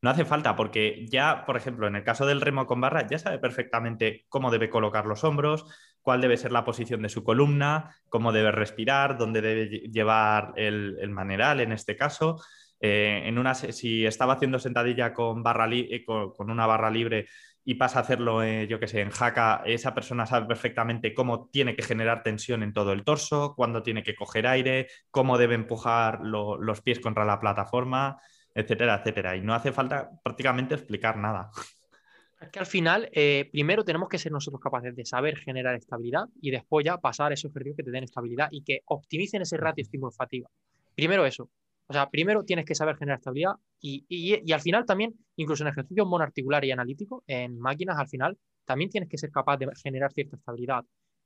No 0.01 0.09
hace 0.09 0.23
falta 0.23 0.55
porque 0.55 1.05
ya, 1.09 1.45
por 1.45 1.57
ejemplo, 1.57 1.85
en 1.87 1.97
el 1.97 2.05
caso 2.05 2.25
del 2.25 2.39
remo 2.39 2.65
con 2.65 2.79
barra, 2.79 3.05
ya 3.05 3.19
sabe 3.19 3.37
perfectamente 3.37 4.25
cómo 4.29 4.49
debe 4.49 4.69
colocar 4.69 5.05
los 5.05 5.25
hombros, 5.25 5.65
cuál 6.01 6.21
debe 6.21 6.37
ser 6.37 6.53
la 6.53 6.63
posición 6.63 7.01
de 7.01 7.09
su 7.09 7.21
columna, 7.23 7.93
cómo 8.07 8.31
debe 8.31 8.51
respirar, 8.51 9.17
dónde 9.17 9.41
debe 9.41 9.67
llevar 9.89 10.53
el, 10.55 11.09
maneral 11.09 11.59
en 11.59 11.73
este 11.73 11.97
caso. 11.97 12.41
Eh, 12.79 13.23
en 13.25 13.37
una, 13.37 13.53
si 13.55 14.05
estaba 14.05 14.35
haciendo 14.35 14.57
sentadilla 14.57 15.13
con, 15.13 15.43
barra 15.43 15.67
eh, 15.69 16.05
con 16.05 16.49
una 16.49 16.65
barra 16.65 16.89
libre, 16.89 17.27
y 17.69 17.75
pasa 17.75 17.99
a 17.99 18.01
hacerlo, 18.01 18.41
eh, 18.41 18.65
yo 18.67 18.79
que 18.79 18.87
sé, 18.87 18.99
en 19.01 19.11
jaca, 19.11 19.61
esa 19.63 19.93
persona 19.93 20.25
sabe 20.25 20.47
perfectamente 20.47 21.13
cómo 21.13 21.49
tiene 21.49 21.75
que 21.75 21.83
generar 21.83 22.23
tensión 22.23 22.63
en 22.63 22.73
todo 22.73 22.93
el 22.93 23.03
torso, 23.03 23.53
cuándo 23.55 23.83
tiene 23.83 24.01
que 24.01 24.15
coger 24.15 24.47
aire, 24.47 24.87
cómo 25.11 25.37
debe 25.37 25.53
empujar 25.53 26.19
los 26.23 26.81
pies 26.81 26.99
contra 26.99 27.25
la 27.25 27.39
plataforma, 27.39 28.19
etcétera, 28.55 28.95
etcétera. 28.95 29.35
Y 29.35 29.41
no 29.41 29.53
hace 29.53 29.71
falta 29.71 30.09
prácticamente 30.23 30.73
explicar 30.73 31.17
nada. 31.17 31.51
Es 32.41 32.49
que 32.49 32.59
al 32.59 32.65
final, 32.65 33.09
eh, 33.11 33.49
primero 33.51 33.83
tenemos 33.83 34.09
que 34.09 34.17
ser 34.17 34.31
nosotros 34.31 34.61
capaces 34.61 34.95
de 34.95 35.05
saber 35.05 35.37
generar 35.37 35.75
estabilidad 35.75 36.23
y 36.41 36.49
después 36.49 36.85
ya 36.85 36.97
pasar 36.97 37.31
a 37.31 37.33
esos 37.33 37.51
ejercicios 37.51 37.75
que 37.75 37.83
te 37.83 37.91
den 37.91 38.05
estabilidad 38.05 38.47
y 38.49 38.63
que 38.63 38.79
optimicen 38.85 39.41
ese 39.41 39.57
ratio 39.57 39.83
estímulo-fatiga. 39.83 40.47
Primero 40.95 41.25
eso. 41.25 41.49
O 41.89 41.93
sea, 41.93 42.07
primero 42.07 42.45
tienes 42.45 42.65
que 42.65 42.75
saber 42.75 42.97
generar 42.97 43.17
estabilidad 43.17 43.55
y, 43.81 44.51
al 44.53 44.61
final 44.61 44.85
también, 44.85 45.15
incluso 45.37 45.63
en 45.63 45.69
ejercicios 45.69 46.07
monoarticular 46.07 46.63
y 46.63 46.69
analítico, 46.69 47.23
en 47.25 47.59
máquinas, 47.59 47.97
al 47.97 48.07
final 48.07 48.37
también 48.63 48.91
tienes 48.91 49.09
que 49.09 49.17
ser 49.17 49.31
capaz 49.31 49.57
de 49.57 49.67
generar 49.81 50.13
cierta 50.13 50.35
estabilidad. 50.35 50.85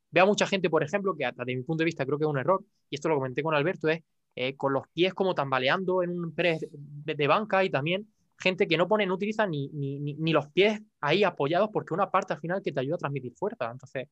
Veo 0.10 0.24
a 0.24 0.28
mucha 0.28 0.48
gente, 0.48 0.70
por 0.70 0.82
ejemplo, 0.82 1.16
que 1.18 1.30
desde 1.36 1.56
mi 1.58 1.64
punto 1.64 1.82
de 1.82 1.86
vista 1.86 2.06
creo 2.06 2.18
que 2.18 2.24
es 2.24 2.30
un 2.30 2.38
error, 2.38 2.64
y 2.90 2.96
esto 2.96 3.10
lo 3.10 3.16
comenté 3.16 3.44
con 3.44 3.54
Alberto, 3.54 3.90
es 3.90 4.04
eh, 4.36 4.56
con 4.56 4.72
los 4.72 4.88
pies 4.88 5.14
como 5.14 5.36
tambaleando 5.36 6.02
en 6.02 6.12
un 6.12 6.34
press 6.34 6.66
de, 6.72 7.28
banca 7.28 7.66
y 7.66 7.70
también 7.70 8.08
gente 8.38 8.66
que 8.66 8.78
no 8.78 8.88
pone, 8.88 9.06
no 9.06 9.16
utiliza 9.16 9.46
ni, 9.46 9.68
ni, 9.68 10.00
ni, 10.00 10.32
los 10.32 10.48
pies 10.48 10.82
ahí 11.02 11.26
apoyados 11.26 11.72
porque 11.74 11.94
una 11.94 12.10
parte 12.10 12.34
al 12.34 12.40
final 12.40 12.62
que 12.64 12.72
te 12.72 12.80
ayuda 12.80 12.96
a 12.96 13.00
transmitir 13.00 13.34
fuerza. 13.34 13.70
Entonces, 13.70 14.08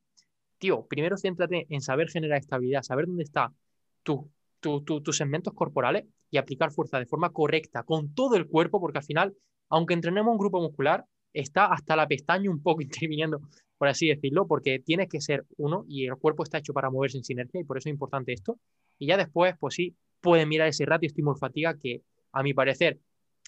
tío, 0.58 0.86
primero 0.86 1.16
céntrate 1.16 1.66
en 1.70 1.80
saber 1.80 2.10
generar 2.10 2.38
estabilidad, 2.38 2.82
saber 2.82 3.06
dónde 3.06 3.22
está 3.22 3.54
tu, 4.02 4.30
tus 4.60 5.16
segmentos 5.16 5.54
corporales 5.54 6.04
y 6.32 6.38
aplicar 6.38 6.72
fuerza 6.72 6.98
de 6.98 7.06
forma 7.06 7.30
correcta 7.30 7.84
con 7.84 8.14
todo 8.14 8.34
el 8.36 8.48
cuerpo, 8.48 8.80
porque 8.80 8.98
al 8.98 9.04
final, 9.04 9.36
aunque 9.68 9.94
entrenemos 9.94 10.32
un 10.32 10.38
grupo 10.38 10.60
muscular, 10.60 11.04
está 11.32 11.66
hasta 11.66 11.94
la 11.94 12.08
pestaña 12.08 12.50
un 12.50 12.62
poco 12.62 12.80
interviniendo, 12.82 13.40
por 13.78 13.88
así 13.88 14.08
decirlo, 14.08 14.48
porque 14.48 14.80
tienes 14.80 15.08
que 15.08 15.20
ser 15.20 15.44
uno 15.58 15.84
y 15.86 16.06
el 16.06 16.16
cuerpo 16.16 16.42
está 16.42 16.58
hecho 16.58 16.72
para 16.72 16.90
moverse 16.90 17.18
en 17.18 17.24
sinergia 17.24 17.60
y 17.60 17.64
por 17.64 17.76
eso 17.76 17.88
es 17.88 17.92
importante 17.92 18.32
esto. 18.32 18.58
Y 18.98 19.06
ya 19.06 19.18
después, 19.18 19.54
pues 19.60 19.74
sí, 19.74 19.94
pueden 20.20 20.48
mirar 20.48 20.68
ese 20.68 20.86
ratio 20.86 21.06
estímulo-fatiga 21.06 21.78
que, 21.78 22.02
a 22.32 22.42
mi 22.42 22.54
parecer, 22.54 22.98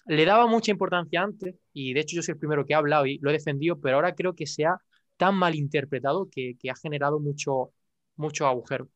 le 0.05 0.25
daba 0.25 0.45
mucha 0.45 0.71
importancia 0.71 1.23
antes 1.23 1.55
y 1.73 1.93
de 1.93 2.01
hecho 2.01 2.17
yo 2.17 2.21
soy 2.21 2.33
el 2.33 2.39
primero 2.39 2.65
que 2.65 2.75
ha 2.75 2.77
hablado 2.77 3.07
y 3.07 3.17
lo 3.17 3.31
he 3.31 3.33
defendido, 3.33 3.79
pero 3.79 3.95
ahora 3.95 4.13
creo 4.13 4.35
que 4.35 4.45
se 4.45 4.65
ha 4.65 4.77
tan 5.17 5.35
mal 5.35 5.55
interpretado 5.55 6.29
que, 6.29 6.55
que 6.59 6.69
ha 6.69 6.75
generado 6.75 7.19
mucho, 7.19 7.71
mucho 8.15 8.45
agujero. 8.45 8.89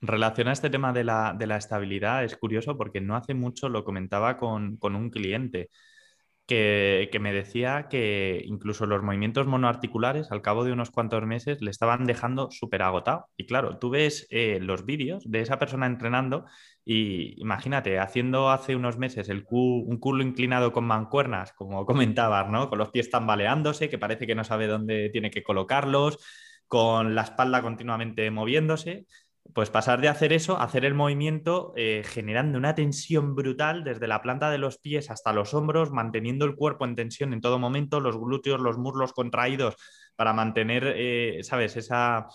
Relaciona 0.00 0.52
este 0.52 0.70
tema 0.70 0.92
de 0.92 1.04
la, 1.04 1.56
estabilidad, 1.56 2.24
es 2.24 2.36
curioso 2.36 2.76
porque 2.76 3.00
no 3.00 3.16
hace 3.16 3.34
mucho 3.34 3.68
lo 3.68 3.84
comentaba 3.84 4.36
con, 4.36 4.76
con 4.76 4.94
un 4.94 5.10
cliente 5.10 5.70
que, 6.48 7.18
me 7.20 7.32
decía 7.32 7.88
que 7.90 8.42
incluso 8.46 8.86
los 8.86 9.02
movimientos 9.02 9.46
monoarticulares 9.46 10.32
al 10.32 10.40
cabo 10.40 10.64
de 10.64 10.72
unos 10.72 10.90
cuantos 10.90 11.24
meses 11.26 11.60
le 11.60 11.70
estaban 11.70 12.06
dejando 12.06 12.50
súper 12.50 12.82
agotado. 12.82 13.26
Y 13.36 13.46
claro, 13.46 13.78
tú 13.78 13.90
ves 13.90 14.26
eh, 14.30 14.58
los 14.60 14.86
vídeos 14.86 15.30
de 15.30 15.42
esa 15.42 15.58
persona 15.58 15.86
entrenando 15.86 16.46
y 16.86 17.34
imagínate, 17.40 17.98
haciendo 17.98 18.50
hace 18.50 18.76
unos 18.76 18.96
meses 18.96 19.28
el 19.28 19.44
un 19.50 19.98
culo 19.98 20.22
inclinado 20.22 20.72
con 20.72 20.84
mancuernas, 20.86 21.52
como 21.52 21.84
comentabas, 21.86 22.48
¿no? 22.50 22.70
Con 22.70 22.78
los 22.78 22.90
pies 22.90 23.10
tambaleándose, 23.10 23.90
que 23.90 23.98
parece 23.98 24.26
que 24.26 24.34
no 24.34 24.42
sabe 24.44 24.66
dónde 24.66 25.10
tiene 25.10 25.30
que 25.30 25.42
colocarlos, 25.42 26.18
con 26.66 27.14
la 27.14 27.22
espalda 27.22 27.60
continuamente 27.62 28.30
moviéndose 28.30 29.06
pues 29.54 29.70
pasar 29.70 30.00
de 30.00 30.08
hacer 30.08 30.32
eso 30.32 30.58
hacer 30.58 30.84
el 30.84 30.94
movimiento 30.94 31.72
eh, 31.76 32.02
generando 32.04 32.58
una 32.58 32.74
tensión 32.74 33.34
brutal 33.34 33.84
desde 33.84 34.06
la 34.06 34.22
planta 34.22 34.50
de 34.50 34.58
los 34.58 34.78
pies 34.78 35.10
hasta 35.10 35.32
los 35.32 35.54
hombros, 35.54 35.90
manteniendo 35.90 36.44
el 36.44 36.54
cuerpo 36.54 36.84
en 36.84 36.94
tensión 36.94 37.32
en 37.32 37.40
todo 37.40 37.58
momento, 37.58 38.00
los 38.00 38.18
glúteos, 38.18 38.60
los 38.60 38.78
muslos 38.78 39.12
contraídos 39.12 39.76
para 40.16 40.32
mantener, 40.32 40.92
eh, 40.96 41.40
¿sabes?, 41.42 41.76
esa, 41.76 42.26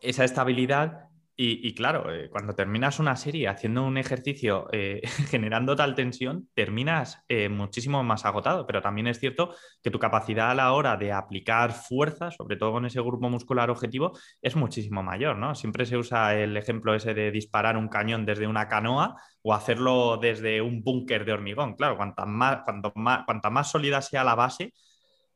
esa 0.00 0.24
estabilidad 0.24 1.08
y, 1.38 1.74
claro, 1.74 2.10
eh, 2.14 2.30
cuando 2.30 2.54
terminas 2.54 2.98
una 2.98 3.14
serie 3.14 3.48
haciendo 3.48 3.84
un 3.84 3.98
ejercicio 3.98 4.68
eh, 4.72 5.02
generando 5.28 5.76
tal 5.76 5.94
tensión, 5.94 6.48
terminas 6.54 7.22
eh, 7.28 7.50
muchísimo 7.50 8.02
más 8.02 8.24
agotado, 8.24 8.66
pero 8.66 8.80
también 8.80 9.06
es 9.06 9.20
cierto 9.20 9.54
que 9.82 9.90
tu 9.90 9.98
capacidad 9.98 10.50
a 10.50 10.54
la 10.54 10.72
hora 10.72 10.96
de 10.96 11.12
aplicar 11.12 11.72
fuerza, 11.72 12.30
sobre 12.30 12.56
todo 12.56 12.72
con 12.72 12.86
ese 12.86 13.02
grupo 13.02 13.28
muscular 13.28 13.68
objetivo, 13.68 14.12
es 14.40 14.56
muchísimo 14.56 15.02
mayor, 15.02 15.36
¿no? 15.36 15.54
Siempre 15.54 15.84
se 15.84 15.98
usa 15.98 16.34
el 16.34 16.56
ejemplo 16.56 16.94
ese 16.94 17.12
de 17.12 17.30
disparar 17.30 17.76
un 17.76 17.88
cañón 17.88 18.24
desde 18.24 18.46
una 18.46 18.66
canoa 18.68 19.20
o 19.42 19.52
hacerlo 19.52 20.16
desde 20.16 20.62
un 20.62 20.82
búnker 20.82 21.26
de 21.26 21.34
hormigón. 21.34 21.74
Claro, 21.74 21.98
cuanta 21.98 22.24
más, 22.24 22.62
cuanto 22.64 22.92
más, 22.94 23.26
cuanta 23.26 23.50
más 23.50 23.70
sólida 23.70 24.00
sea 24.00 24.24
la 24.24 24.34
base, 24.34 24.72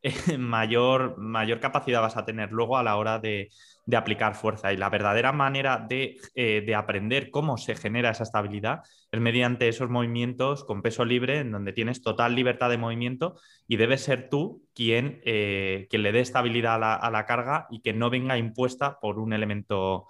mayor, 0.38 1.18
mayor 1.18 1.60
capacidad 1.60 2.00
vas 2.00 2.16
a 2.16 2.24
tener 2.24 2.52
luego 2.52 2.78
a 2.78 2.82
la 2.82 2.96
hora 2.96 3.18
de, 3.18 3.50
aplicar 3.96 4.34
fuerza. 4.34 4.72
Y 4.72 4.76
la 4.76 4.90
verdadera 4.90 5.32
manera 5.32 5.86
eh, 5.90 6.62
de, 6.66 6.74
aprender 6.74 7.30
cómo 7.30 7.56
se 7.56 7.74
genera 7.74 8.10
esa 8.10 8.24
estabilidad 8.24 8.82
es 9.10 9.20
mediante 9.20 9.68
esos 9.68 9.90
movimientos 9.90 10.64
con 10.64 10.82
peso 10.82 11.04
libre, 11.04 11.38
en 11.38 11.52
donde 11.52 11.72
tienes 11.72 12.02
total 12.02 12.34
libertad 12.34 12.70
de 12.70 12.78
movimiento 12.78 13.36
y 13.66 13.76
debes 13.76 14.02
ser 14.02 14.28
tú 14.28 14.64
quien, 14.74 15.20
eh, 15.24 15.88
le 15.90 16.12
dé 16.12 16.20
estabilidad 16.20 16.74
a 16.82 17.10
la, 17.10 17.26
carga 17.26 17.66
y 17.70 17.80
que 17.80 17.92
no 17.92 18.10
venga 18.10 18.38
impuesta 18.38 18.98
por 19.00 19.18
un 19.18 19.32
elemento, 19.32 20.06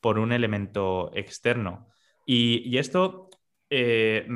por 0.00 0.18
un 0.18 0.32
elemento 0.32 1.10
externo. 1.14 1.88
Y, 2.26 2.76
esto 2.78 3.28
eh, 3.70 4.26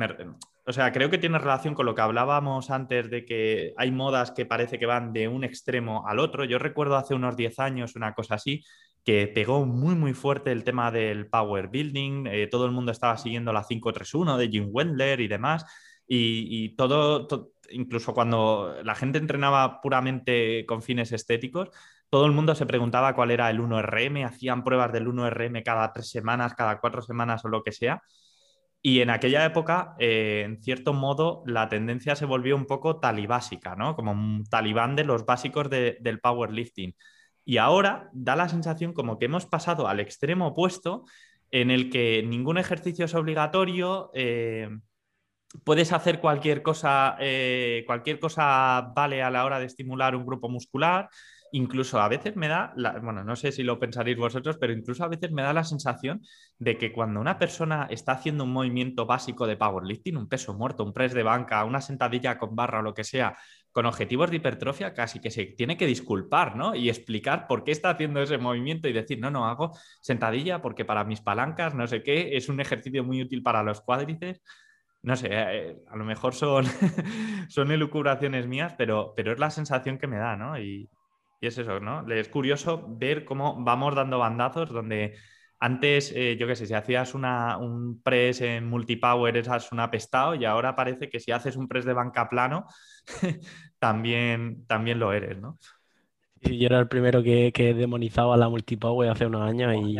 o 0.69 0.71
sea, 0.71 0.91
creo 0.91 1.09
que 1.09 1.17
tiene 1.17 1.39
relación 1.39 1.73
con 1.73 1.87
lo 1.87 1.95
que 1.95 2.01
hablábamos 2.01 2.69
antes 2.69 3.09
de 3.09 3.25
que 3.25 3.73
hay 3.75 3.89
modas 3.89 4.29
que 4.29 4.45
parece 4.45 4.77
que 4.77 4.85
van 4.85 5.13
de 5.13 5.27
un 5.27 5.43
extremo 5.43 6.07
al 6.07 6.19
otro. 6.19 6.45
Yo 6.45 6.59
recuerdo 6.59 6.95
hace 6.95 7.15
unos 7.15 7.35
10 7.35 7.57
años 7.57 7.95
una 7.95 8.13
cosa 8.13 8.35
así, 8.35 8.63
que 9.03 9.27
pegó 9.27 9.65
muy, 9.65 9.95
muy 9.95 10.13
fuerte 10.13 10.51
el 10.51 10.63
tema 10.63 10.91
del 10.91 11.27
power 11.27 11.69
building. 11.69 12.27
Eh, 12.27 12.45
todo 12.45 12.67
el 12.67 12.71
mundo 12.71 12.91
estaba 12.91 13.17
siguiendo 13.17 13.51
la 13.51 13.63
531 13.63 14.37
de 14.37 14.47
Jim 14.47 14.67
Wendler 14.71 15.21
y 15.21 15.27
demás. 15.27 15.65
Y, 16.07 16.75
todo, 16.75 17.27
incluso 17.71 18.13
cuando 18.13 18.75
la 18.83 18.93
gente 18.93 19.17
entrenaba 19.17 19.81
puramente 19.81 20.67
con 20.67 20.83
fines 20.83 21.11
estéticos, 21.11 21.69
todo 22.11 22.27
el 22.27 22.31
mundo 22.31 22.53
se 22.53 22.67
preguntaba 22.67 23.15
cuál 23.15 23.31
era 23.31 23.49
el 23.49 23.59
1RM, 23.59 24.23
hacían 24.23 24.63
pruebas 24.63 24.93
del 24.93 25.07
1RM 25.07 25.63
cada 25.63 25.91
tres 25.93 26.11
semanas, 26.11 26.53
cada 26.53 26.79
cuatro 26.79 27.01
semanas 27.01 27.43
o 27.43 27.47
lo 27.47 27.63
que 27.63 27.71
sea. 27.71 28.03
Y 28.81 29.01
en 29.01 29.09
aquella 29.09 29.43
época, 29.45 29.95
eh, 29.99 30.43
en 30.45 30.61
cierto 30.63 30.93
modo, 30.93 31.43
la 31.45 31.67
tendencia 31.67 32.15
se 32.15 32.25
volvió 32.25 32.55
un 32.55 32.65
poco 32.65 32.99
talibásica, 32.99 33.75
¿no? 33.75 33.95
Como 33.95 34.11
un 34.11 34.45
talibán 34.45 34.95
de 34.95 35.03
los 35.03 35.25
básicos 35.25 35.69
del 35.69 36.19
powerlifting. 36.21 36.95
Y 37.43 37.57
ahora 37.57 38.09
da 38.13 38.35
la 38.35 38.47
sensación 38.47 38.93
como 38.93 39.19
que 39.19 39.25
hemos 39.25 39.45
pasado 39.45 39.87
al 39.87 39.99
extremo 39.99 40.47
opuesto, 40.47 41.03
en 41.51 41.71
el 41.71 41.89
que 41.89 42.23
ningún 42.23 42.57
ejercicio 42.57 43.05
es 43.05 43.15
obligatorio, 43.15 44.11
eh, 44.13 44.69
puedes 45.63 45.91
hacer 45.91 46.19
cualquier 46.19 46.61
cosa, 46.61 47.17
eh, 47.19 47.83
cualquier 47.85 48.19
cosa 48.19 48.91
vale 48.95 49.23
a 49.23 49.31
la 49.31 49.45
hora 49.45 49.59
de 49.59 49.65
estimular 49.65 50.15
un 50.15 50.25
grupo 50.25 50.47
muscular. 50.49 51.09
Incluso 51.51 51.99
a 51.99 52.07
veces 52.07 52.35
me 52.35 52.47
da, 52.47 52.73
bueno, 53.01 53.23
no 53.23 53.35
sé 53.35 53.51
si 53.51 53.63
lo 53.63 53.79
pensaréis 53.79 54.17
vosotros, 54.17 54.57
pero 54.59 54.73
incluso 54.73 55.03
a 55.03 55.07
veces 55.07 55.31
me 55.31 55.41
da 55.41 55.53
la 55.53 55.63
sensación 55.63 56.21
de 56.57 56.77
que 56.77 56.91
cuando 56.91 57.19
una 57.19 57.37
persona 57.39 57.87
está 57.89 58.13
haciendo 58.13 58.43
un 58.43 58.53
movimiento 58.53 59.05
básico 59.05 59.47
de 59.47 59.57
powerlifting, 59.57 60.17
un 60.17 60.27
peso 60.27 60.53
muerto, 60.53 60.83
un 60.83 60.93
press 60.93 61.13
de 61.13 61.23
banca, 61.23 61.63
una 61.65 61.81
sentadilla 61.81 62.37
con 62.37 62.55
barra 62.55 62.79
o 62.79 62.81
lo 62.81 62.93
que 62.93 63.03
sea, 63.03 63.35
con 63.71 63.85
objetivos 63.85 64.29
de 64.29 64.37
hipertrofia, 64.37 64.93
casi 64.93 65.19
que 65.19 65.31
se 65.31 65.45
tiene 65.45 65.77
que 65.77 65.85
disculpar, 65.85 66.55
¿no? 66.55 66.75
Y 66.75 66.89
explicar 66.89 67.47
por 67.47 67.63
qué 67.63 67.71
está 67.71 67.91
haciendo 67.91 68.21
ese 68.21 68.37
movimiento 68.37 68.87
y 68.87 68.93
decir, 68.93 69.19
no, 69.19 69.31
no, 69.31 69.47
hago 69.47 69.77
sentadilla 70.01 70.61
porque 70.61 70.85
para 70.85 71.03
mis 71.03 71.21
palancas, 71.21 71.75
no 71.75 71.87
sé 71.87 72.03
qué, 72.03 72.35
es 72.37 72.49
un 72.49 72.59
ejercicio 72.59 73.03
muy 73.03 73.21
útil 73.21 73.43
para 73.43 73.63
los 73.63 73.81
cuádriceps 73.81 74.41
no 75.01 75.15
sé, 75.15 75.29
eh, 75.31 75.77
a 75.87 75.95
lo 75.95 76.03
mejor 76.03 76.33
son, 76.33 76.65
son 77.49 77.71
elucubraciones 77.71 78.47
mías, 78.47 78.73
pero, 78.77 79.13
pero 79.15 79.31
es 79.31 79.39
la 79.39 79.49
sensación 79.49 79.97
que 79.97 80.07
me 80.07 80.17
da, 80.17 80.35
¿no? 80.35 80.57
Y 81.39 81.47
es 81.47 81.57
eso, 81.57 81.79
¿no? 81.79 82.09
Es 82.11 82.29
curioso 82.29 82.85
ver 82.87 83.25
cómo 83.25 83.63
vamos 83.63 83.95
dando 83.95 84.19
bandazos 84.19 84.69
donde 84.69 85.15
antes, 85.59 86.11
eh, 86.15 86.37
yo 86.39 86.47
qué 86.47 86.55
sé, 86.55 86.65
si 86.67 86.73
hacías 86.73 87.13
una, 87.13 87.57
un 87.57 88.01
press 88.01 88.41
en 88.41 88.69
multipower 88.69 89.35
eras 89.37 89.71
un 89.71 89.79
apestado 89.81 90.35
y 90.35 90.45
ahora 90.45 90.75
parece 90.75 91.09
que 91.09 91.19
si 91.19 91.31
haces 91.31 91.55
un 91.57 91.67
press 91.67 91.85
de 91.85 91.93
banca 91.93 92.29
plano 92.29 92.65
también, 93.79 94.65
también 94.67 94.99
lo 94.99 95.11
eres, 95.13 95.37
¿no? 95.39 95.57
Sí, 96.43 96.57
yo 96.57 96.67
era 96.67 96.79
el 96.79 96.87
primero 96.87 97.21
que, 97.21 97.51
que 97.51 97.73
demonizaba 97.73 98.37
la 98.37 98.49
multipower 98.49 99.09
hace 99.09 99.25
unos 99.25 99.41
años 99.41 99.75
y, 99.75 99.97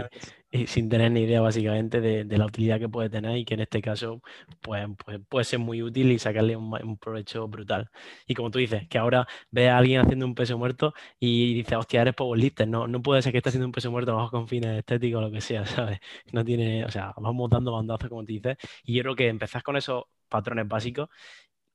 y 0.51 0.67
sin 0.67 0.89
tener 0.89 1.11
ni 1.11 1.21
idea 1.21 1.41
básicamente 1.41 2.01
de, 2.01 2.25
la 2.37 2.45
utilidad 2.45 2.79
que 2.79 2.89
puede 2.89 3.09
tener 3.09 3.37
y 3.37 3.45
que 3.45 3.53
en 3.53 3.59
este 3.61 3.81
caso 3.81 4.21
pues, 4.61 4.87
pues 5.05 5.19
puede 5.29 5.43
ser 5.45 5.59
muy 5.59 5.83
útil 5.83 6.11
y 6.11 6.19
sacarle 6.19 6.55
un, 6.55 6.97
provecho 6.97 7.47
brutal. 7.47 7.89
Y 8.25 8.33
como 8.35 8.49
tú 8.51 8.59
dices, 8.59 8.87
que 8.87 8.97
ahora 8.97 9.27
ve 9.51 9.69
a 9.69 9.77
alguien 9.77 10.01
haciendo 10.01 10.25
un 10.25 10.35
peso 10.35 10.57
muerto 10.57 10.93
y 11.19 11.53
dice, 11.53 11.75
hostia, 11.75 12.01
eres 12.01 12.15
powerlifter, 12.15 12.67
no, 12.67 12.87
no 12.87 13.01
puede 13.01 13.21
ser 13.21 13.31
que 13.31 13.37
esté 13.39 13.49
haciendo 13.49 13.67
un 13.67 13.71
peso 13.71 13.91
muerto 13.91 14.15
bajo 14.15 14.31
con 14.31 14.47
fines 14.47 14.77
estéticos 14.79 15.19
o 15.19 15.21
lo 15.27 15.31
que 15.31 15.41
sea, 15.41 15.65
¿sabes? 15.65 15.99
No 16.31 16.43
tiene, 16.43 16.85
o 16.85 16.89
sea, 16.91 17.13
vamos 17.17 17.49
dando 17.49 17.73
bandazos 17.73 18.09
como 18.09 18.21
tú 18.21 18.33
dices 18.33 18.57
y 18.83 18.95
yo 18.95 19.03
creo 19.03 19.15
que 19.15 19.27
empezás 19.27 19.63
con 19.63 19.77
esos 19.77 20.05
patrones 20.29 20.67
básicos 20.67 21.09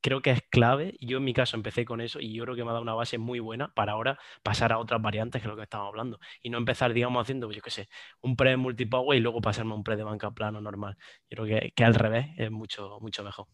creo 0.05 0.21
que 0.21 0.31
es 0.33 0.43
clave. 0.51 0.97
Yo 1.01 1.17
en 1.17 1.25
mi 1.25 1.33
caso 1.33 1.57
empecé 1.57 1.87
con 1.87 2.03
eso 2.03 2.21
y 2.21 2.35
yo 2.35 2.45
creo 2.45 2.55
que 2.55 2.63
me 2.63 2.69
ha 2.71 2.73
dado 2.75 2.83
una 2.83 2.93
base 2.93 3.17
muy 3.17 3.41
buena 3.41 3.73
para 3.73 3.93
ahora 3.93 4.19
pasar 4.43 4.71
a 4.73 4.79
otras 4.79 5.01
variantes 5.01 5.41
que 5.41 5.49
es 5.49 5.51
lo 5.51 5.57
que 5.57 5.63
estamos 5.63 5.89
hablando. 5.89 6.21
Y 6.43 6.51
no 6.51 6.59
empezar, 6.59 6.93
digamos, 6.93 7.23
haciendo, 7.23 7.51
yo 7.51 7.63
qué 7.63 7.71
sé, 7.71 7.89
un 8.21 8.37
pre 8.37 8.55
multipower 8.59 9.17
y 9.17 9.23
luego 9.23 9.41
pasarme 9.41 9.73
a 9.73 9.77
un 9.77 9.83
pre 9.85 9.97
de 9.97 10.05
banca 10.05 10.31
plano 10.31 10.61
normal. 10.61 10.99
Yo 11.31 11.43
creo 11.43 11.61
que, 11.61 11.73
que 11.73 11.85
al 11.85 11.95
revés 11.95 12.27
es 12.37 12.51
mucho, 12.51 12.99
mucho 13.01 13.25
mejor. 13.25 13.47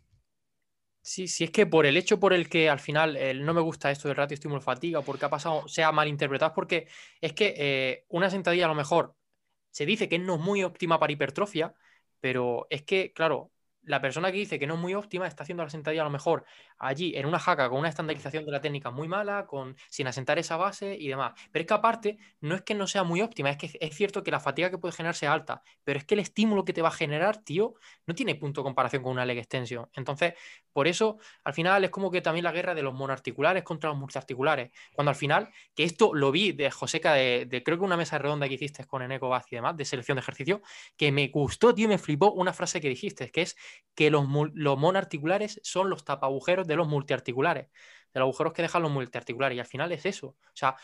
Sí, 1.02 1.28
sí, 1.28 1.44
es 1.44 1.50
que 1.50 1.66
por 1.66 1.86
el 1.86 1.96
hecho 1.96 2.20
por 2.20 2.32
el 2.34 2.48
que 2.48 2.68
al 2.68 2.78
final 2.78 3.18
no 3.44 3.54
me 3.54 3.60
gusta 3.62 3.90
esto 3.90 4.08
del 4.08 4.16
ratio 4.16 4.34
estímulo-fatiga, 4.34 5.02
porque 5.02 5.24
ha 5.24 5.30
pasado, 5.30 5.66
sea 5.66 5.92
malinterpretado, 5.92 6.52
porque 6.54 6.88
es 7.22 7.32
que 7.32 7.54
eh, 7.56 8.04
una 8.08 8.28
sentadilla 8.28 8.66
a 8.66 8.68
lo 8.68 8.74
mejor 8.74 9.16
se 9.70 9.86
dice 9.86 10.08
que 10.08 10.18
no 10.18 10.34
es 10.36 10.40
muy 10.40 10.62
óptima 10.64 10.98
para 11.00 11.12
hipertrofia, 11.12 11.74
pero 12.20 12.66
es 12.70 12.82
que, 12.82 13.12
claro, 13.14 13.52
la 13.90 14.00
persona 14.00 14.30
que 14.30 14.38
dice 14.38 14.58
que 14.58 14.66
no 14.66 14.74
es 14.74 14.80
muy 14.80 14.94
óptima 14.94 15.26
está 15.26 15.42
haciendo 15.42 15.64
la 15.64 15.70
sentadilla 15.70 16.02
a 16.02 16.04
lo 16.04 16.10
mejor 16.10 16.44
allí 16.78 17.12
en 17.16 17.26
una 17.26 17.38
jaca 17.38 17.68
con 17.68 17.80
una 17.80 17.88
estandarización 17.88 18.46
de 18.46 18.52
la 18.52 18.60
técnica 18.60 18.90
muy 18.90 19.08
mala, 19.08 19.46
con, 19.46 19.76
sin 19.88 20.06
asentar 20.06 20.38
esa 20.38 20.56
base 20.56 20.96
y 20.98 21.08
demás. 21.08 21.32
Pero 21.50 21.62
es 21.62 21.66
que 21.66 21.74
aparte, 21.74 22.18
no 22.40 22.54
es 22.54 22.62
que 22.62 22.74
no 22.74 22.86
sea 22.86 23.04
muy 23.04 23.20
óptima, 23.20 23.50
es 23.50 23.56
que 23.56 23.70
es 23.78 23.94
cierto 23.94 24.22
que 24.22 24.30
la 24.30 24.40
fatiga 24.40 24.70
que 24.70 24.78
puede 24.78 24.92
generar 24.92 25.14
sea 25.14 25.32
alta, 25.32 25.62
pero 25.84 25.98
es 25.98 26.04
que 26.04 26.14
el 26.14 26.20
estímulo 26.20 26.64
que 26.64 26.72
te 26.72 26.82
va 26.82 26.88
a 26.88 26.92
generar, 26.92 27.42
tío, 27.42 27.74
no 28.06 28.14
tiene 28.14 28.34
punto 28.36 28.60
de 28.60 28.64
comparación 28.64 29.02
con 29.02 29.12
una 29.12 29.26
leg 29.26 29.38
extension. 29.38 29.88
Entonces, 29.94 30.34
por 30.72 30.88
eso, 30.88 31.18
al 31.44 31.54
final 31.54 31.84
es 31.84 31.90
como 31.90 32.10
que 32.10 32.20
también 32.20 32.44
la 32.44 32.52
guerra 32.52 32.74
de 32.74 32.82
los 32.82 32.94
monoarticulares 32.94 33.62
contra 33.62 33.90
los 33.90 33.98
multiarticulares. 33.98 34.70
Cuando 34.94 35.10
al 35.10 35.16
final, 35.16 35.50
que 35.74 35.84
esto 35.84 36.14
lo 36.14 36.30
vi 36.30 36.52
de 36.52 36.70
Joseca, 36.70 37.14
de, 37.14 37.46
de 37.46 37.62
creo 37.62 37.78
que 37.78 37.84
una 37.84 37.96
mesa 37.96 38.18
redonda 38.18 38.48
que 38.48 38.54
hiciste 38.54 38.84
con 38.84 39.02
Eneco 39.02 39.28
Baz 39.28 39.44
y 39.50 39.56
demás, 39.56 39.76
de 39.76 39.84
selección 39.84 40.16
de 40.16 40.20
ejercicio, 40.20 40.62
que 40.96 41.12
me 41.12 41.28
gustó, 41.28 41.74
tío, 41.74 41.88
me 41.88 41.98
flipó 41.98 42.32
una 42.32 42.52
frase 42.52 42.80
que 42.80 42.88
dijiste, 42.88 43.30
que 43.30 43.42
es 43.42 43.56
que 43.94 44.10
los, 44.10 44.26
los 44.54 44.78
monoarticulares 44.78 45.60
son 45.62 45.90
los 45.90 46.04
tapagujeros 46.04 46.66
de 46.66 46.76
los 46.76 46.88
multiarticulares, 46.88 47.68
de 48.12 48.20
los 48.20 48.26
agujeros 48.26 48.52
que 48.52 48.62
dejan 48.62 48.82
los 48.82 48.90
multiarticulares. 48.90 49.56
Y 49.56 49.60
al 49.60 49.66
final 49.66 49.92
es 49.92 50.06
eso. 50.06 50.28
O 50.28 50.36
sea, 50.54 50.76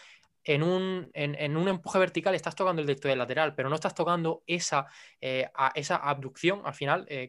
en 0.47 0.62
un, 0.62 1.11
en, 1.12 1.57
un 1.57 1.68
empuje 1.68 1.99
vertical 1.99 2.34
estás 2.36 2.55
tocando 2.55 2.80
el 2.80 2.86
deltoide 2.86 3.16
lateral, 3.16 3.55
pero 3.57 3.68
no 3.68 3.74
estás 3.74 3.97
tocando 3.97 4.44
esa, 4.47 4.86
eh, 5.20 5.49
esa 5.74 5.97
abducción 5.97 6.62
al 6.64 6.72
final 6.72 7.05
eh, 7.09 7.28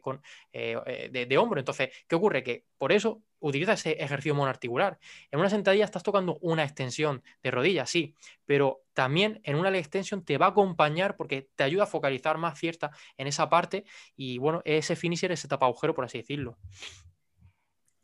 eh, 0.54 1.26
de, 1.28 1.38
hombro. 1.38 1.60
Entonces, 1.60 1.90
¿qué 2.08 2.16
ocurre? 2.16 2.44
Que 2.44 2.66
por 2.78 2.92
eso 2.92 3.24
utiliza 3.40 3.74
ese 3.74 3.94
ejercicio 3.94 4.36
monoarticular. 4.36 5.00
En 5.32 5.40
una 5.40 5.50
sentadilla 5.50 5.84
estás 5.84 6.04
tocando 6.04 6.38
una 6.42 6.64
extensión 6.64 7.24
de 7.42 7.50
rodilla, 7.50 7.88
sí, 7.88 8.14
pero 8.46 8.84
también 8.94 9.42
en 9.44 9.56
una 9.56 9.72
leg 9.72 9.80
extension 9.80 10.24
te 10.24 10.38
va 10.38 10.48
a 10.48 10.50
acompañar 10.50 11.18
porque 11.18 11.50
te 11.56 11.64
ayuda 11.64 11.84
a 11.84 11.88
focalizar 11.88 12.38
más 12.38 12.60
cierta 12.60 12.92
en 13.18 13.26
esa 13.26 13.50
parte 13.50 13.84
y 14.16 14.38
bueno, 14.38 14.62
ese 14.64 14.96
finisher, 14.96 15.32
ese 15.32 15.48
tapa 15.48 15.66
agujero, 15.66 15.96
por 15.96 16.06
así 16.06 16.20
decirlo. 16.20 16.60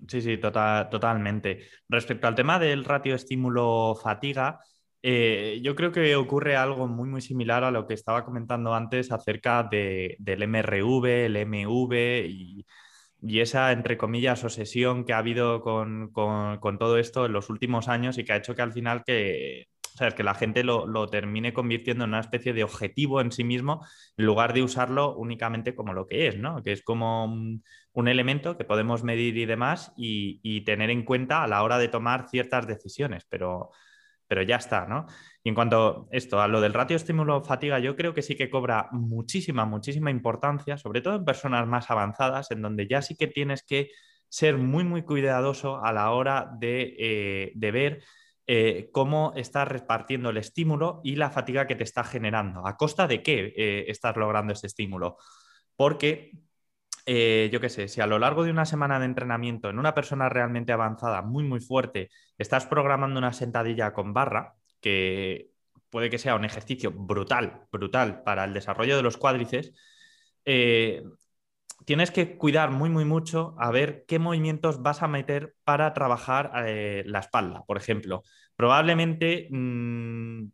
Sí, 0.07 0.21
sí, 0.21 0.37
tota-, 0.37 0.89
totalmente. 0.89 1.67
Respecto 1.87 2.27
al 2.27 2.35
tema 2.35 2.57
del 2.57 2.83
ratio 2.83 3.15
estímulo-fatiga, 3.15 4.59
eh, 5.05 5.59
yo 5.61 5.75
creo 5.75 5.91
que 5.91 6.15
ocurre 6.15 6.55
algo 6.55 6.87
muy, 6.87 7.09
muy 7.09 7.19
similar 7.19 7.65
a 7.65 7.71
lo 7.71 7.85
que 7.85 7.93
estaba 7.93 8.23
comentando 8.23 8.73
antes 8.73 9.11
acerca 9.11 9.63
del 9.63 10.47
MRV, 10.47 11.25
el 11.25 11.45
MV 11.45 11.93
y, 12.25 12.65
esa, 13.39 13.71
entre 13.73 13.97
comillas, 13.97 14.43
obsesión 14.45 15.05
que 15.05 15.13
ha 15.13 15.17
habido 15.17 15.61
con, 15.61 16.11
todo 16.79 16.97
esto 16.97 17.25
en 17.25 17.33
los 17.33 17.49
últimos 17.49 17.89
años 17.89 18.17
y 18.17 18.23
que 18.23 18.33
ha 18.33 18.37
hecho 18.37 18.55
que 18.55 18.61
al 18.61 18.71
final 18.71 19.03
que, 19.05 19.67
que 20.15 20.23
la 20.23 20.35
gente 20.35 20.63
lo, 20.63 20.87
lo, 20.87 21.07
termine 21.09 21.53
convirtiendo 21.53 22.05
en 22.05 22.11
una 22.11 22.19
especie 22.21 22.53
de 22.53 22.63
objetivo 22.63 23.21
en 23.21 23.31
sí 23.31 23.43
mismo 23.43 23.85
en 24.17 24.25
lugar 24.25 24.53
de 24.53 24.63
usarlo 24.63 25.15
únicamente 25.15 25.75
como 25.75 25.93
lo 25.93 26.07
que 26.07 26.27
es, 26.27 26.37
¿no? 26.37 26.63
Que 26.63 26.71
es 26.71 26.81
como 26.81 27.25
un 27.25 28.07
elemento 28.07 28.57
que 28.57 28.65
podemos 28.65 29.03
medir 29.03 29.37
y 29.37 29.45
demás 29.45 29.93
y, 29.97 30.61
tener 30.65 30.89
en 30.89 31.03
cuenta 31.03 31.43
a 31.43 31.47
la 31.47 31.61
hora 31.63 31.77
de 31.77 31.89
tomar 31.89 32.29
ciertas 32.29 32.67
decisiones, 32.67 33.25
pero, 33.29 33.71
pero 34.33 34.41
ya 34.41 34.55
está, 34.55 34.87
¿no? 34.87 35.05
Y 35.43 35.49
en 35.49 35.53
cuanto 35.53 36.07
a 36.11 36.15
esto, 36.17 36.41
a 36.41 36.47
lo 36.47 36.59
del 36.59 36.73
ratio 36.73 36.95
estímulo-fatiga, 36.95 37.77
yo 37.77 37.95
creo 37.95 38.15
que 38.15 38.23
sí 38.23 38.35
que 38.35 38.49
cobra 38.49 38.87
muchísima, 38.91 39.63
muchísima 39.63 40.09
importancia, 40.09 40.75
sobre 40.75 41.01
todo 41.01 41.17
en 41.17 41.23
personas 41.23 41.67
más 41.67 41.91
avanzadas, 41.91 42.49
en 42.49 42.63
donde 42.63 42.87
ya 42.87 43.03
sí 43.03 43.15
que 43.15 43.27
tienes 43.27 43.61
que 43.61 43.91
ser 44.29 44.57
muy, 44.57 44.85
muy 44.85 45.03
cuidadoso 45.03 45.85
a 45.85 45.93
la 45.93 46.09
hora 46.09 46.49
de, 46.59 46.95
eh, 46.97 47.71
ver 47.71 48.01
eh, 48.47 48.89
cómo 48.91 49.33
estás 49.35 49.67
repartiendo 49.67 50.31
el 50.31 50.37
estímulo 50.37 51.01
y 51.03 51.15
la 51.15 51.29
fatiga 51.29 51.67
que 51.67 51.75
te 51.75 51.83
está 51.83 52.03
generando. 52.03 52.65
¿A 52.65 52.75
costa 52.75 53.05
de 53.05 53.21
qué 53.21 53.53
eh, 53.55 53.85
estás 53.87 54.17
logrando 54.17 54.53
ese 54.53 54.65
estímulo? 54.65 55.17
Porque 55.75 56.31
eh, 57.05 57.49
yo 57.51 57.59
qué 57.59 57.69
sé, 57.69 57.87
si 57.87 58.01
a 58.01 58.07
lo 58.07 58.19
largo 58.19 58.43
de 58.43 58.51
una 58.51 58.65
semana 58.65 58.99
de 58.99 59.05
entrenamiento 59.05 59.69
en 59.69 59.79
una 59.79 59.93
persona 59.93 60.29
realmente 60.29 60.71
avanzada, 60.71 61.21
muy, 61.21 61.43
muy 61.43 61.59
fuerte, 61.59 62.09
estás 62.37 62.65
programando 62.65 63.19
una 63.19 63.33
sentadilla 63.33 63.93
con 63.93 64.13
barra, 64.13 64.55
que 64.81 65.51
puede 65.89 66.09
que 66.09 66.17
sea 66.17 66.35
un 66.35 66.45
ejercicio 66.45 66.91
brutal, 66.91 67.67
brutal 67.71 68.23
para 68.23 68.45
el 68.45 68.53
desarrollo 68.53 68.95
de 68.95 69.03
los 69.03 69.17
cuádriceps, 69.17 69.73
eh, 70.45 71.03
tienes 71.85 72.11
que 72.11 72.37
cuidar 72.37 72.71
muy, 72.71 72.89
muy 72.89 73.05
mucho 73.05 73.55
a 73.59 73.71
ver 73.71 74.05
qué 74.07 74.19
movimientos 74.19 74.81
vas 74.81 75.03
a 75.03 75.07
meter 75.07 75.55
para 75.63 75.93
trabajar 75.93 76.51
eh, 76.67 77.03
la 77.05 77.19
espalda, 77.19 77.63
por 77.65 77.77
ejemplo. 77.77 78.23
Probablemente, 78.55 79.47
mm, 79.51 80.51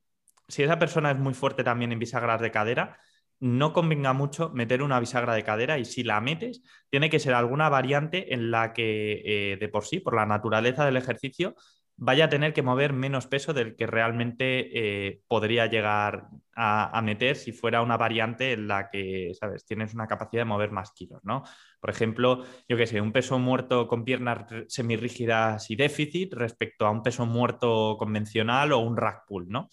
si 0.47 0.63
esa 0.63 0.79
persona 0.79 1.11
es 1.11 1.17
muy 1.17 1.33
fuerte 1.33 1.63
también 1.63 1.91
en 1.91 1.99
bisagras 1.99 2.41
de 2.41 2.51
cadera, 2.51 2.97
no 3.39 3.73
convenga 3.73 4.13
mucho 4.13 4.49
meter 4.49 4.81
una 4.81 4.99
bisagra 4.99 5.33
de 5.33 5.43
cadera 5.43 5.77
y 5.79 5.85
si 5.85 6.03
la 6.03 6.21
metes, 6.21 6.61
tiene 6.89 7.09
que 7.09 7.19
ser 7.19 7.33
alguna 7.33 7.69
variante 7.69 8.33
en 8.33 8.51
la 8.51 8.73
que 8.73 9.21
eh, 9.25 9.57
de 9.57 9.69
por 9.69 9.85
sí, 9.85 9.99
por 9.99 10.15
la 10.15 10.25
naturaleza 10.25 10.85
del 10.85 10.97
ejercicio, 10.97 11.55
vaya 12.01 12.25
a 12.25 12.29
tener 12.29 12.53
que 12.53 12.61
mover 12.61 12.93
menos 12.93 13.27
peso 13.27 13.53
del 13.53 13.75
que 13.75 13.85
realmente 13.85 14.69
eh, 14.73 15.21
podría 15.27 15.65
llegar 15.65 16.27
a, 16.55 17.01
meter 17.01 17.35
si 17.35 17.51
fuera 17.51 17.81
una 17.81 17.97
variante 17.97 18.53
en 18.53 18.67
la 18.67 18.89
que, 18.89 19.31
¿sabes?, 19.39 19.65
tienes 19.65 19.93
una 19.93 20.07
capacidad 20.07 20.41
de 20.41 20.45
mover 20.45 20.71
más 20.71 20.91
kilos, 20.91 21.21
¿no? 21.23 21.43
Por 21.79 21.89
ejemplo, 21.89 22.43
yo 22.67 22.75
qué 22.75 22.85
sé, 22.85 22.99
un 22.99 23.13
peso 23.13 23.39
muerto 23.39 23.87
con 23.87 24.03
piernas 24.03 24.45
semirrígidas 24.67 25.69
y 25.71 25.75
déficit 25.77 26.33
respecto 26.33 26.85
a 26.85 26.91
un 26.91 27.01
peso 27.01 27.25
muerto 27.25 27.95
convencional 27.97 28.73
o 28.73 28.79
un 28.79 28.97
rack 28.97 29.25
pull, 29.25 29.47
¿no? 29.49 29.69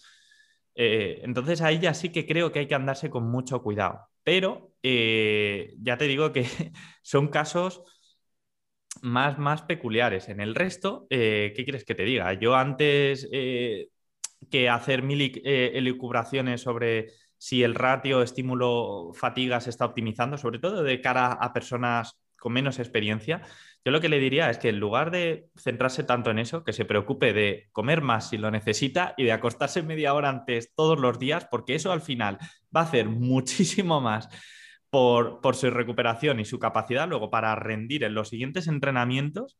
Eh, 0.79 1.21
entonces 1.23 1.61
ahí 1.61 1.79
ya 1.79 1.93
sí 1.95 2.09
que 2.09 2.27
creo 2.27 2.51
que 2.51 2.59
hay 2.59 2.67
que 2.67 2.75
andarse 2.75 3.09
con 3.09 3.29
mucho 3.29 3.61
cuidado. 3.63 3.99
Pero 4.23 4.73
eh, 4.83 5.73
ya 5.81 5.97
te 5.97 6.05
digo 6.05 6.31
que 6.31 6.45
son 7.01 7.29
casos 7.29 7.83
más, 9.01 9.37
más 9.39 9.63
peculiares. 9.63 10.29
En 10.29 10.39
el 10.39 10.55
resto, 10.55 11.07
eh, 11.09 11.53
¿qué 11.55 11.63
quieres 11.63 11.83
que 11.83 11.95
te 11.95 12.03
diga? 12.03 12.33
Yo 12.33 12.55
antes 12.55 13.27
que 14.51 14.69
hacer 14.69 15.01
mil 15.03 15.41
elucubraciones 15.43 16.61
sobre 16.61 17.07
si 17.37 17.63
el 17.63 17.75
ratio 17.75 18.21
estímulo-fatiga 18.21 19.59
se 19.59 19.71
está 19.71 19.85
optimizando, 19.85 20.37
sobre 20.37 20.59
todo 20.59 20.83
de 20.83 21.01
cara 21.01 21.33
a 21.33 21.53
personas 21.53 22.19
con 22.37 22.53
menos 22.53 22.79
experiencia, 22.79 23.41
yo 23.87 23.91
lo 23.91 24.01
que 24.01 24.09
le 24.09 24.19
diría 24.19 24.49
es 24.49 24.57
que 24.57 24.67
en 24.67 24.81
lugar 24.81 25.11
de 25.11 25.49
centrarse 25.55 26.03
tanto 26.03 26.29
en 26.29 26.39
eso, 26.39 26.65
que 26.65 26.73
se 26.73 26.83
preocupe 26.83 27.31
de 27.31 27.69
comer 27.71 28.01
más 28.01 28.27
si 28.27 28.37
lo 28.37 28.51
necesita 28.51 29.13
y 29.15 29.23
de 29.23 29.31
acostarse 29.31 29.81
media 29.81 30.13
hora 30.13 30.27
antes 30.27 30.75
todos 30.75 30.99
los 30.99 31.19
días, 31.19 31.47
porque 31.49 31.75
eso 31.75 31.93
al 31.93 32.01
final 32.01 32.37
va 32.75 32.81
a 32.81 32.83
hacer 32.83 33.07
muchísimo 33.07 34.01
más 34.01 34.27
por, 34.89 35.39
su 35.55 35.69
recuperación 35.71 36.41
y 36.41 36.43
su 36.43 36.59
capacidad 36.59 37.07
luego 37.07 37.31
para 37.31 37.55
rendir 37.55 38.03
en 38.03 38.13
los 38.13 38.27
siguientes 38.27 38.67
entrenamientos 38.67 39.57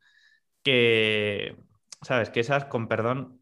que, 0.62 1.56
¿sabes? 2.02 2.30
Que 2.30 2.42
esas, 2.42 2.66
con 2.66 2.90
perdón, 2.90 3.42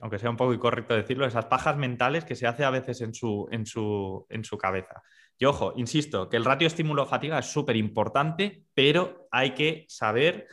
aunque 0.00 0.18
sea 0.18 0.28
un 0.28 0.36
poco 0.36 0.52
incorrecto 0.52 0.94
decirlo, 0.94 1.24
esas 1.24 1.46
pajas 1.46 1.78
mentales 1.78 2.26
que 2.26 2.36
se 2.36 2.46
hace 2.46 2.64
a 2.64 2.70
veces 2.70 3.00
en 3.00 3.14
su, 3.14 3.48
en 3.50 3.64
su, 3.64 4.26
en 4.28 4.44
su 4.44 4.58
cabeza. 4.58 5.02
Y 5.40 5.46
ojo, 5.46 5.72
insisto, 5.76 6.28
que 6.28 6.36
el 6.36 6.44
ratio 6.44 6.66
estímulo-fatiga 6.66 7.38
es 7.38 7.46
súper 7.46 7.74
importante, 7.76 8.66
pero 8.74 9.26
hay 9.30 9.54
que 9.54 9.86
saber 9.88 10.46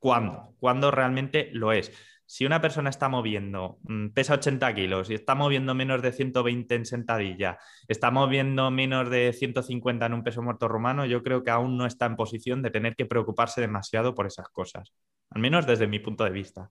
cuándo, 0.00 0.56
cuándo 0.58 0.90
realmente 0.90 1.50
lo 1.52 1.72
es. 1.72 1.92
Si 2.26 2.44
una 2.44 2.60
persona 2.60 2.90
está 2.90 3.08
moviendo, 3.08 3.78
mm, 3.84 4.08
pesa 4.08 4.34
80 4.34 4.74
kilos 4.74 5.10
y 5.10 5.14
está 5.14 5.36
moviendo 5.36 5.76
menos 5.76 6.02
de 6.02 6.12
120 6.12 6.74
en 6.74 6.86
sentadilla, 6.86 7.58
está 7.86 8.10
moviendo 8.10 8.68
menos 8.72 9.10
de 9.10 9.32
150 9.32 10.06
en 10.06 10.14
un 10.14 10.24
peso 10.24 10.42
muerto 10.42 10.66
romano, 10.66 11.06
yo 11.06 11.22
creo 11.22 11.44
que 11.44 11.52
aún 11.52 11.78
no 11.78 11.86
está 11.86 12.06
en 12.06 12.16
posición 12.16 12.62
de 12.62 12.70
tener 12.72 12.96
que 12.96 13.06
preocuparse 13.06 13.60
demasiado 13.60 14.12
por 14.12 14.26
esas 14.26 14.48
cosas, 14.48 14.92
al 15.30 15.40
menos 15.40 15.68
desde 15.68 15.86
mi 15.86 16.00
punto 16.00 16.24
de 16.24 16.30
vista. 16.30 16.68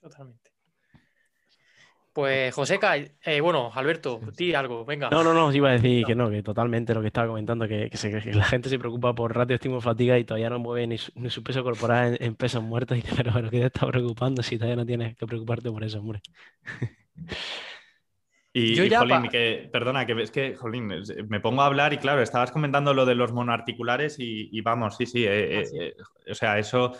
Totalmente. 0.00 0.51
Pues 2.12 2.54
Joseca, 2.54 2.96
eh, 2.96 3.40
bueno, 3.40 3.70
Alberto, 3.74 4.20
di 4.36 4.52
algo, 4.52 4.84
venga. 4.84 5.08
No, 5.08 5.24
no, 5.24 5.32
no, 5.32 5.50
iba 5.52 5.70
a 5.70 5.72
decir 5.72 6.04
que 6.04 6.14
no, 6.14 6.28
que 6.28 6.42
totalmente 6.42 6.92
lo 6.92 7.00
que 7.00 7.06
estaba 7.06 7.28
comentando, 7.28 7.66
que, 7.66 7.90
la 8.34 8.44
gente 8.44 8.68
se 8.68 8.78
preocupa 8.78 9.14
por 9.14 9.34
ratio 9.34 9.54
estímulo 9.54 9.80
fatiga 9.80 10.18
y 10.18 10.24
todavía 10.24 10.50
no 10.50 10.58
mueve 10.58 10.86
ni 10.86 10.98
su, 10.98 11.42
peso 11.42 11.62
corporal 11.64 12.18
en, 12.20 12.34
pesos 12.34 12.62
muertos, 12.62 12.98
y, 12.98 13.02
pero, 13.16 13.32
pero 13.32 13.48
que 13.48 13.60
te 13.60 13.66
está 13.66 13.86
preocupando 13.86 14.42
si 14.42 14.58
todavía 14.58 14.76
no 14.76 14.84
tienes 14.84 15.16
que 15.16 15.26
preocuparte 15.26 15.70
por 15.70 15.84
eso, 15.84 16.00
hombre. 16.00 16.20
Y, 18.54 18.74
Yo 18.74 18.98
Jolín, 18.98 19.28
que, 19.30 19.70
perdona, 19.72 20.04
que 20.04 20.12
es 20.20 20.30
que, 20.30 20.56
Jolín, 20.56 20.92
me 21.28 21.40
pongo 21.40 21.62
a 21.62 21.66
hablar 21.66 21.94
y 21.94 21.96
claro, 21.96 22.20
estabas 22.20 22.50
comentando 22.50 22.92
lo 22.92 23.06
de 23.06 23.14
los 23.14 23.32
monoarticulares 23.32 24.16
y, 24.18 24.60
vamos, 24.60 24.98
sí, 24.98 25.06
sí, 25.06 25.24
eh, 25.24 25.64
ah, 25.64 25.70
eh, 25.80 25.94
o 26.30 26.34
sea, 26.34 26.58
eso 26.58 26.92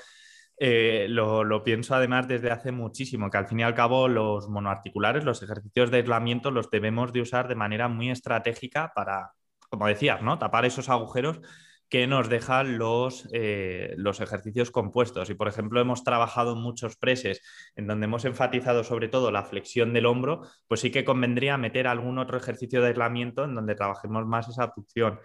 eh, 0.64 1.08
lo, 1.08 1.64
pienso 1.64 1.92
además 1.96 2.28
desde 2.28 2.52
hace 2.52 2.70
muchísimo, 2.70 3.28
que 3.30 3.36
al 3.36 3.48
fin 3.48 3.58
y 3.58 3.62
al 3.64 3.74
cabo 3.74 4.06
los 4.06 4.48
monoarticulares, 4.48 5.24
los 5.24 5.42
ejercicios 5.42 5.90
de 5.90 5.96
aislamiento 5.96 6.52
los 6.52 6.70
debemos 6.70 7.12
de 7.12 7.20
usar 7.20 7.48
de 7.48 7.56
manera 7.56 7.88
muy 7.88 8.12
estratégica 8.12 8.92
para, 8.94 9.32
como 9.70 9.88
decías, 9.88 10.22
¿no? 10.22 10.38
tapar 10.38 10.64
esos 10.64 10.88
agujeros 10.88 11.40
que 11.88 12.06
nos 12.06 12.28
dejan 12.28 12.78
los, 12.78 13.28
eh, 13.32 13.94
los 13.96 14.20
ejercicios 14.20 14.70
compuestos. 14.70 15.30
Y, 15.30 15.34
por 15.34 15.48
ejemplo, 15.48 15.80
hemos 15.80 16.04
trabajado 16.04 16.54
muchos 16.54 16.94
preses 16.94 17.42
en 17.74 17.88
donde 17.88 18.04
hemos 18.04 18.24
enfatizado 18.24 18.84
sobre 18.84 19.08
todo 19.08 19.32
la 19.32 19.42
flexión 19.42 19.92
del 19.92 20.06
hombro, 20.06 20.42
pues 20.68 20.78
sí 20.80 20.92
que 20.92 21.04
convendría 21.04 21.58
meter 21.58 21.88
algún 21.88 22.18
otro 22.18 22.38
ejercicio 22.38 22.80
de 22.82 22.88
aislamiento 22.90 23.42
en 23.42 23.56
donde 23.56 23.74
trabajemos 23.74 24.26
más 24.26 24.48
esa 24.48 24.62
abducción. 24.62 25.18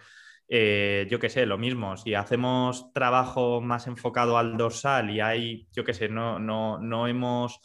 Eh, 0.48 1.06
yo 1.10 1.18
qué 1.18 1.28
sé, 1.28 1.44
lo 1.44 1.58
mismo, 1.58 1.96
si 1.98 2.14
hacemos 2.14 2.90
trabajo 2.94 3.60
más 3.60 3.86
enfocado 3.86 4.38
al 4.38 4.56
dorsal 4.56 5.10
y 5.10 5.20
hay, 5.20 5.68
yo 5.72 5.84
qué 5.84 5.92
sé, 5.92 6.08
no, 6.08 6.38
no, 6.38 6.78
no 6.78 7.06
hemos, 7.06 7.60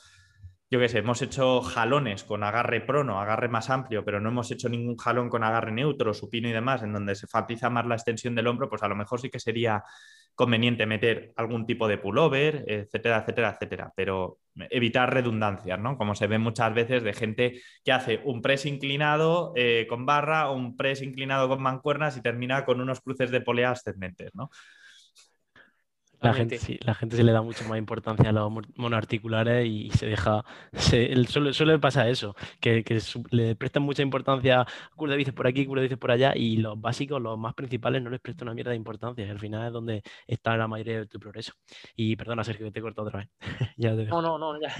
yo 0.73 0.79
qué 0.79 0.89
sé, 0.89 0.97
hemos 0.97 1.21
hecho 1.21 1.61
jalones 1.61 2.23
con 2.23 2.43
agarre 2.43 2.81
prono, 2.81 3.21
agarre 3.21 3.47
más 3.47 3.69
amplio, 3.69 4.03
pero 4.03 4.19
no 4.19 4.29
hemos 4.29 4.49
hecho 4.49 4.69
ningún 4.69 4.97
jalón 4.97 5.29
con 5.29 5.43
agarre 5.43 5.71
neutro, 5.71 6.15
supino 6.15 6.49
y 6.49 6.51
demás, 6.51 6.81
en 6.81 6.91
donde 6.93 7.13
se 7.13 7.27
enfatiza 7.27 7.69
más 7.69 7.85
la 7.85 7.93
extensión 7.93 8.33
del 8.33 8.47
hombro, 8.47 8.69
pues 8.69 8.81
a 8.81 8.87
lo 8.87 8.95
mejor 8.95 9.21
sí 9.21 9.29
que 9.29 9.39
sería 9.39 9.83
conveniente 10.33 10.87
meter 10.87 11.31
algún 11.35 11.67
tipo 11.67 11.87
de 11.87 11.99
pullover, 11.99 12.63
etcétera, 12.65 13.19
etcétera, 13.19 13.51
etcétera, 13.51 13.93
pero 13.95 14.39
evitar 14.71 15.13
redundancias, 15.13 15.79
¿no? 15.79 15.95
Como 15.95 16.15
se 16.15 16.25
ve 16.25 16.39
muchas 16.39 16.73
veces 16.73 17.03
de 17.03 17.13
gente 17.13 17.61
que 17.85 17.91
hace 17.91 18.19
un 18.23 18.41
press 18.41 18.65
inclinado 18.65 19.53
eh, 19.55 19.85
con 19.87 20.07
barra 20.07 20.49
un 20.49 20.75
press 20.75 21.03
inclinado 21.03 21.49
con 21.49 21.61
mancuernas 21.61 22.17
y 22.17 22.23
termina 22.23 22.65
con 22.65 22.81
unos 22.81 22.99
cruces 23.01 23.29
de 23.29 23.41
polea 23.41 23.69
ascendentes, 23.69 24.31
¿no? 24.33 24.49
La 26.23 26.33
gente, 26.33 26.57
sí, 26.57 26.79
la 26.85 26.93
gente 26.93 27.15
se 27.17 27.23
le 27.23 27.31
da 27.31 27.41
mucho 27.41 27.63
más 27.67 27.77
importancia 27.77 28.29
a 28.29 28.31
los 28.31 28.51
monoarticulares 28.75 29.67
y 29.67 29.89
se 29.91 30.05
deja. 30.07 30.43
Se, 30.71 31.13
suele, 31.25 31.53
suele 31.53 31.79
pasar 31.79 32.07
eso, 32.07 32.35
que, 32.59 32.83
le 33.31 33.55
prestan 33.55 33.83
mucha 33.83 34.01
importancia 34.01 34.61
a 34.61 34.67
curva 34.95 35.15
de 35.15 35.33
por 35.33 35.47
aquí, 35.47 35.65
curva 35.65 35.83
de 35.83 35.97
por 35.97 36.11
allá, 36.11 36.33
y 36.35 36.57
los 36.57 36.79
básicos, 36.79 37.21
los 37.21 37.37
más 37.37 37.53
principales, 37.53 38.01
no 38.01 38.09
les 38.09 38.21
prestan 38.21 38.47
una 38.47 38.55
mierda 38.55 38.71
de 38.71 38.77
importancia. 38.77 39.29
Al 39.29 39.39
final 39.39 39.67
es 39.67 39.73
donde 39.73 40.03
está 40.27 40.55
la 40.55 40.67
mayoría 40.67 40.99
de 40.99 41.07
tu 41.07 41.19
progreso. 41.19 41.53
Y 41.95 42.15
perdona, 42.15 42.43
Sergio, 42.43 42.65
que 42.67 42.71
te 42.71 42.79
he 42.79 42.81
cortado 42.81 43.07
otra 43.07 43.19
vez. 43.19 43.29
ya 43.77 43.95
te 43.95 44.05
no, 44.05 44.21
no, 44.21 44.37
no, 44.37 44.59
ya. 44.59 44.73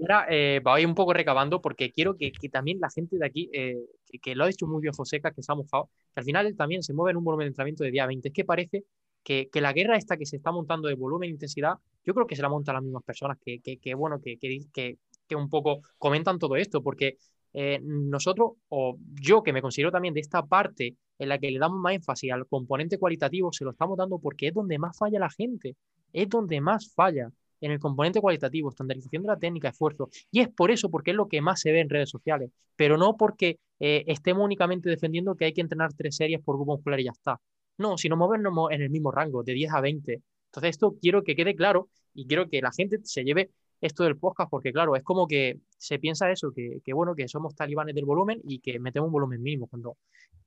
Ahora 0.00 0.26
eh, 0.30 0.60
voy 0.62 0.84
un 0.84 0.94
poco 0.94 1.12
recabando 1.12 1.60
porque 1.60 1.90
quiero 1.92 2.16
que, 2.16 2.32
también 2.50 2.78
la 2.80 2.90
gente 2.90 3.18
de 3.18 3.26
aquí, 3.26 3.50
eh, 3.52 3.76
que, 4.22 4.34
lo 4.34 4.44
ha 4.44 4.46
dicho 4.46 4.66
muy 4.66 4.80
bien 4.80 4.94
Joseca, 4.94 5.32
que 5.32 5.42
se 5.42 5.52
ha 5.52 5.54
mojado, 5.54 5.90
que 6.14 6.20
al 6.20 6.24
final 6.24 6.46
él 6.46 6.56
también 6.56 6.82
se 6.82 6.94
mueve 6.94 7.12
en 7.12 7.16
un 7.18 7.24
volumen 7.24 7.46
de 7.46 7.48
entrenamiento 7.48 7.84
de 7.84 7.90
día 7.90 8.06
20. 8.06 8.28
Es 8.28 8.34
que 8.34 8.44
parece 8.44 8.84
que, 9.26 9.60
la 9.60 9.72
guerra 9.72 9.96
esta 9.96 10.16
que 10.16 10.24
se 10.24 10.36
está 10.36 10.52
montando 10.52 10.86
de 10.86 10.94
volumen 10.94 11.28
e 11.28 11.32
intensidad, 11.32 11.74
yo 12.04 12.14
creo 12.14 12.28
que 12.28 12.36
se 12.36 12.42
la 12.42 12.48
montan 12.48 12.76
las 12.76 12.84
mismas 12.84 13.02
personas 13.02 13.36
que, 13.44 13.60
que 13.60 13.94
bueno, 13.96 14.20
que, 14.22 14.38
que, 14.38 15.36
un 15.36 15.50
poco 15.50 15.80
comentan 15.98 16.38
todo 16.38 16.54
esto, 16.54 16.80
porque 16.80 17.16
eh, 17.52 17.80
nosotros, 17.82 18.52
o 18.68 18.96
yo 19.20 19.42
que 19.42 19.52
me 19.52 19.60
considero 19.60 19.90
también 19.90 20.14
de 20.14 20.20
esta 20.20 20.46
parte 20.46 20.94
en 21.18 21.28
la 21.28 21.38
que 21.38 21.50
le 21.50 21.58
damos 21.58 21.80
más 21.80 21.94
énfasis 21.94 22.30
al 22.30 22.46
componente 22.46 22.98
cualitativo, 22.98 23.52
se 23.52 23.64
lo 23.64 23.72
estamos 23.72 23.98
dando 23.98 24.20
porque 24.20 24.46
es 24.48 24.54
donde 24.54 24.78
más 24.78 24.96
falla 24.96 25.18
la 25.18 25.30
gente, 25.30 25.74
es 26.12 26.28
donde 26.28 26.60
más 26.60 26.92
falla 26.94 27.32
en 27.60 27.72
el 27.72 27.80
componente 27.80 28.20
cualitativo, 28.20 28.68
estandarización 28.68 29.22
de 29.22 29.28
la 29.28 29.38
técnica, 29.38 29.70
esfuerzo. 29.70 30.08
Y 30.30 30.40
es 30.40 30.48
por 30.50 30.70
eso, 30.70 30.88
porque 30.88 31.10
es 31.10 31.16
lo 31.16 31.26
que 31.26 31.40
más 31.40 31.60
se 31.60 31.72
ve 31.72 31.80
en 31.80 31.90
redes 31.90 32.10
sociales, 32.10 32.52
pero 32.76 32.96
no 32.96 33.16
porque 33.16 33.58
eh, 33.80 34.04
estemos 34.06 34.44
únicamente 34.44 34.88
defendiendo 34.88 35.34
que 35.34 35.46
hay 35.46 35.52
que 35.52 35.62
entrenar 35.62 35.92
tres 35.94 36.14
series 36.14 36.40
por 36.42 36.56
grupo 36.56 36.74
muscular 36.74 37.00
y 37.00 37.04
ya 37.04 37.12
está. 37.12 37.40
No, 37.78 37.98
sino 37.98 38.16
movernos 38.16 38.70
en 38.70 38.82
el 38.82 38.90
mismo 38.90 39.10
rango, 39.10 39.42
de 39.42 39.52
10 39.52 39.72
a 39.72 39.80
20. 39.80 40.22
Entonces, 40.46 40.70
esto 40.70 40.96
quiero 41.00 41.22
que 41.22 41.36
quede 41.36 41.54
claro 41.54 41.88
y 42.14 42.26
quiero 42.26 42.48
que 42.48 42.62
la 42.62 42.72
gente 42.72 42.98
se 43.02 43.24
lleve 43.24 43.50
esto 43.80 44.04
del 44.04 44.16
podcast, 44.16 44.50
porque 44.50 44.72
claro, 44.72 44.96
es 44.96 45.02
como 45.02 45.26
que 45.26 45.60
se 45.76 45.98
piensa 45.98 46.30
eso, 46.30 46.52
que, 46.52 46.80
bueno, 46.94 47.14
que 47.14 47.28
somos 47.28 47.54
talibanes 47.54 47.94
del 47.94 48.04
volumen 48.04 48.40
y 48.44 48.60
que 48.60 48.78
metemos 48.78 49.08
un 49.08 49.12
volumen 49.12 49.42
mínimo, 49.42 49.66
cuando, 49.68 49.98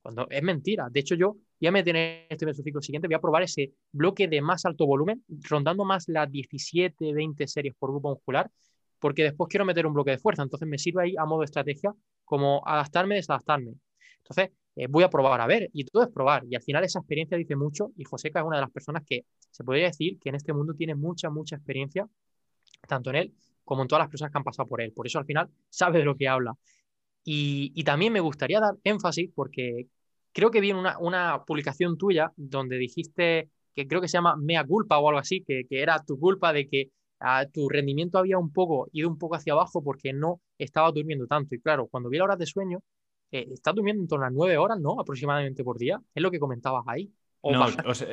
cuando 0.02 0.26
es 0.28 0.42
mentira. 0.42 0.88
De 0.90 1.00
hecho, 1.00 1.14
yo 1.14 1.36
ya 1.60 1.70
me 1.70 1.84
tener 1.84 2.26
este 2.28 2.52
ciclo 2.54 2.82
siguiente, 2.82 3.06
voy 3.06 3.14
a 3.14 3.20
probar 3.20 3.42
ese 3.42 3.72
bloque 3.92 4.26
de 4.26 4.40
más 4.40 4.64
alto 4.64 4.86
volumen, 4.86 5.24
rondando 5.48 5.84
más 5.84 6.08
las 6.08 6.30
17, 6.30 7.12
20 7.12 7.46
series 7.46 7.74
por 7.78 7.90
grupo 7.90 8.10
muscular, 8.10 8.50
porque 8.98 9.22
después 9.22 9.48
quiero 9.48 9.64
meter 9.64 9.86
un 9.86 9.94
bloque 9.94 10.10
de 10.10 10.18
fuerza, 10.18 10.42
entonces 10.42 10.68
me 10.68 10.78
sirve 10.78 11.04
ahí 11.04 11.14
a 11.16 11.24
modo 11.24 11.40
de 11.40 11.46
estrategia 11.46 11.94
como 12.24 12.62
adaptarme, 12.66 13.14
desadaptarme. 13.14 13.74
Entonces, 14.18 14.50
eh, 14.76 14.86
voy 14.88 15.04
a 15.04 15.10
probar 15.10 15.40
a 15.40 15.46
ver, 15.46 15.70
y 15.72 15.84
todo 15.84 16.02
es 16.02 16.08
probar, 16.10 16.44
y 16.48 16.54
al 16.54 16.62
final 16.62 16.84
esa 16.84 17.00
experiencia 17.00 17.36
dice 17.36 17.56
mucho, 17.56 17.92
y 17.96 18.04
Joseca 18.04 18.40
es 18.40 18.46
una 18.46 18.56
de 18.56 18.62
las 18.62 18.70
personas 18.70 19.02
que 19.06 19.24
se 19.50 19.64
podría 19.64 19.86
decir 19.86 20.18
que 20.18 20.28
en 20.28 20.36
este 20.36 20.52
mundo 20.52 20.74
tiene 20.74 20.94
mucha, 20.94 21.30
mucha 21.30 21.56
experiencia, 21.56 22.08
tanto 22.88 23.10
en 23.10 23.16
él 23.16 23.34
como 23.64 23.82
en 23.82 23.88
todas 23.88 24.02
las 24.02 24.10
personas 24.10 24.32
que 24.32 24.38
han 24.38 24.44
pasado 24.44 24.68
por 24.68 24.80
él, 24.80 24.92
por 24.92 25.06
eso 25.06 25.18
al 25.18 25.26
final 25.26 25.48
sabe 25.68 25.98
de 25.98 26.04
lo 26.04 26.16
que 26.16 26.28
habla. 26.28 26.54
Y, 27.24 27.84
también 27.84 28.12
me 28.12 28.20
gustaría 28.20 28.60
dar 28.60 28.74
énfasis, 28.84 29.30
porque 29.34 29.86
creo 30.32 30.50
que 30.50 30.60
vi 30.60 30.72
una, 30.72 30.98
una 30.98 31.44
publicación 31.44 31.96
tuya 31.98 32.32
donde 32.36 32.78
dijiste 32.78 33.50
que 33.74 33.86
creo 33.86 34.00
que 34.00 34.08
se 34.08 34.16
llama 34.16 34.36
mea 34.36 34.64
culpa 34.64 34.98
o 34.98 35.08
algo 35.08 35.20
así, 35.20 35.42
que, 35.42 35.64
que 35.68 35.82
era 35.82 36.02
tu 36.04 36.18
culpa 36.18 36.52
de 36.52 36.68
que 36.68 36.90
a, 37.20 37.46
tu 37.46 37.68
rendimiento 37.68 38.18
había 38.18 38.38
un 38.38 38.52
poco 38.52 38.88
ido 38.92 39.08
un 39.08 39.18
poco 39.18 39.36
hacia 39.36 39.52
abajo 39.52 39.82
porque 39.84 40.12
no 40.12 40.40
estaba 40.58 40.90
durmiendo 40.90 41.26
tanto. 41.26 41.54
Y 41.54 41.60
claro, 41.60 41.86
cuando 41.86 42.08
vi 42.08 42.18
las 42.18 42.24
horas 42.24 42.38
de 42.38 42.46
sueño, 42.46 42.80
eh, 43.30 43.48
estás 43.52 43.74
durmiendo 43.74 44.02
en 44.02 44.08
torno 44.08 44.26
a 44.26 44.30
nueve 44.30 44.56
horas, 44.56 44.78
¿no? 44.80 45.00
Aproximadamente 45.00 45.64
por 45.64 45.78
día. 45.78 46.00
Es 46.14 46.22
lo 46.22 46.30
que 46.30 46.40
comentabas 46.40 46.84
ahí. 46.86 47.12
No, 47.42 47.66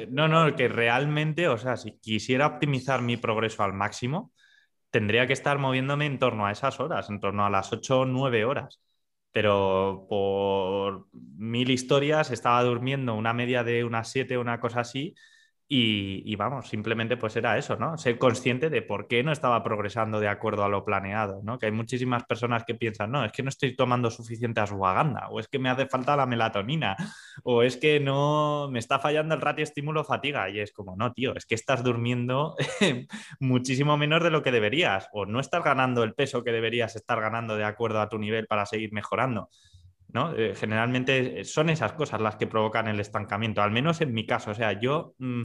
no, 0.10 0.28
no, 0.28 0.56
que 0.56 0.70
realmente, 0.70 1.50
o 1.50 1.58
sea, 1.58 1.76
si 1.76 2.00
quisiera 2.00 2.48
optimizar 2.48 3.02
mi 3.02 3.18
progreso 3.18 3.62
al 3.64 3.74
máximo, 3.74 4.32
tendría 4.90 5.28
que 5.28 5.34
estar 5.34 5.60
moviéndome 5.60 6.06
en 6.06 6.18
torno 6.18 6.46
a 6.46 6.52
esas 6.52 6.80
horas, 6.80 7.10
en 7.10 7.20
torno 7.20 7.46
a 7.46 7.50
las 7.50 7.74
ocho 7.74 8.02
o 8.02 8.06
nueve 8.06 8.46
horas. 8.46 8.80
Pero 9.32 10.06
por 10.08 11.08
mil 11.12 11.70
historias 11.70 12.32
estaba 12.32 12.64
durmiendo 12.64 13.16
una 13.16 13.34
media 13.34 13.64
de 13.64 13.84
unas 13.84 14.10
siete 14.10 14.38
o 14.38 14.42
una 14.42 14.62
cosa 14.62 14.80
así 14.80 15.14
y, 15.70 16.34
vamos, 16.38 16.70
simplemente 16.70 17.18
pues 17.18 17.36
era 17.36 17.58
eso, 17.58 17.76
¿no? 17.76 17.98
Ser 17.98 18.18
consciente 18.18 18.70
de 18.70 18.82
por 18.82 19.08
qué 19.10 19.22
no 19.22 19.34
estaba 19.34 19.64
progresando 19.64 20.22
de 20.22 20.30
acuerdo 20.30 20.64
a 20.64 20.70
lo 20.70 20.86
planeado, 20.86 21.42
¿no? 21.44 21.60
Que 21.60 21.66
hay 21.66 21.74
muchísimas 21.74 22.24
personas 22.24 22.64
que 22.64 22.74
piensan, 22.74 23.12
no, 23.12 23.26
es 23.26 23.34
que 23.34 23.44
no 23.44 23.50
estoy 23.50 23.76
tomando 23.76 24.10
suficiente 24.10 24.62
ashwagandha, 24.62 25.28
o 25.28 25.42
es 25.42 25.50
que 25.50 25.60
me 25.60 25.70
hace 25.70 25.86
falta 25.86 26.16
la 26.16 26.26
melatonina, 26.26 26.96
o 27.44 27.64
es 27.64 27.76
que 27.76 28.00
no 28.00 28.70
me 28.72 28.80
está 28.80 29.00
fallando 29.00 29.36
el 29.36 29.42
ratio 29.42 29.64
estímulo-fatiga. 29.64 30.50
Y 30.50 30.62
es 30.62 30.72
como, 30.72 30.96
no, 30.96 31.12
tío, 31.12 31.36
es 31.36 31.46
que 31.46 31.56
estás 31.56 31.84
durmiendo 31.84 32.56
muchísimo 33.42 33.98
menos 33.98 34.24
de 34.24 34.32
lo 34.32 34.44
que 34.44 34.52
deberías, 34.52 35.10
o 35.12 35.26
no 35.26 35.42
estás 35.42 35.66
ganando 35.66 36.04
el 36.04 36.14
peso 36.14 36.46
que 36.46 36.54
deberías 36.54 36.96
estar 36.96 37.20
ganando 37.20 37.58
de 37.58 37.66
acuerdo 37.66 38.00
a 38.00 38.08
tu 38.08 38.18
nivel 38.20 38.48
para 38.48 38.66
seguir 38.66 38.94
mejorando. 38.94 39.50
Eh, 40.14 40.54
generalmente 40.56 41.44
son 41.44 41.70
esas 41.70 41.94
cosas 41.94 42.22
las 42.22 42.38
que 42.38 42.48
provocan 42.48 42.88
el 42.88 43.00
estancamiento, 43.00 43.62
al 43.62 43.72
menos 43.72 44.02
en 44.02 44.14
mi 44.14 44.26
caso. 44.26 44.52
O 44.52 44.56
sea, 44.56 44.80
yo, 44.80 45.14
mm, 45.20 45.44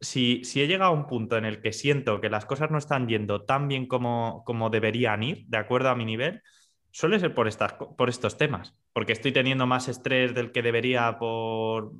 si, 0.00 0.42
he 0.56 0.66
llegado 0.66 0.90
a 0.92 0.94
un 0.94 1.06
punto 1.06 1.36
en 1.36 1.44
el 1.44 1.60
que 1.60 1.72
siento 1.72 2.20
que 2.20 2.30
las 2.30 2.46
cosas 2.46 2.70
no 2.70 2.78
están 2.78 3.08
yendo 3.08 3.44
tan 3.44 3.68
bien 3.68 3.86
como, 3.86 4.42
como 4.44 4.70
deberían 4.70 5.22
ir, 5.22 5.44
de 5.46 5.58
acuerdo 5.58 5.90
a 5.90 5.94
mi 5.94 6.04
nivel, 6.04 6.42
suele 6.90 7.18
ser 7.18 7.34
por, 7.34 7.48
estas, 7.48 7.74
por 7.74 8.08
estos 8.08 8.38
temas, 8.38 8.76
porque 8.92 9.12
estoy 9.12 9.32
teniendo 9.32 9.66
más 9.66 9.88
estrés 9.88 10.34
del 10.34 10.52
que 10.52 10.62
debería 10.62 11.18
por, 11.18 11.92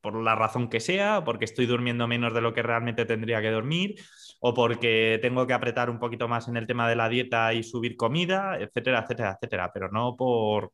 por, 0.00 0.22
la 0.22 0.36
razón 0.36 0.68
que 0.68 0.80
sea, 0.80 1.24
porque 1.24 1.44
estoy 1.44 1.66
durmiendo 1.66 2.06
menos 2.06 2.32
de 2.32 2.40
lo 2.40 2.54
que 2.54 2.62
realmente 2.62 3.04
tendría 3.06 3.42
que 3.42 3.50
dormir, 3.50 3.96
o 4.40 4.54
porque 4.54 5.18
tengo 5.20 5.46
que 5.46 5.52
apretar 5.52 5.90
un 5.90 5.98
poquito 5.98 6.28
más 6.28 6.48
en 6.48 6.56
el 6.56 6.66
tema 6.66 6.88
de 6.88 6.96
la 6.96 7.08
dieta 7.08 7.54
y 7.54 7.62
subir 7.64 7.96
comida, 7.96 8.56
etcétera, 8.58 9.00
etcétera, 9.00 9.32
etcétera, 9.32 9.70
pero 9.72 9.90
no 9.90 10.14
por, 10.16 10.72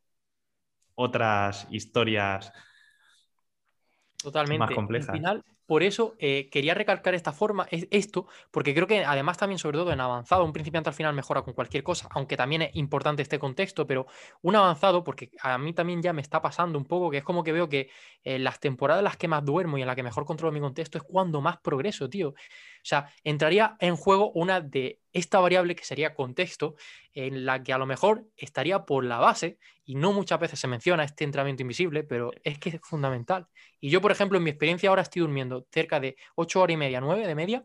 otras 0.94 1.66
historias 1.70 2.52
Totalmente. 4.22 4.58
más 4.58 4.70
complejas. 4.70 5.08
Al 5.08 5.16
final, 5.16 5.44
por 5.66 5.82
eso 5.82 6.16
eh, 6.18 6.48
quería 6.50 6.74
recalcar 6.74 7.14
esta 7.14 7.32
forma, 7.32 7.66
esto, 7.70 8.26
porque 8.50 8.74
creo 8.74 8.86
que 8.86 9.04
además 9.04 9.38
también, 9.38 9.58
sobre 9.58 9.78
todo 9.78 9.92
en 9.92 10.00
avanzado, 10.00 10.44
un 10.44 10.52
principiante 10.52 10.90
al 10.90 10.94
final 10.94 11.14
mejora 11.14 11.42
con 11.42 11.54
cualquier 11.54 11.82
cosa, 11.82 12.08
aunque 12.10 12.36
también 12.36 12.62
es 12.62 12.76
importante 12.76 13.22
este 13.22 13.38
contexto, 13.38 13.86
pero 13.86 14.06
un 14.42 14.54
avanzado, 14.54 15.02
porque 15.02 15.30
a 15.40 15.56
mí 15.58 15.72
también 15.72 16.02
ya 16.02 16.12
me 16.12 16.20
está 16.20 16.42
pasando 16.42 16.78
un 16.78 16.84
poco, 16.84 17.10
que 17.10 17.18
es 17.18 17.24
como 17.24 17.42
que 17.42 17.52
veo 17.52 17.68
que 17.68 17.90
en 18.22 18.36
eh, 18.36 18.38
las 18.38 18.60
temporadas 18.60 19.00
en 19.00 19.04
las 19.04 19.16
que 19.16 19.28
más 19.28 19.44
duermo 19.44 19.78
y 19.78 19.80
en 19.80 19.86
las 19.86 19.96
que 19.96 20.02
mejor 20.02 20.24
controlo 20.24 20.52
mi 20.52 20.60
contexto 20.60 20.98
es 20.98 21.04
cuando 21.04 21.40
más 21.40 21.58
progreso, 21.58 22.08
tío. 22.08 22.34
O 22.82 22.84
sea, 22.84 23.08
entraría 23.22 23.76
en 23.78 23.96
juego 23.96 24.32
una 24.32 24.60
de 24.60 25.00
esta 25.12 25.38
variable 25.38 25.76
que 25.76 25.84
sería 25.84 26.14
contexto, 26.14 26.74
en 27.14 27.46
la 27.46 27.62
que 27.62 27.72
a 27.72 27.78
lo 27.78 27.86
mejor 27.86 28.26
estaría 28.36 28.84
por 28.84 29.04
la 29.04 29.18
base, 29.18 29.58
y 29.84 29.94
no 29.94 30.12
muchas 30.12 30.40
veces 30.40 30.58
se 30.58 30.66
menciona 30.66 31.04
este 31.04 31.24
entrenamiento 31.24 31.62
invisible, 31.62 32.02
pero 32.02 32.32
es 32.42 32.58
que 32.58 32.70
es 32.70 32.80
fundamental. 32.82 33.46
Y 33.80 33.90
yo, 33.90 34.00
por 34.00 34.10
ejemplo, 34.10 34.38
en 34.38 34.44
mi 34.44 34.50
experiencia 34.50 34.88
ahora 34.88 35.02
estoy 35.02 35.20
durmiendo 35.20 35.66
cerca 35.70 36.00
de 36.00 36.16
8 36.34 36.60
horas 36.60 36.74
y 36.74 36.76
media, 36.76 37.00
9 37.00 37.26
de 37.26 37.34
media, 37.34 37.64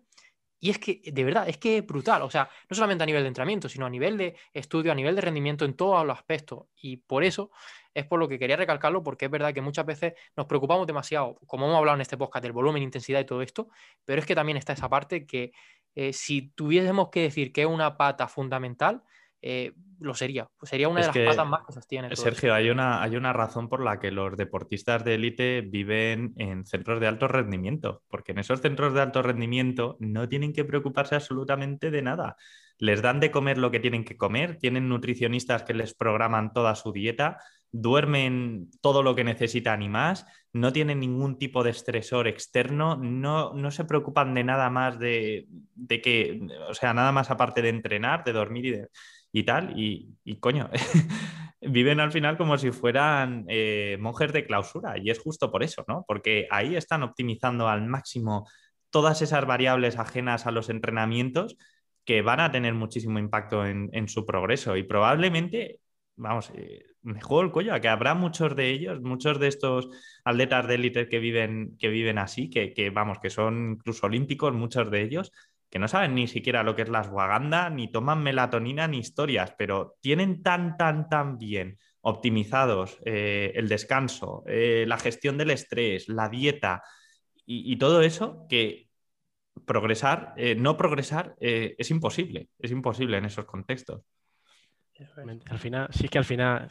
y 0.59 0.71
es 0.71 0.79
que, 0.79 1.01
de 1.03 1.23
verdad, 1.23 1.47
es 1.47 1.57
que 1.57 1.77
es 1.77 1.85
brutal. 1.85 2.23
O 2.23 2.29
sea, 2.29 2.49
no 2.69 2.75
solamente 2.75 3.03
a 3.03 3.05
nivel 3.07 3.21
de 3.23 3.27
entrenamiento, 3.27 3.69
sino 3.69 3.85
a 3.85 3.89
nivel 3.89 4.17
de 4.17 4.35
estudio, 4.53 4.91
a 4.91 4.95
nivel 4.95 5.15
de 5.15 5.21
rendimiento 5.21 5.65
en 5.65 5.75
todos 5.75 6.05
los 6.05 6.17
aspectos. 6.17 6.65
Y 6.75 6.97
por 6.97 7.23
eso 7.23 7.51
es 7.97 8.05
por 8.05 8.19
lo 8.19 8.27
que 8.27 8.37
quería 8.37 8.55
recalcarlo, 8.55 9.01
porque 9.01 9.25
es 9.25 9.31
verdad 9.31 9.53
que 9.53 9.61
muchas 9.61 9.85
veces 9.85 10.13
nos 10.35 10.45
preocupamos 10.45 10.85
demasiado, 10.85 11.39
como 11.47 11.65
hemos 11.65 11.77
hablado 11.77 11.95
en 11.95 12.01
este 12.01 12.15
podcast, 12.15 12.43
del 12.43 12.51
volumen, 12.51 12.83
intensidad 12.83 13.19
y 13.19 13.25
todo 13.25 13.41
esto, 13.41 13.69
pero 14.05 14.21
es 14.21 14.27
que 14.27 14.35
también 14.35 14.57
está 14.57 14.73
esa 14.73 14.87
parte 14.87 15.25
que 15.25 15.51
eh, 15.95 16.13
si 16.13 16.49
tuviésemos 16.49 17.09
que 17.09 17.23
decir 17.23 17.51
que 17.51 17.61
es 17.61 17.67
una 17.67 17.97
pata 17.97 18.27
fundamental, 18.27 19.01
eh, 19.41 19.73
lo 19.99 20.13
sería. 20.13 20.47
Sería 20.61 20.89
una 20.89 21.01
de 21.01 21.07
las 21.07 21.35
patas 21.35 21.47
más 21.47 21.65
que 21.65 21.73
sostiene. 21.73 22.15
Sergio, 22.15 22.53
hay 22.53 22.69
una, 22.69 23.01
hay 23.01 23.15
una 23.15 23.33
razón 23.33 23.67
por 23.67 23.83
la 23.83 23.99
que 23.99 24.11
los 24.11 24.37
deportistas 24.37 25.03
de 25.03 25.15
élite 25.15 25.61
viven 25.61 26.33
en 26.37 26.65
centros 26.65 26.99
de 26.99 27.07
alto 27.07 27.27
rendimiento, 27.27 28.03
porque 28.09 28.31
en 28.33 28.39
esos 28.39 28.61
centros 28.61 28.93
de 28.93 29.01
alto 29.01 29.23
rendimiento 29.23 29.97
no 29.99 30.29
tienen 30.29 30.53
que 30.53 30.65
preocuparse 30.65 31.15
absolutamente 31.15 31.89
de 31.89 32.03
nada. 32.03 32.35
Les 32.77 33.01
dan 33.01 33.19
de 33.19 33.31
comer 33.31 33.57
lo 33.57 33.71
que 33.71 33.79
tienen 33.79 34.03
que 34.03 34.17
comer, 34.17 34.57
tienen 34.57 34.87
nutricionistas 34.87 35.63
que 35.63 35.73
les 35.73 35.95
programan 35.95 36.53
toda 36.53 36.75
su 36.75 36.91
dieta, 36.91 37.39
duermen 37.79 38.69
todo 38.81 39.03
lo 39.03 39.15
que 39.15 39.23
necesitan 39.23 39.81
y 39.81 39.89
más, 39.89 40.25
no 40.53 40.73
tienen 40.73 40.99
ningún 40.99 41.37
tipo 41.37 41.63
de 41.63 41.71
estresor 41.71 42.27
externo, 42.27 42.97
no, 42.97 43.53
no 43.53 43.71
se 43.71 43.85
preocupan 43.85 44.33
de 44.33 44.43
nada 44.43 44.69
más 44.69 44.99
de, 44.99 45.47
de 45.75 46.01
que, 46.01 46.39
o 46.69 46.73
sea, 46.73 46.93
nada 46.93 47.11
más 47.11 47.29
aparte 47.29 47.61
de 47.61 47.69
entrenar, 47.69 48.23
de 48.23 48.33
dormir 48.33 48.65
y 48.65 48.71
de 48.71 48.87
y 49.31 49.43
tal, 49.43 49.73
y, 49.77 50.39
coño, 50.39 50.69
viven 51.61 51.99
al 51.99 52.11
final 52.11 52.37
como 52.37 52.57
si 52.57 52.71
fueran 52.71 53.45
eh, 53.47 53.97
monjes 53.99 54.33
de 54.33 54.45
clausura, 54.45 54.97
y 54.97 55.09
es 55.09 55.19
justo 55.19 55.51
por 55.51 55.63
eso, 55.63 55.85
¿no? 55.87 56.05
Porque 56.07 56.47
ahí 56.49 56.75
están 56.75 57.03
optimizando 57.03 57.67
al 57.67 57.85
máximo 57.85 58.47
todas 58.89 59.21
esas 59.21 59.45
variables 59.45 59.97
ajenas 59.97 60.47
a 60.47 60.51
los 60.51 60.69
entrenamientos 60.69 61.57
que 62.05 62.21
van 62.21 62.39
a 62.39 62.51
tener 62.51 62.73
muchísimo 62.73 63.19
impacto 63.19 63.65
en, 63.65 64.07
su 64.07 64.25
progreso 64.25 64.77
y 64.77 64.83
probablemente 64.83 65.81
vamos, 66.17 66.51
eh, 66.55 66.83
me 67.03 67.21
juego 67.21 67.43
el 67.43 67.51
cuello 67.51 67.73
a 67.73 67.79
que 67.79 67.87
habrá 67.87 68.13
muchos 68.15 68.55
de 68.55 68.69
ellos, 68.69 69.01
muchos 69.01 69.39
de 69.39 69.47
estos 69.47 69.89
atletas 70.25 70.67
de 70.67 70.75
élite 70.75 71.07
que 71.07 71.19
viven, 71.19 71.77
que 71.77 71.87
viven 71.87 72.17
así, 72.17 72.49
que, 72.49 72.89
vamos, 72.89 73.19
que 73.19 73.29
son 73.29 73.73
incluso 73.73 74.07
olímpicos, 74.07 74.53
muchos 74.53 74.91
de 74.91 75.03
ellos, 75.03 75.31
que 75.69 75.79
no 75.79 75.87
saben 75.87 76.15
ni 76.15 76.27
siquiera 76.27 76.63
lo 76.63 76.75
que 76.75 76.81
es 76.81 76.89
la 76.89 76.99
ashwagandha, 76.99 77.69
ni 77.69 77.91
toman 77.91 78.23
melatonina, 78.23 78.87
ni 78.87 78.99
historias, 78.99 79.53
pero 79.57 79.95
tienen 80.01 80.43
tan, 80.43 80.75
tan, 80.77 81.07
tan 81.09 81.37
bien 81.37 81.77
optimizados 82.01 82.99
eh, 83.05 83.51
el 83.55 83.67
descanso, 83.67 84.43
eh, 84.47 84.85
la 84.87 84.97
gestión 84.97 85.37
del 85.37 85.51
estrés, 85.51 86.07
la 86.09 86.29
dieta 86.29 86.83
y, 87.45 87.71
y 87.71 87.77
todo 87.77 88.01
eso 88.01 88.45
que 88.49 88.89
progresar, 89.65 90.33
eh, 90.37 90.55
no 90.55 90.77
progresar 90.77 91.35
es 91.39 91.91
imposible, 91.91 92.49
es 92.59 92.71
imposible 92.71 93.17
en 93.17 93.25
esos 93.25 93.45
contextos. 93.45 94.01
Al 95.49 95.59
final, 95.59 95.87
sí 95.91 96.05
es 96.05 96.11
que 96.11 96.17
al 96.17 96.25
final 96.25 96.67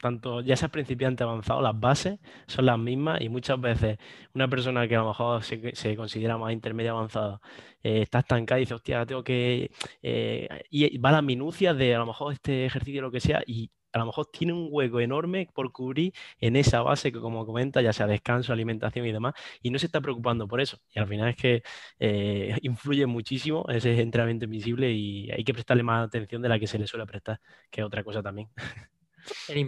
tanto 0.00 0.40
ya 0.40 0.56
seas 0.56 0.70
principiante 0.70 1.22
avanzado, 1.24 1.60
las 1.60 1.78
bases 1.78 2.18
son 2.46 2.66
las 2.66 2.78
mismas 2.78 3.20
y 3.20 3.28
muchas 3.28 3.60
veces 3.60 3.98
una 4.34 4.48
persona 4.48 4.86
que 4.86 4.96
a 4.96 5.00
lo 5.00 5.08
mejor 5.08 5.42
se, 5.42 5.96
considera 5.96 6.38
más 6.38 6.52
intermedia 6.52 6.92
avanzada 6.92 7.40
eh, 7.82 8.02
está 8.02 8.20
estancada 8.20 8.60
y 8.60 8.62
dice, 8.62 8.74
hostia, 8.74 9.04
tengo 9.06 9.22
que... 9.24 9.70
Eh, 10.02 10.48
y 10.70 10.98
va 10.98 11.10
a 11.10 11.12
las 11.12 11.24
minucias 11.24 11.76
de 11.76 11.94
a 11.94 11.98
lo 11.98 12.06
mejor 12.06 12.32
este 12.32 12.66
ejercicio 12.66 13.00
o 13.00 13.02
lo 13.02 13.10
que 13.10 13.20
sea 13.20 13.42
y 13.46 13.70
a 13.98 14.04
lo 14.04 14.06
mejor 14.06 14.26
tiene 14.32 14.52
un 14.52 14.68
hueco 14.70 15.00
enorme 15.00 15.48
por 15.54 15.72
cubrir 15.72 16.12
en 16.40 16.56
esa 16.56 16.82
base 16.82 17.12
que 17.12 17.20
como 17.20 17.46
comenta, 17.46 17.82
ya 17.82 17.92
sea 17.92 18.06
descanso, 18.06 18.52
alimentación 18.52 19.06
y 19.06 19.12
demás, 19.12 19.34
y 19.62 19.70
no 19.70 19.78
se 19.78 19.86
está 19.86 20.00
preocupando 20.00 20.48
por 20.48 20.60
eso. 20.60 20.78
Y 20.94 20.98
al 20.98 21.08
final 21.08 21.28
es 21.28 21.36
que 21.36 21.62
eh, 21.98 22.56
influye 22.62 23.06
muchísimo 23.06 23.64
ese 23.68 24.00
entrenamiento 24.00 24.44
invisible 24.44 24.90
y 24.90 25.30
hay 25.30 25.44
que 25.44 25.54
prestarle 25.54 25.82
más 25.82 26.06
atención 26.06 26.42
de 26.42 26.48
la 26.48 26.58
que 26.58 26.66
se 26.66 26.78
le 26.78 26.86
suele 26.86 27.06
prestar, 27.06 27.40
que 27.70 27.80
es 27.80 27.86
otra 27.86 28.04
cosa 28.04 28.22
también. 28.22 28.48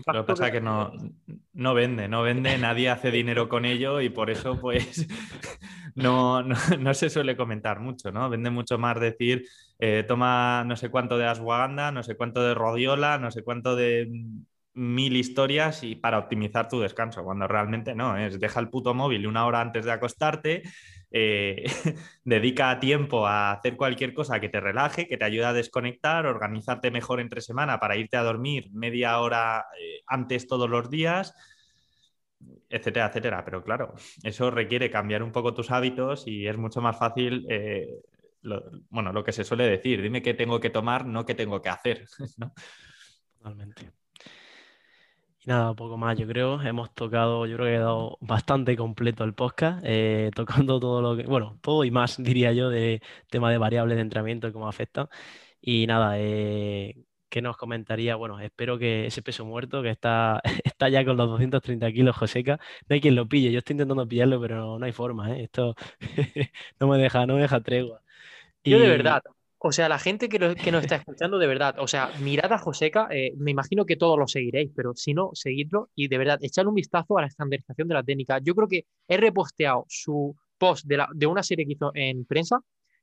Lo 0.07 0.25
que 0.25 0.27
pasa 0.27 0.47
es 0.47 0.53
que 0.53 0.61
no, 0.61 0.93
no 1.53 1.75
vende, 1.75 2.09
no 2.09 2.23
vende, 2.23 2.57
nadie 2.59 2.89
hace 2.89 3.11
dinero 3.11 3.49
con 3.49 3.65
ello 3.65 4.01
y 4.01 4.09
por 4.09 4.31
eso 4.31 4.59
pues 4.59 5.07
no, 5.95 6.43
no, 6.43 6.95
se 6.95 7.11
suele 7.11 7.37
comentar 7.37 7.81
mucho, 7.81 8.11
¿no? 8.13 8.29
Vende 8.31 8.51
mucho 8.51 8.79
más 8.79 8.99
decir, 9.01 9.45
eh, 9.81 10.05
toma 10.07 10.63
no 10.67 10.77
sé 10.77 10.91
cuánto 10.91 11.17
de 11.19 11.27
ashwagandha, 11.27 11.91
no 11.91 12.03
sé 12.03 12.17
cuánto 12.17 12.43
de 12.43 12.55
rodiola, 12.55 13.19
no 13.19 13.31
sé 13.31 13.43
cuánto 13.43 13.77
de 13.77 14.09
mil 14.75 15.17
historias 15.17 15.83
y 15.83 15.97
para 15.97 16.19
optimizar 16.19 16.69
tu 16.69 16.81
descanso, 16.81 17.25
cuando 17.25 17.49
realmente 17.49 17.95
no, 17.95 18.17
es 18.17 18.39
deja 18.39 18.61
el 18.61 18.69
puto 18.69 18.95
móvil 18.95 19.27
una 19.27 19.47
hora 19.47 19.61
antes 19.61 19.85
de 19.85 19.93
acostarte, 19.93 20.63
eh, 21.11 21.65
dedica 22.25 22.79
tiempo 22.79 23.27
a 23.27 23.53
hacer 23.53 23.77
cualquier 23.77 24.15
cosa 24.15 24.39
que 24.39 24.49
te 24.51 24.61
relaje, 24.61 25.09
que 25.09 25.17
te 25.17 25.25
ayude 25.25 25.47
a 25.47 25.53
desconectar, 25.55 26.27
organizarte 26.27 26.91
mejor 26.91 27.21
entre 27.21 27.41
semana 27.41 27.81
para 27.81 27.97
irte 27.97 28.17
a 28.17 28.23
dormir 28.23 28.69
media 28.73 29.19
hora 29.19 29.65
eh, 29.81 30.03
antes 30.07 30.47
todos 30.47 30.69
los 30.71 30.91
días, 30.91 31.35
etcétera, 32.69 33.07
etcétera. 33.07 33.45
Pero 33.45 33.63
claro, 33.65 33.95
eso 34.23 34.51
requiere 34.51 34.91
cambiar 34.91 35.23
un 35.23 35.33
poco 35.33 35.55
tus 35.55 35.71
hábitos 35.71 36.27
y 36.27 36.47
es 36.47 36.57
mucho 36.57 36.81
más 36.81 36.99
fácil. 36.99 37.47
Bueno, 38.89 39.13
lo 39.13 39.25
que 39.25 39.33
se 39.33 39.45
suele 39.45 39.65
decir, 39.65 40.03
dime 40.03 40.23
qué 40.23 40.35
tengo 40.35 40.61
que 40.61 40.71
tomar, 40.71 41.07
no 41.07 41.25
qué 41.27 41.35
tengo 41.35 41.61
que 41.63 41.69
hacer. 41.69 42.07
Totalmente. 43.39 43.93
Y 45.43 45.49
nada, 45.49 45.75
poco 45.75 45.97
más, 45.97 46.19
yo 46.19 46.27
creo. 46.27 46.61
Hemos 46.61 46.93
tocado, 46.95 47.47
yo 47.47 47.57
creo 47.57 47.67
que 47.67 47.75
he 47.77 47.79
dado 47.79 48.19
bastante 48.21 48.77
completo 48.77 49.25
el 49.25 49.35
podcast, 49.35 49.83
eh, 49.87 50.31
tocando 50.35 50.79
todo 50.79 51.01
lo 51.01 51.17
que, 51.17 51.25
bueno, 51.25 51.59
todo 51.63 51.85
y 51.85 51.91
más, 51.91 52.23
diría 52.23 52.53
yo, 52.53 52.69
de 52.69 53.01
tema 53.31 53.51
de 53.51 53.59
variables 53.59 53.97
de 53.97 54.03
entrenamiento 54.03 54.49
y 54.49 54.53
cómo 54.53 54.69
afectan. 54.69 55.09
Y 55.63 55.87
nada, 55.87 56.15
eh, 56.19 57.05
¿qué 57.31 57.41
nos 57.43 57.57
comentaría? 57.57 58.17
Bueno, 58.17 58.39
espero 58.41 58.79
que 58.79 59.07
ese 59.07 59.23
peso 59.23 59.45
muerto, 59.47 59.83
que 59.83 59.91
está, 59.91 60.43
está 60.65 60.89
ya 60.91 61.05
con 61.05 61.17
los 61.17 61.29
230 61.29 61.91
kilos, 61.93 62.17
Joseca, 62.17 62.59
no 62.89 62.95
hay 62.95 63.01
quien 63.01 63.15
lo 63.15 63.27
pille. 63.29 63.51
Yo 63.53 63.59
estoy 63.61 63.75
intentando 63.75 64.07
pillarlo, 64.07 64.41
pero 64.41 64.79
no 64.79 64.85
hay 64.85 64.93
forma, 64.93 65.33
¿eh? 65.33 65.45
Esto 65.45 65.75
no 66.81 66.89
me 66.89 66.99
deja, 66.99 67.25
no 67.27 67.37
me 67.37 67.43
deja 67.43 67.61
tregua. 67.63 68.03
Yo 68.65 68.79
de 68.79 68.89
verdad, 68.89 69.23
o 69.63 69.73
sea, 69.73 69.91
la 69.91 69.99
gente 69.99 70.31
que, 70.31 70.39
nos 70.39 70.57
está 70.83 70.97
escuchando, 70.97 71.39
de 71.39 71.47
verdad, 71.47 71.77
o 71.79 71.87
sea, 71.87 72.11
mirad 72.21 72.51
a 72.51 72.57
Joseca, 72.57 73.09
eh, 73.11 73.35
me 73.37 73.51
imagino 73.51 73.85
que 73.85 73.97
todos 73.97 74.19
lo 74.19 74.27
seguiréis, 74.27 74.71
pero 74.75 74.95
si 74.95 75.13
no, 75.13 75.31
seguidlo 75.35 75.91
y 75.95 76.09
de 76.09 76.17
verdad, 76.17 76.39
echadle 76.41 76.71
un 76.71 76.77
vistazo 76.77 77.19
a 77.19 77.21
la 77.21 77.27
estandarización 77.27 77.87
de 77.87 77.95
la 77.95 78.03
técnica. 78.03 78.39
Yo 78.43 78.55
creo 78.55 78.69
que 78.69 78.87
he 79.07 79.19
reposteado 79.19 79.85
su 79.87 80.35
post 80.57 80.87
de, 80.87 80.97
la, 80.97 81.11
de 81.13 81.27
una 81.27 81.43
serie 81.43 81.67
que 81.67 81.75
hizo 81.75 81.91
en 81.95 82.25
prensa, 82.25 82.61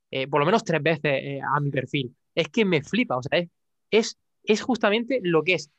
eh, 0.09 0.27
por 0.27 0.39
lo 0.39 0.47
menos 0.47 0.63
tres 0.63 0.81
veces 0.81 1.03
eh, 1.03 1.39
a 1.41 1.59
mi 1.59 1.69
perfil. 1.69 2.15
Es 2.33 2.49
que 2.49 2.65
me 2.65 2.81
flipa, 2.81 3.17
o 3.17 3.21
sea, 3.21 3.39
es, 3.91 4.17
es, 4.43 4.61
justamente 4.61 5.19
lo 5.21 5.43
que 5.43 5.53
es. 5.53 5.69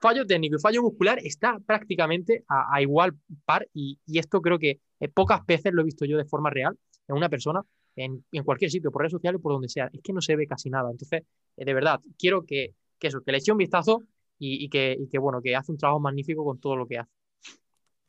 fallo 0.00 0.26
técnico 0.26 0.56
y 0.56 0.60
fallo 0.60 0.82
muscular 0.82 1.18
está 1.22 1.58
prácticamente 1.66 2.42
a, 2.48 2.80
igual 2.80 3.12
par 3.44 3.68
y, 3.74 3.98
y 4.06 4.18
esto 4.18 4.40
creo 4.40 4.58
que 4.58 4.80
pocas 5.12 5.44
veces 5.44 5.74
lo 5.74 5.82
he 5.82 5.84
visto 5.84 6.06
yo 6.06 6.16
de 6.16 6.24
forma 6.24 6.48
real 6.48 6.78
en 7.06 7.16
una 7.16 7.28
persona 7.28 7.62
en, 7.98 8.44
cualquier 8.44 8.70
sitio, 8.70 8.90
por 8.90 9.02
redes 9.02 9.12
sociales, 9.12 9.40
por 9.40 9.52
donde 9.52 9.68
sea. 9.68 9.90
Es 9.92 10.00
que 10.02 10.12
no 10.12 10.20
se 10.20 10.36
ve 10.36 10.46
casi 10.46 10.70
nada. 10.70 10.90
Entonces, 10.90 11.22
eh, 11.56 11.64
de 11.64 11.74
verdad, 11.74 12.00
quiero 12.18 12.44
que, 12.44 12.74
eso, 13.00 13.22
que 13.22 13.32
le 13.32 13.38
eche 13.38 13.52
un 13.52 13.58
vistazo 13.58 14.04
y, 14.38 14.68
que, 14.68 14.96
bueno, 15.20 15.42
que 15.42 15.56
hace 15.56 15.72
un 15.72 15.78
trabajo 15.78 16.00
magnífico 16.00 16.44
con 16.44 16.60
todo 16.60 16.76
lo 16.76 16.86
que 16.86 16.98
hace. 16.98 17.10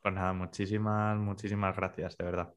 Pues 0.02 0.14
nada, 0.14 0.32
muchísimas, 0.34 1.18
muchísimas 1.18 1.76
gracias, 1.76 2.18
de 2.18 2.24
verdad. 2.24 2.54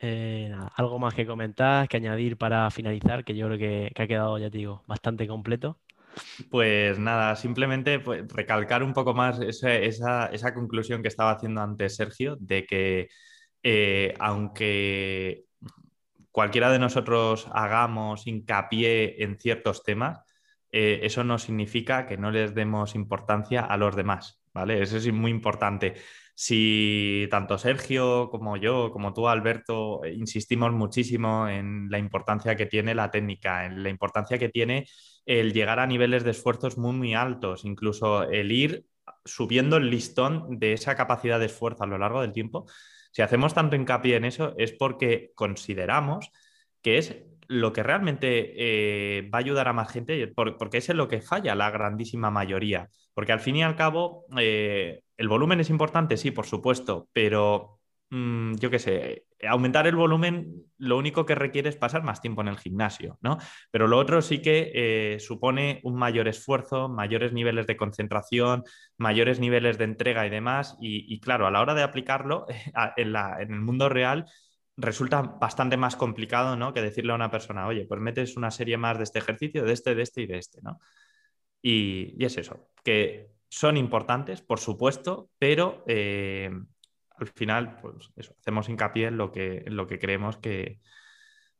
Eh, 0.00 0.52
algo 0.76 0.98
más 0.98 1.14
que 1.14 1.26
comentar, 1.26 1.88
que 1.88 1.96
añadir 1.96 2.36
para 2.36 2.70
finalizar, 2.70 3.24
que 3.24 3.34
yo 3.34 3.46
creo 3.46 3.58
que, 3.58 3.92
ha 3.94 4.06
quedado, 4.06 4.38
ya 4.38 4.50
te 4.50 4.58
digo, 4.58 4.82
bastante 4.86 5.26
completo. 5.26 5.78
Pues 6.50 6.98
nada, 6.98 7.34
simplemente 7.36 8.00
pues, 8.00 8.26
recalcar 8.28 8.82
un 8.82 8.92
poco 8.92 9.14
más 9.14 9.40
esa, 9.40 9.74
esa, 9.76 10.54
conclusión 10.54 11.00
que 11.02 11.08
estaba 11.08 11.32
haciendo 11.32 11.60
antes 11.60 11.96
Sergio, 11.96 12.36
de 12.38 12.66
que 12.66 13.08
eh, 13.64 14.14
aunque 14.20 15.46
cualquiera 16.30 16.70
de 16.70 16.78
nosotros 16.78 17.48
hagamos 17.52 18.26
hincapié 18.26 19.24
en 19.24 19.38
ciertos 19.38 19.82
temas, 19.82 20.20
eh, 20.70 21.00
eso 21.02 21.24
no 21.24 21.38
significa 21.38 22.06
que 22.06 22.18
no 22.18 22.30
les 22.30 22.54
demos 22.54 22.94
importancia 22.94 23.62
a 23.62 23.76
los 23.76 23.96
demás, 23.96 24.42
¿vale? 24.52 24.82
Eso 24.82 24.98
es 24.98 25.10
muy 25.12 25.30
importante. 25.30 25.94
Si 26.34 27.26
tanto 27.30 27.56
Sergio 27.58 28.28
como 28.30 28.56
yo, 28.56 28.90
como 28.90 29.14
tú, 29.14 29.28
Alberto, 29.28 30.02
insistimos 30.04 30.72
muchísimo 30.72 31.48
en 31.48 31.88
la 31.90 31.98
importancia 31.98 32.56
que 32.56 32.66
tiene 32.66 32.94
la 32.94 33.10
técnica, 33.10 33.64
en 33.64 33.82
la 33.82 33.88
importancia 33.88 34.36
que 34.36 34.48
tiene 34.48 34.86
el 35.24 35.52
llegar 35.52 35.78
a 35.78 35.86
niveles 35.86 36.24
de 36.24 36.32
esfuerzos 36.32 36.76
muy, 36.76 36.92
muy 36.92 37.14
altos, 37.14 37.64
incluso 37.64 38.24
el 38.24 38.52
ir 38.52 38.84
subiendo 39.24 39.76
el 39.76 39.90
listón 39.90 40.58
de 40.58 40.72
esa 40.72 40.94
capacidad 40.94 41.38
de 41.38 41.46
esfuerzo 41.46 41.84
a 41.84 41.86
lo 41.86 41.98
largo 41.98 42.20
del 42.20 42.32
tiempo, 42.32 42.66
si 43.12 43.22
hacemos 43.22 43.54
tanto 43.54 43.76
hincapié 43.76 44.16
en 44.16 44.24
eso 44.24 44.54
es 44.58 44.72
porque 44.72 45.32
consideramos 45.34 46.30
que 46.82 46.98
es 46.98 47.16
lo 47.46 47.72
que 47.72 47.82
realmente 47.82 48.54
eh, 48.56 49.30
va 49.32 49.38
a 49.38 49.40
ayudar 49.40 49.68
a 49.68 49.72
más 49.72 49.90
gente, 49.90 50.32
porque 50.34 50.78
es 50.78 50.88
en 50.88 50.96
lo 50.96 51.08
que 51.08 51.20
falla 51.20 51.54
la 51.54 51.70
grandísima 51.70 52.30
mayoría. 52.30 52.88
Porque 53.12 53.32
al 53.32 53.40
fin 53.40 53.56
y 53.56 53.62
al 53.62 53.76
cabo, 53.76 54.24
eh, 54.38 55.02
el 55.16 55.28
volumen 55.28 55.60
es 55.60 55.70
importante, 55.70 56.16
sí, 56.16 56.30
por 56.30 56.46
supuesto, 56.46 57.08
pero 57.12 57.73
Mm, 58.14 58.54
yo 58.58 58.70
qué 58.70 58.78
sé, 58.78 59.26
aumentar 59.42 59.88
el 59.88 59.96
volumen 59.96 60.66
lo 60.78 60.96
único 60.96 61.26
que 61.26 61.34
requiere 61.34 61.68
es 61.68 61.74
pasar 61.74 62.04
más 62.04 62.20
tiempo 62.20 62.42
en 62.42 62.48
el 62.48 62.58
gimnasio, 62.58 63.18
¿no? 63.22 63.38
Pero 63.72 63.88
lo 63.88 63.98
otro 63.98 64.22
sí 64.22 64.40
que 64.40 64.70
eh, 64.72 65.18
supone 65.18 65.80
un 65.82 65.96
mayor 65.96 66.28
esfuerzo, 66.28 66.88
mayores 66.88 67.32
niveles 67.32 67.66
de 67.66 67.76
concentración, 67.76 68.62
mayores 68.98 69.40
niveles 69.40 69.78
de 69.78 69.84
entrega 69.84 70.24
y 70.28 70.30
demás. 70.30 70.76
Y, 70.80 71.18
claro, 71.18 71.48
a 71.48 71.50
la 71.50 71.60
hora 71.60 71.74
de 71.74 71.82
aplicarlo 71.82 72.46
en, 72.96 73.16
el 73.16 73.60
mundo 73.60 73.88
real 73.88 74.26
resulta 74.76 75.22
bastante 75.22 75.76
más 75.76 75.96
complicado, 75.96 76.54
¿no? 76.56 76.72
Que 76.72 76.82
decirle 76.82 77.10
a 77.12 77.16
una 77.16 77.32
persona, 77.32 77.66
oye, 77.66 77.84
pues 77.84 78.00
metes 78.00 78.36
una 78.36 78.52
serie 78.52 78.76
más 78.76 78.96
de 78.98 79.04
este 79.04 79.18
ejercicio, 79.18 79.64
de 79.64 79.72
este, 79.72 79.96
de 79.96 80.02
este 80.02 80.22
y 80.22 80.26
de 80.26 80.38
este, 80.38 80.60
¿no? 80.62 80.78
Y, 81.60 82.24
es 82.24 82.38
eso, 82.38 82.68
que 82.84 83.30
son 83.48 83.76
importantes, 83.76 84.40
por 84.40 84.60
supuesto, 84.60 85.30
pero 85.38 85.82
eh, 85.88 86.50
al 87.18 87.28
final, 87.28 87.78
pues 87.80 88.10
eso, 88.16 88.34
hacemos 88.40 88.68
hincapié 88.68 89.08
en 89.08 89.16
lo 89.16 89.30
que, 89.32 89.62
en 89.66 89.76
lo 89.76 89.86
que 89.86 89.98
creemos 89.98 90.36
que, 90.38 90.80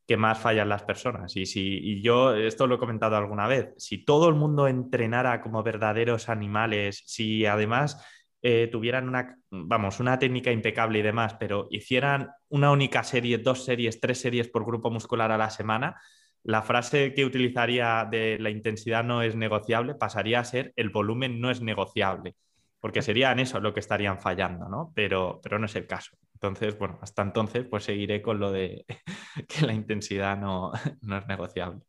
que 0.06 0.16
más 0.16 0.38
fallan 0.38 0.68
las 0.68 0.82
personas. 0.82 1.36
Y, 1.36 1.46
si, 1.46 1.78
y 1.78 2.02
yo 2.02 2.34
esto 2.34 2.66
lo 2.66 2.76
he 2.76 2.78
comentado 2.78 3.16
alguna 3.16 3.46
vez, 3.46 3.74
si 3.78 4.04
todo 4.04 4.28
el 4.28 4.34
mundo 4.34 4.68
entrenara 4.68 5.40
como 5.40 5.62
verdaderos 5.62 6.28
animales, 6.28 7.02
si 7.06 7.46
además 7.46 8.04
eh, 8.42 8.68
tuvieran 8.70 9.08
una, 9.08 9.38
vamos, 9.50 10.00
una 10.00 10.18
técnica 10.18 10.52
impecable 10.52 10.98
y 10.98 11.02
demás, 11.02 11.36
pero 11.40 11.68
hicieran 11.70 12.30
una 12.48 12.70
única 12.70 13.02
serie, 13.02 13.38
dos 13.38 13.64
series, 13.64 14.00
tres 14.00 14.20
series 14.20 14.48
por 14.48 14.66
grupo 14.66 14.90
muscular 14.90 15.32
a 15.32 15.38
la 15.38 15.50
semana, 15.50 15.96
la 16.42 16.60
frase 16.60 17.14
que 17.14 17.24
utilizaría 17.24 18.06
de 18.10 18.38
la 18.38 18.50
intensidad 18.50 19.02
no 19.02 19.22
es 19.22 19.34
negociable 19.34 19.94
pasaría 19.94 20.40
a 20.40 20.44
ser 20.44 20.74
el 20.76 20.90
volumen 20.90 21.40
no 21.40 21.50
es 21.50 21.62
negociable 21.62 22.36
porque 22.84 23.00
serían 23.00 23.38
eso 23.38 23.60
lo 23.60 23.72
que 23.72 23.80
estarían 23.80 24.20
fallando, 24.20 24.68
¿no? 24.68 24.92
Pero, 24.94 25.40
pero 25.42 25.58
no 25.58 25.64
es 25.64 25.74
el 25.74 25.86
caso. 25.86 26.18
Entonces, 26.34 26.78
bueno, 26.78 26.98
hasta 27.00 27.22
entonces 27.22 27.64
pues 27.64 27.84
seguiré 27.84 28.20
con 28.20 28.38
lo 28.38 28.52
de 28.52 28.84
que 29.48 29.64
la 29.64 29.72
intensidad 29.72 30.36
no, 30.36 30.70
es 30.74 31.26
negociable. 31.26 31.80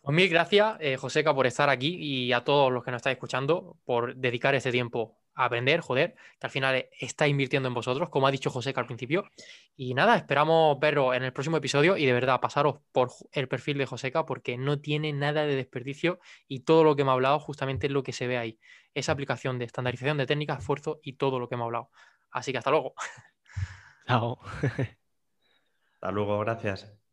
Pues 0.00 0.12
mil 0.12 0.28
gracias, 0.28 0.76
eh, 0.80 0.96
Joseca, 0.96 1.32
por 1.32 1.46
estar 1.46 1.70
aquí 1.70 1.94
y 1.94 2.32
a 2.32 2.42
todos 2.42 2.72
los 2.72 2.82
que 2.82 2.90
nos 2.90 2.98
estáis 2.98 3.14
escuchando 3.14 3.78
por 3.84 4.16
dedicar 4.16 4.56
este 4.56 4.72
tiempo 4.72 5.20
a 5.36 5.44
aprender, 5.44 5.80
joder, 5.80 6.16
que 6.40 6.46
al 6.48 6.50
final 6.50 6.86
está 6.98 7.28
invirtiendo 7.28 7.68
en 7.68 7.74
vosotros, 7.74 8.08
como 8.08 8.26
ha 8.26 8.32
dicho 8.32 8.50
Joseca 8.50 8.80
al 8.80 8.86
principio. 8.88 9.24
Y 9.76 9.94
nada, 9.94 10.16
esperamos 10.16 10.80
verlo 10.80 11.14
en 11.14 11.22
el 11.22 11.32
próximo 11.32 11.58
episodio 11.58 11.96
y 11.96 12.06
de 12.06 12.12
verdad 12.12 12.40
pasaros 12.40 12.80
por 12.90 13.12
el 13.30 13.46
perfil 13.46 13.78
de 13.78 13.86
Joseca 13.86 14.26
porque 14.26 14.58
no 14.58 14.80
tiene 14.80 15.12
nada 15.12 15.46
de 15.46 15.54
desperdicio 15.54 16.18
y 16.48 16.60
todo 16.60 16.82
lo 16.82 16.96
que 16.96 17.04
me 17.04 17.10
ha 17.10 17.14
hablado 17.14 17.38
justamente 17.38 17.86
es 17.86 17.92
lo 17.92 18.02
que 18.02 18.12
se 18.12 18.26
ve 18.26 18.36
ahí. 18.36 18.58
Esa 18.94 19.12
aplicación 19.12 19.58
de 19.58 19.64
estandarización 19.64 20.16
de 20.16 20.26
técnicas, 20.26 20.60
esfuerzo 20.60 21.00
y 21.02 21.14
todo 21.14 21.38
lo 21.38 21.48
que 21.48 21.56
ha 21.56 21.58
hablado. 21.58 21.90
Así 22.30 22.52
que 22.52 22.58
hasta 22.58 22.70
luego. 22.70 22.94
Chao. 24.06 24.38
hasta 25.94 26.10
luego, 26.10 26.38
gracias. 26.40 27.03